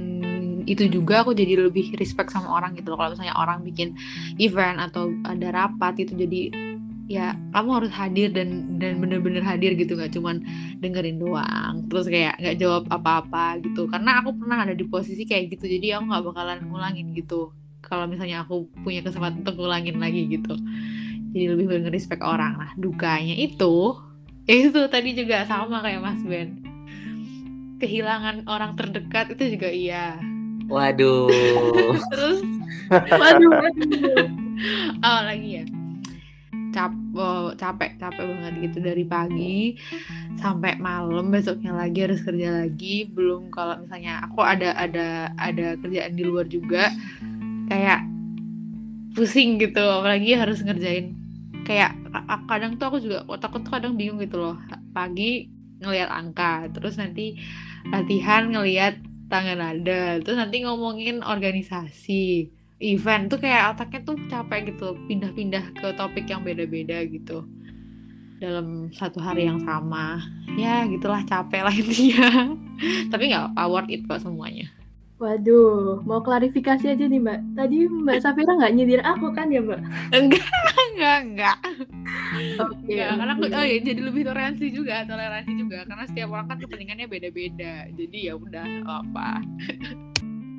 itu 0.71 0.87
juga 0.87 1.27
aku 1.27 1.35
jadi 1.35 1.66
lebih 1.66 1.99
respect 1.99 2.31
sama 2.31 2.55
orang 2.55 2.79
gitu 2.79 2.95
loh. 2.95 2.99
Kalau 3.03 3.18
misalnya 3.18 3.35
orang 3.35 3.66
bikin 3.66 3.99
event 4.39 4.79
atau 4.79 5.11
ada 5.27 5.51
rapat 5.51 6.07
itu 6.07 6.14
jadi 6.14 6.55
ya 7.11 7.35
kamu 7.51 7.83
harus 7.83 7.91
hadir 7.91 8.31
dan 8.31 8.79
dan 8.79 9.03
bener-bener 9.03 9.43
hadir 9.43 9.75
gitu. 9.75 9.99
Nggak 9.99 10.14
cuman 10.14 10.47
dengerin 10.79 11.18
doang 11.18 11.91
terus 11.91 12.07
kayak 12.07 12.39
nggak 12.39 12.57
jawab 12.62 12.87
apa-apa 12.87 13.59
gitu. 13.66 13.91
Karena 13.91 14.23
aku 14.23 14.39
pernah 14.39 14.62
ada 14.62 14.75
di 14.79 14.87
posisi 14.87 15.27
kayak 15.27 15.59
gitu 15.59 15.66
jadi 15.66 15.99
aku 15.99 16.07
nggak 16.07 16.25
bakalan 16.31 16.59
ngulangin 16.71 17.11
gitu. 17.18 17.51
Kalau 17.83 18.07
misalnya 18.07 18.47
aku 18.47 18.71
punya 18.87 19.03
kesempatan 19.03 19.43
untuk 19.43 19.59
ngulangin 19.59 19.99
lagi 19.99 20.31
gitu. 20.31 20.55
Jadi 21.35 21.47
lebih 21.51 21.66
bener 21.66 21.91
respect 21.91 22.23
orang 22.23 22.59
nah 22.59 22.71
dukanya 22.79 23.35
itu 23.35 23.99
ya 24.47 24.55
itu 24.66 24.81
tadi 24.87 25.18
juga 25.18 25.43
sama 25.51 25.83
kayak 25.83 25.99
Mas 25.99 26.23
Ben. 26.23 26.62
Kehilangan 27.83 28.45
orang 28.47 28.77
terdekat 28.77 29.35
itu 29.35 29.59
juga 29.59 29.73
iya 29.73 30.21
Waduh. 30.71 31.99
terus? 32.14 32.39
Waduh 32.91 33.51
waduh. 33.51 34.27
Oh 35.03 35.21
lagi 35.27 35.62
ya. 35.62 35.64
Cap 36.71 36.95
oh, 37.14 37.51
capek 37.59 37.99
capek 37.99 38.23
banget 38.23 38.55
gitu 38.71 38.79
dari 38.83 39.03
pagi 39.07 39.75
sampai 40.39 40.79
malam. 40.79 41.31
Besoknya 41.31 41.75
lagi 41.75 42.07
harus 42.07 42.23
kerja 42.23 42.62
lagi. 42.66 43.11
Belum 43.11 43.51
kalau 43.51 43.83
misalnya 43.83 44.23
aku 44.27 44.43
ada 44.43 44.75
ada 44.79 45.35
ada 45.39 45.75
kerjaan 45.79 46.14
di 46.14 46.23
luar 46.23 46.47
juga 46.47 46.91
kayak 47.66 48.07
pusing 49.14 49.59
gitu. 49.59 49.83
Apalagi 49.83 50.39
harus 50.39 50.62
ngerjain. 50.62 51.14
Kayak 51.66 51.95
ka- 52.11 52.47
kadang 52.47 52.79
tuh 52.79 52.87
aku 52.91 52.99
juga 53.03 53.27
otakku 53.27 53.62
tuh 53.62 53.75
kadang 53.75 53.95
bingung 53.99 54.23
gitu 54.23 54.39
loh. 54.39 54.59
Pagi 54.95 55.51
ngelihat 55.81 56.11
angka 56.12 56.68
terus 56.75 57.01
nanti 57.01 57.41
latihan 57.89 58.53
ngelihat 58.53 59.01
tangan 59.31 59.59
nada 59.62 60.18
terus 60.20 60.37
nanti 60.37 60.66
ngomongin 60.66 61.22
organisasi. 61.22 62.51
Event 62.81 63.28
tuh 63.28 63.37
kayak 63.37 63.76
otaknya 63.76 64.01
tuh 64.09 64.16
capek 64.33 64.72
gitu. 64.72 64.97
Pindah-pindah 65.05 65.76
ke 65.76 65.89
topik 65.95 66.24
yang 66.26 66.41
beda-beda 66.41 67.05
gitu. 67.05 67.45
Dalam 68.41 68.89
satu 68.97 69.20
hari 69.20 69.45
yang 69.45 69.61
sama. 69.68 70.16
Ya 70.57 70.89
gitulah 70.89 71.20
capek 71.28 71.61
lah 71.61 71.74
intinya. 71.81 72.57
Tapi 73.12 73.31
nggak 73.31 73.53
worth 73.68 73.93
it 73.93 74.01
kok 74.09 74.24
semuanya. 74.24 74.72
Waduh, 75.20 76.01
mau 76.09 76.24
klarifikasi 76.24 76.97
aja 76.97 77.05
nih 77.05 77.20
Mbak. 77.20 77.39
Tadi 77.53 77.78
Mbak 77.85 78.18
Safira 78.24 78.57
nggak 78.57 78.72
nyindir 78.72 79.05
aku 79.05 79.28
kan 79.37 79.53
ya 79.53 79.61
Mbak? 79.61 79.81
enggak 80.16 80.49
enggak 80.95 81.18
enggak. 81.24 81.59
Enggak 82.86 83.11
karena 83.18 83.32
aku 83.34 83.45
oh 83.51 83.64
ya 83.66 83.78
jadi 83.80 84.01
lebih 84.01 84.22
toleransi 84.26 84.66
juga 84.72 85.07
toleransi 85.07 85.53
juga. 85.57 85.78
Karena 85.86 86.05
setiap 86.07 86.28
orang 86.34 86.47
kan 86.51 86.59
kepentingannya 86.59 87.07
beda-beda. 87.07 87.88
Jadi 87.95 88.18
ya 88.30 88.34
udah 88.36 88.66
apa 88.86 89.43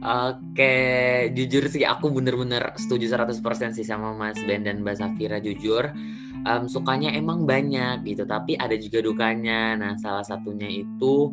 Oke, 0.01 1.29
jujur 1.37 1.69
sih 1.69 1.85
aku 1.85 2.09
bener-bener 2.09 2.73
setuju 2.73 3.05
100% 3.05 3.77
sih 3.77 3.85
sama 3.85 4.17
Mas 4.17 4.41
Ben 4.49 4.65
dan 4.65 4.81
Mbak 4.81 4.97
Safira 4.97 5.37
jujur. 5.37 5.93
Em, 6.41 6.65
sukanya 6.65 7.13
emang 7.13 7.45
banyak 7.45 8.01
gitu, 8.09 8.25
tapi 8.25 8.57
ada 8.57 8.73
juga 8.81 9.05
dukanya. 9.05 9.77
Nah, 9.77 9.93
salah 10.01 10.25
satunya 10.25 10.65
itu 10.73 11.29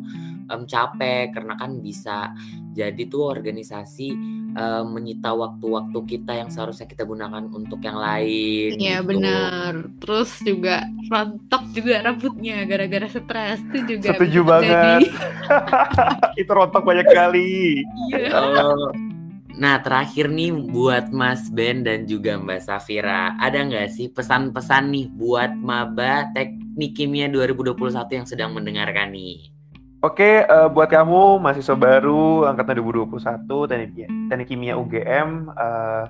em, 0.49 0.63
capek 0.65 1.31
karena 1.31 1.53
kan 1.55 1.79
bisa 1.79 2.33
jadi 2.73 3.01
tuh 3.09 3.29
organisasi 3.29 4.07
em, 4.53 4.85
menyita 4.89 5.33
waktu-waktu 5.33 5.99
kita 6.09 6.33
yang 6.37 6.49
seharusnya 6.49 6.89
kita 6.89 7.05
gunakan 7.05 7.45
untuk 7.53 7.79
yang 7.85 7.97
lain. 7.97 8.77
Iya 8.77 8.99
gitu. 9.01 9.09
benar. 9.13 9.71
Terus 10.01 10.31
juga 10.41 10.75
rontok 11.09 11.63
juga 11.73 11.95
rambutnya 12.05 12.65
gara-gara 12.65 13.07
stres 13.07 13.61
itu 13.69 13.97
juga 13.97 14.17
Setuju 14.17 14.39
bisa 14.41 14.49
banget. 14.49 14.73
jadi. 14.73 15.05
itu 16.41 16.51
rontok 16.51 16.83
banyak 16.85 17.07
kali. 17.09 17.83
Iya. 18.13 18.33
Nah, 19.59 19.75
terakhir 19.83 20.31
nih 20.31 20.55
buat 20.71 21.11
Mas 21.11 21.51
Ben 21.51 21.83
dan 21.83 22.07
juga 22.07 22.39
Mbak 22.39 22.63
Safira, 22.63 23.35
ada 23.35 23.59
nggak 23.59 23.91
sih 23.91 24.07
pesan-pesan 24.07 24.87
nih 24.87 25.11
buat 25.11 25.51
maba 25.51 26.31
Teknik 26.31 26.95
Kimia 26.95 27.27
2021 27.27 28.23
yang 28.23 28.23
sedang 28.23 28.55
mendengarkan 28.55 29.11
nih? 29.11 29.51
Oke, 29.99 30.47
eh, 30.47 30.67
buat 30.71 30.87
kamu 30.87 31.43
mahasiswa 31.43 31.75
baru 31.75 32.47
angkatan 32.47 32.79
2021 32.79 33.67
Teknik, 33.67 34.07
Teknik 34.31 34.47
Kimia 34.47 34.79
UGM, 34.79 35.51
eh, 35.51 36.03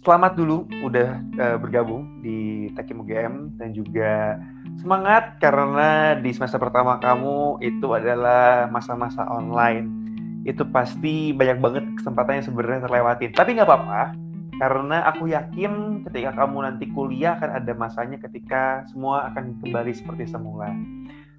selamat 0.00 0.32
dulu 0.32 0.64
udah 0.80 1.20
eh, 1.20 1.56
bergabung 1.60 2.24
di 2.24 2.72
Tekim 2.72 3.04
UGM 3.04 3.52
dan 3.60 3.76
juga 3.76 4.40
semangat 4.80 5.36
karena 5.44 6.16
di 6.16 6.32
semester 6.32 6.56
pertama 6.56 6.96
kamu 6.96 7.60
itu 7.60 7.84
adalah 7.92 8.64
masa-masa 8.72 9.28
online. 9.28 9.92
Itu 10.48 10.64
pasti 10.72 11.36
banyak 11.36 11.60
banget 11.60 11.84
kesempatan 12.00 12.40
yang 12.40 12.48
sebenarnya 12.48 12.88
terlewatin. 12.88 13.36
Tapi 13.36 13.60
nggak 13.60 13.68
apa-apa, 13.68 14.02
karena 14.56 15.04
aku 15.04 15.28
yakin 15.28 16.00
ketika 16.08 16.32
kamu 16.32 16.64
nanti 16.64 16.88
kuliah 16.96 17.36
akan 17.36 17.60
ada 17.60 17.72
masanya 17.76 18.16
ketika 18.24 18.88
semua 18.88 19.28
akan 19.28 19.60
kembali 19.60 19.92
seperti 19.92 20.32
semula 20.32 20.72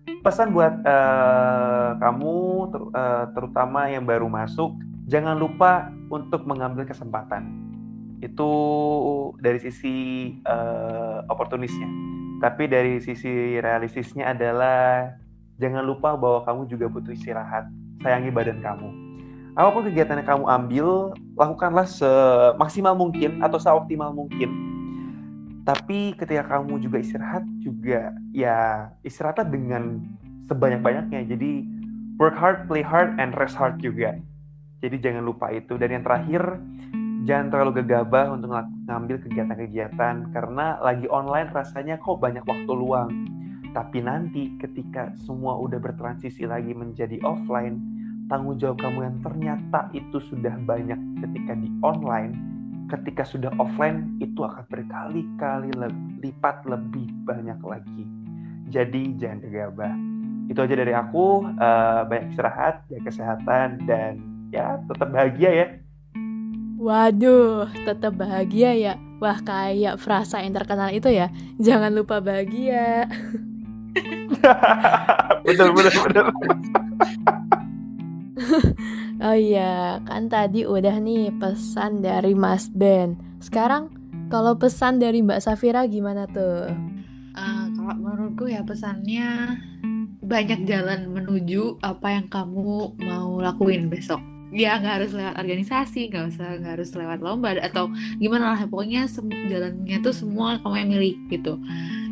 pesan 0.05 0.53
buat 0.53 0.73
eh, 0.85 1.89
kamu 1.97 2.35
ter- 2.73 2.91
eh, 2.93 3.25
terutama 3.33 3.89
yang 3.89 4.05
baru 4.05 4.29
masuk 4.29 4.77
jangan 5.09 5.37
lupa 5.37 5.89
untuk 6.09 6.45
mengambil 6.45 6.85
kesempatan. 6.85 7.49
Itu 8.21 8.49
dari 9.41 9.61
sisi 9.61 9.95
eh, 10.41 11.17
oportunisnya. 11.29 11.89
Tapi 12.41 12.69
dari 12.69 12.99
sisi 13.01 13.57
realistisnya 13.57 14.33
adalah 14.35 15.13
jangan 15.57 15.81
lupa 15.81 16.13
bahwa 16.13 16.45
kamu 16.45 16.61
juga 16.69 16.85
butuh 16.91 17.13
istirahat. 17.15 17.69
Sayangi 18.03 18.29
badan 18.29 18.59
kamu. 18.61 18.89
Apa 19.55 19.71
pun 19.71 19.87
kegiatan 19.87 20.19
yang 20.19 20.27
kamu 20.27 20.45
ambil 20.51 20.87
lakukanlah 21.39 21.87
semaksimal 21.87 22.91
mungkin 22.91 23.39
atau 23.39 23.55
seoptimal 23.55 24.11
mungkin 24.11 24.74
tapi 25.66 26.13
ketika 26.13 26.45
kamu 26.45 26.78
juga 26.78 27.01
istirahat 27.01 27.41
juga 27.57 28.13
ya 28.30 28.93
istirahatlah 29.01 29.49
dengan 29.49 29.97
sebanyak-banyaknya. 30.45 31.26
Jadi 31.26 31.66
work 32.22 32.38
hard 32.38 32.70
play 32.70 32.86
hard 32.86 33.18
and 33.18 33.34
rest 33.34 33.57
hard 33.57 33.82
juga. 33.82 34.13
Jadi 34.86 35.01
jangan 35.01 35.26
lupa 35.26 35.49
itu. 35.49 35.74
Dan 35.82 35.89
yang 35.89 36.03
terakhir 36.05 36.61
jangan 37.26 37.49
terlalu 37.49 37.82
gegabah 37.82 38.30
untuk 38.30 38.53
ngambil 38.86 39.18
kegiatan-kegiatan. 39.26 40.30
Karena 40.30 40.78
lagi 40.86 41.09
online 41.09 41.49
rasanya 41.49 41.97
kok 41.97 42.22
banyak 42.22 42.45
waktu 42.45 42.70
luang. 42.70 43.09
Tapi 43.74 44.05
nanti 44.05 44.53
ketika 44.61 45.18
semua 45.26 45.57
udah 45.57 45.82
bertransisi 45.82 46.45
lagi 46.45 46.78
menjadi 46.78 47.18
offline 47.26 47.82
tanggung 48.30 48.61
jawab 48.61 48.86
kamu 48.86 48.99
yang 49.01 49.18
ternyata 49.26 49.89
itu 49.97 50.18
sudah 50.30 50.53
banyak 50.61 50.97
ketika 51.26 51.57
di 51.57 51.70
online 51.82 52.54
ketika 52.99 53.23
sudah 53.27 53.51
offline 53.59 54.15
itu 54.23 54.41
akan 54.41 54.63
berkali-kali 54.71 55.69
lipat 56.23 56.63
lebih 56.67 57.07
banyak 57.27 57.59
lagi. 57.61 58.03
Jadi 58.71 59.15
jangan 59.19 59.39
gegabah. 59.43 59.93
Itu 60.49 60.59
aja 60.61 60.75
dari 60.77 60.93
aku. 60.93 61.47
eh, 61.47 62.01
banyak 62.05 62.33
istirahat, 62.33 62.85
jaga 62.89 63.01
kesehatan 63.09 63.67
dan 63.89 64.21
ya 64.53 64.79
tetap 64.87 65.09
bahagia 65.11 65.51
ya. 65.51 65.67
Waduh, 66.75 67.71
tetap 67.87 68.13
bahagia 68.19 68.71
ya. 68.75 68.93
Wah, 69.23 69.39
kayak 69.39 69.95
frasa 69.97 70.43
yang 70.43 70.53
terkenal 70.53 70.91
itu 70.91 71.07
ya. 71.07 71.31
Jangan 71.57 71.91
lupa 71.95 72.19
bahagia. 72.19 73.07
betul 75.47 75.71
betul 75.71 75.93
betul. 76.03 76.27
Oh 79.16 79.32
iya, 79.32 80.03
kan 80.03 80.28
tadi 80.28 80.68
udah 80.68 80.99
nih 80.99 81.32
pesan 81.39 82.03
dari 82.03 82.36
Mas 82.36 82.68
Ben. 82.68 83.16
Sekarang 83.39 83.88
kalau 84.28 84.59
pesan 84.59 84.99
dari 84.99 85.24
Mbak 85.24 85.39
Safira 85.39 85.88
gimana 85.88 86.28
tuh? 86.28 86.68
Eh, 87.36 87.66
kalau 87.80 87.95
menurutku 87.95 88.51
ya 88.51 88.59
pesannya 88.68 89.55
banyak 90.20 90.68
jalan 90.68 91.16
menuju 91.16 91.80
apa 91.80 92.20
yang 92.20 92.28
kamu 92.28 92.99
mau 92.99 93.39
lakuin 93.39 93.88
besok. 93.88 94.20
Ya 94.51 94.76
nggak 94.84 95.03
harus 95.03 95.11
lewat 95.16 95.36
organisasi, 95.39 96.11
nggak 96.11 96.36
usah 96.36 96.59
nggak 96.59 96.74
harus 96.76 96.91
lewat 96.91 97.20
lomba 97.24 97.55
atau 97.55 97.88
gimana 98.20 98.51
lah. 98.51 98.68
Pokoknya 98.68 99.07
jalannya 99.47 99.97
tuh 100.03 100.11
semua 100.11 100.59
kamu 100.59 100.76
yang 100.76 100.89
milih 100.91 101.16
gitu. 101.32 101.55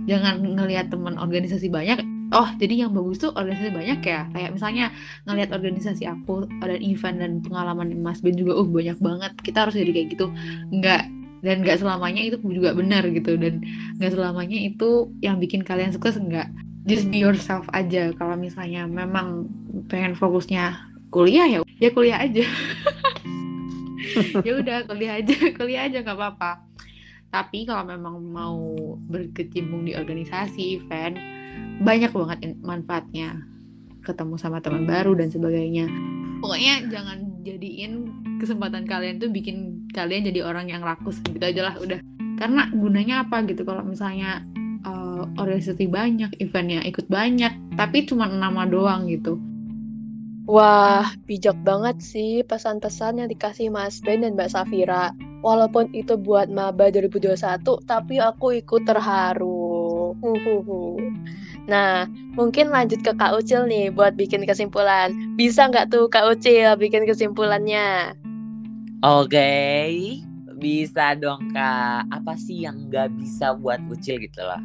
Jangan 0.07 0.39
ngelihat 0.39 0.87
teman 0.87 1.19
organisasi 1.19 1.67
banyak. 1.67 2.12
Oh 2.33 2.49
jadi 2.57 2.85
yang 2.85 2.91
bagus 2.97 3.21
tuh 3.21 3.31
organisasi 3.31 3.71
banyak 3.71 3.99
ya. 4.01 4.25
Kayak 4.33 4.49
misalnya 4.57 4.85
ngelihat 5.29 5.49
organisasi 5.53 6.03
aku 6.09 6.49
ada 6.59 6.75
event 6.81 7.17
dan 7.21 7.31
pengalaman 7.45 7.93
Mas 8.01 8.19
Ben 8.25 8.33
juga, 8.33 8.57
uh 8.57 8.65
banyak 8.65 8.97
banget. 8.97 9.31
Kita 9.39 9.69
harus 9.69 9.77
jadi 9.77 9.93
kayak 9.93 10.07
gitu. 10.17 10.27
Nggak 10.73 11.03
dan 11.43 11.59
nggak 11.59 11.83
selamanya 11.83 12.23
itu 12.23 12.39
juga 12.39 12.71
benar 12.71 13.03
gitu 13.11 13.35
dan 13.35 13.59
nggak 13.99 14.15
selamanya 14.15 14.55
itu 14.63 15.11
yang 15.19 15.43
bikin 15.43 15.59
kalian 15.59 15.91
sukses 15.91 16.15
enggak 16.15 16.47
just 16.87 17.11
be 17.11 17.19
yourself 17.19 17.67
aja 17.75 18.15
kalau 18.15 18.39
misalnya 18.39 18.87
memang 18.87 19.51
pengen 19.91 20.15
fokusnya 20.15 20.71
kuliah 21.11 21.43
ya 21.47 21.59
ya 21.83 21.89
kuliah 21.91 22.23
aja 22.23 22.47
ya 24.47 24.53
udah 24.55 24.87
kuliah 24.87 25.19
aja 25.19 25.35
kuliah 25.51 25.83
aja 25.91 25.99
nggak 25.99 26.15
apa-apa 26.15 26.63
tapi 27.27 27.67
kalau 27.67 27.91
memang 27.91 28.23
mau 28.23 28.59
berkecimpung 29.11 29.83
di 29.83 29.99
organisasi 29.99 30.79
event 30.79 31.19
banyak 31.81 32.11
banget 32.13 32.39
manfaatnya 32.61 33.41
ketemu 34.03 34.35
sama 34.35 34.59
teman 34.59 34.83
baru 34.85 35.15
dan 35.15 35.31
sebagainya 35.31 35.87
pokoknya 36.43 36.91
jangan 36.91 37.41
jadiin 37.41 38.11
kesempatan 38.37 38.83
kalian 38.83 39.17
tuh 39.17 39.31
bikin 39.31 39.87
kalian 39.95 40.27
jadi 40.27 40.43
orang 40.43 40.67
yang 40.67 40.83
rakus 40.83 41.23
gitu 41.23 41.39
aja 41.39 41.71
lah 41.71 41.75
udah 41.79 41.99
karena 42.35 42.67
gunanya 42.75 43.23
apa 43.23 43.45
gitu 43.47 43.63
kalau 43.63 43.87
misalnya 43.87 44.43
uh, 44.83 45.23
organisasi 45.39 45.87
banyak 45.87 46.35
eventnya 46.43 46.83
ikut 46.83 47.07
banyak 47.07 47.55
tapi 47.79 48.03
cuma 48.03 48.27
nama 48.27 48.67
doang 48.67 49.07
gitu 49.07 49.39
Wah, 50.43 51.07
bijak 51.23 51.55
banget 51.63 52.03
sih 52.03 52.43
pesan-pesan 52.43 53.23
yang 53.23 53.31
dikasih 53.31 53.71
Mas 53.71 54.03
Ben 54.03 54.27
dan 54.27 54.35
Mbak 54.35 54.51
Safira. 54.51 55.15
Walaupun 55.39 55.87
itu 55.95 56.19
buat 56.19 56.51
Maba 56.51 56.91
2021, 56.91 57.63
tapi 57.87 58.19
aku 58.19 58.59
ikut 58.59 58.83
terharu. 58.83 60.11
Nah, 61.63 62.11
mungkin 62.35 62.69
lanjut 62.69 62.99
ke 62.99 63.15
Kak 63.15 63.39
Ucil 63.39 63.67
nih 63.71 63.87
buat 63.87 64.19
bikin 64.19 64.43
kesimpulan. 64.43 65.15
Bisa 65.39 65.71
nggak 65.71 65.91
tuh 65.95 66.11
Kak 66.11 66.27
Ucil 66.27 66.75
bikin 66.75 67.07
kesimpulannya? 67.07 68.19
Oke, 69.03 69.51
bisa 70.63 71.11
dong 71.19 71.51
kak. 71.51 72.07
Apa 72.07 72.39
sih 72.39 72.63
yang 72.63 72.87
nggak 72.87 73.19
bisa 73.19 73.51
buat 73.51 73.83
Ucil 73.91 74.15
gitu 74.23 74.39
loh? 74.39 74.63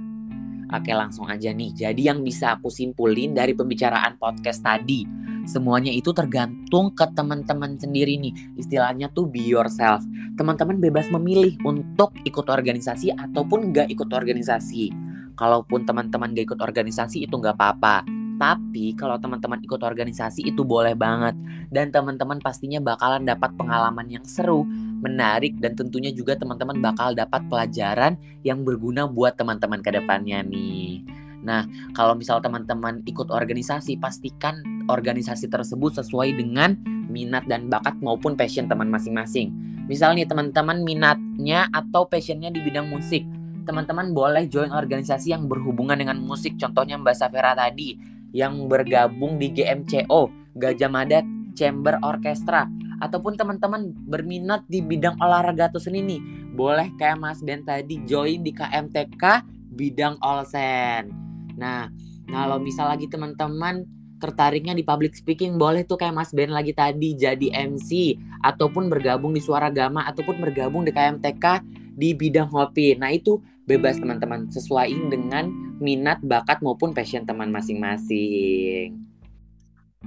Oke 0.71 0.95
langsung 0.95 1.27
aja 1.27 1.51
nih. 1.51 1.75
Jadi 1.75 2.07
yang 2.07 2.23
bisa 2.23 2.55
aku 2.55 2.71
simpulin 2.71 3.35
dari 3.35 3.57
pembicaraan 3.59 4.15
podcast 4.15 4.63
tadi 4.63 5.03
semuanya 5.49 5.89
itu 5.89 6.13
tergantung 6.13 6.93
ke 6.93 7.09
teman-teman 7.17 7.81
sendiri 7.81 8.21
nih. 8.21 8.37
Istilahnya 8.61 9.09
tuh 9.11 9.27
be 9.27 9.41
yourself. 9.41 10.05
Teman-teman 10.37 10.77
bebas 10.77 11.09
memilih 11.09 11.57
untuk 11.65 12.13
ikut 12.23 12.47
organisasi 12.47 13.17
ataupun 13.17 13.73
nggak 13.73 13.89
ikut 13.89 14.13
organisasi. 14.13 14.93
Kalaupun 15.39 15.87
teman-teman 15.87 16.35
gak 16.35 16.51
ikut 16.51 16.61
organisasi 16.61 17.23
itu 17.23 17.31
nggak 17.31 17.55
apa-apa. 17.55 18.03
Tapi 18.39 18.95
kalau 18.99 19.19
teman-teman 19.19 19.63
ikut 19.63 19.83
organisasi 19.83 20.47
itu 20.47 20.67
boleh 20.67 20.99
banget. 20.99 21.39
Dan 21.71 21.95
teman-teman 21.95 22.43
pastinya 22.43 22.83
bakalan 22.83 23.23
dapat 23.23 23.55
pengalaman 23.55 24.07
yang 24.11 24.27
seru, 24.27 24.67
menarik, 24.99 25.59
dan 25.63 25.79
tentunya 25.79 26.11
juga 26.11 26.35
teman-teman 26.35 26.83
bakal 26.83 27.15
dapat 27.15 27.47
pelajaran 27.47 28.19
yang 28.43 28.67
berguna 28.67 29.07
buat 29.07 29.39
teman-teman 29.39 29.79
ke 29.79 29.91
depannya 29.95 30.43
nih. 30.43 31.07
Nah, 31.43 31.67
kalau 31.95 32.19
misal 32.19 32.43
teman-teman 32.43 33.03
ikut 33.07 33.31
organisasi, 33.31 33.99
pastikan 34.03 34.59
organisasi 34.91 35.47
tersebut 35.47 36.03
sesuai 36.03 36.35
dengan 36.35 36.75
minat 37.07 37.47
dan 37.47 37.71
bakat 37.71 37.95
maupun 38.03 38.35
passion 38.35 38.67
teman 38.67 38.91
masing-masing. 38.91 39.55
Misalnya 39.87 40.29
teman-teman 40.29 40.85
minatnya 40.85 41.71
atau 41.73 42.05
passionnya 42.05 42.53
di 42.53 42.61
bidang 42.61 42.91
musik, 42.91 43.25
teman-teman 43.69 44.17
boleh 44.17 44.49
join 44.49 44.73
organisasi 44.73 45.37
yang 45.37 45.45
berhubungan 45.45 46.01
dengan 46.01 46.17
musik. 46.17 46.57
Contohnya 46.57 46.97
Mbak 46.97 47.17
Safira 47.21 47.53
tadi 47.53 48.01
yang 48.33 48.65
bergabung 48.65 49.37
di 49.37 49.53
GMCO, 49.53 50.33
Gajah 50.57 50.89
Mada 50.89 51.21
Chamber 51.53 52.01
Orchestra. 52.01 52.65
Ataupun 52.99 53.37
teman-teman 53.37 53.93
berminat 54.09 54.65
di 54.67 54.81
bidang 54.81 55.21
olahraga 55.21 55.69
atau 55.69 55.79
seni 55.79 56.01
nih, 56.01 56.21
boleh 56.57 56.91
kayak 56.97 57.21
Mas 57.21 57.45
Ben 57.45 57.63
tadi 57.63 58.03
join 58.09 58.41
di 58.43 58.51
KMTK 58.51 59.45
bidang 59.71 60.19
Olsen. 60.19 61.13
Nah, 61.55 61.93
kalau 62.27 62.59
misal 62.59 62.91
lagi 62.91 63.07
teman-teman 63.07 63.87
tertariknya 64.19 64.75
di 64.75 64.83
public 64.83 65.15
speaking 65.15 65.55
boleh 65.55 65.87
tuh 65.87 65.95
kayak 65.95 66.11
Mas 66.11 66.35
Ben 66.35 66.51
lagi 66.51 66.75
tadi 66.75 67.15
jadi 67.15 67.55
MC 67.71 68.19
ataupun 68.43 68.91
bergabung 68.91 69.31
di 69.31 69.39
Suara 69.39 69.71
Gama 69.71 70.03
ataupun 70.11 70.43
bergabung 70.43 70.83
di 70.83 70.91
KMTK 70.91 71.63
di 71.95 72.15
bidang 72.15 72.51
hobi. 72.51 72.99
Nah, 72.99 73.15
itu 73.15 73.39
bebas 73.69 74.01
teman-teman 74.01 74.49
sesuaiin 74.49 75.13
dengan 75.13 75.53
minat, 75.79 76.19
bakat 76.25 76.65
maupun 76.65 76.97
passion 76.97 77.29
teman 77.29 77.53
masing-masing. 77.53 78.97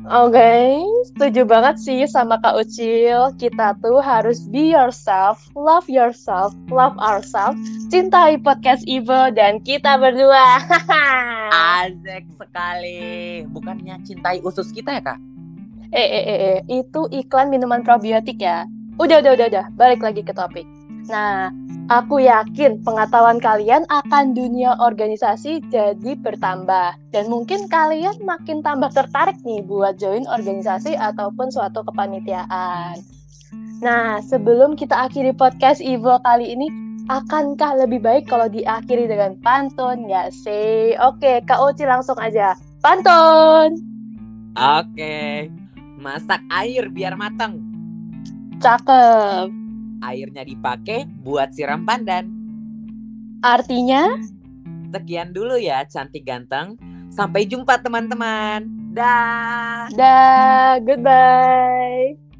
Oke, 0.07 0.33
okay, 0.33 0.81
setuju 1.13 1.43
banget 1.45 1.75
sih 1.77 1.99
sama 2.07 2.39
Kak 2.41 2.57
Ucil. 2.57 3.35
Kita 3.37 3.75
tuh 3.83 4.01
harus 4.01 4.41
be 4.49 4.71
yourself, 4.71 5.37
love 5.53 5.85
yourself, 5.91 6.55
love 6.71 6.95
ourselves, 6.97 7.59
cintai 7.91 8.39
podcast 8.39 8.81
Ivo 8.87 9.29
dan 9.35 9.61
kita 9.61 9.99
berdua. 9.99 10.63
Azek 11.83 12.23
sekali. 12.33 13.43
Bukannya 13.51 13.99
cintai 14.07 14.41
usus 14.41 14.73
kita 14.73 14.95
ya, 14.95 15.03
Kak? 15.05 15.19
Eh, 15.91 15.99
eh, 15.99 16.23
eh, 16.23 16.39
eh, 16.39 16.59
itu 16.71 17.05
iklan 17.11 17.51
minuman 17.51 17.83
probiotik 17.83 18.39
ya. 18.39 18.63
Udah, 18.95 19.19
udah, 19.19 19.35
udah, 19.37 19.47
udah. 19.51 19.65
Balik 19.75 20.01
lagi 20.01 20.23
ke 20.23 20.31
topik. 20.31 20.63
Nah, 21.09 21.49
Aku 21.91 22.23
yakin 22.23 22.87
pengetahuan 22.87 23.43
kalian 23.43 23.83
akan 23.91 24.31
dunia 24.31 24.79
organisasi 24.79 25.59
jadi 25.67 26.15
bertambah. 26.23 26.95
Dan 27.11 27.27
mungkin 27.27 27.67
kalian 27.67 28.15
makin 28.23 28.63
tambah 28.63 28.95
tertarik 28.95 29.35
nih 29.43 29.59
buat 29.67 29.99
join 29.99 30.23
organisasi 30.23 30.95
ataupun 30.95 31.51
suatu 31.51 31.83
kepanitiaan. 31.83 32.95
Nah, 33.83 34.23
sebelum 34.23 34.79
kita 34.79 35.11
akhiri 35.11 35.35
podcast 35.35 35.83
Ivo 35.83 36.15
kali 36.23 36.55
ini, 36.55 36.71
akankah 37.11 37.83
lebih 37.83 37.99
baik 37.99 38.23
kalau 38.31 38.47
diakhiri 38.47 39.11
dengan 39.11 39.35
pantun 39.43 40.07
nggak 40.07 40.31
sih? 40.31 40.95
Oke, 40.95 41.43
Kak 41.43 41.59
Oci 41.59 41.83
langsung 41.83 42.15
aja. 42.23 42.55
Pantun! 42.79 43.75
Oke, 44.55 45.51
masak 45.99 46.39
air 46.47 46.87
biar 46.87 47.19
matang. 47.19 47.59
Cakep 48.63 49.60
airnya 50.01 50.43
dipakai 50.45 51.05
buat 51.21 51.53
siram 51.53 51.85
pandan. 51.85 52.29
Artinya? 53.41 54.21
Sekian 54.91 55.33
dulu 55.33 55.57
ya 55.57 55.81
cantik 55.87 56.27
ganteng. 56.27 56.77
Sampai 57.09 57.47
jumpa 57.47 57.81
teman-teman. 57.81 58.67
Dah. 58.91 59.87
Dah, 59.95 60.77
goodbye. 60.83 62.30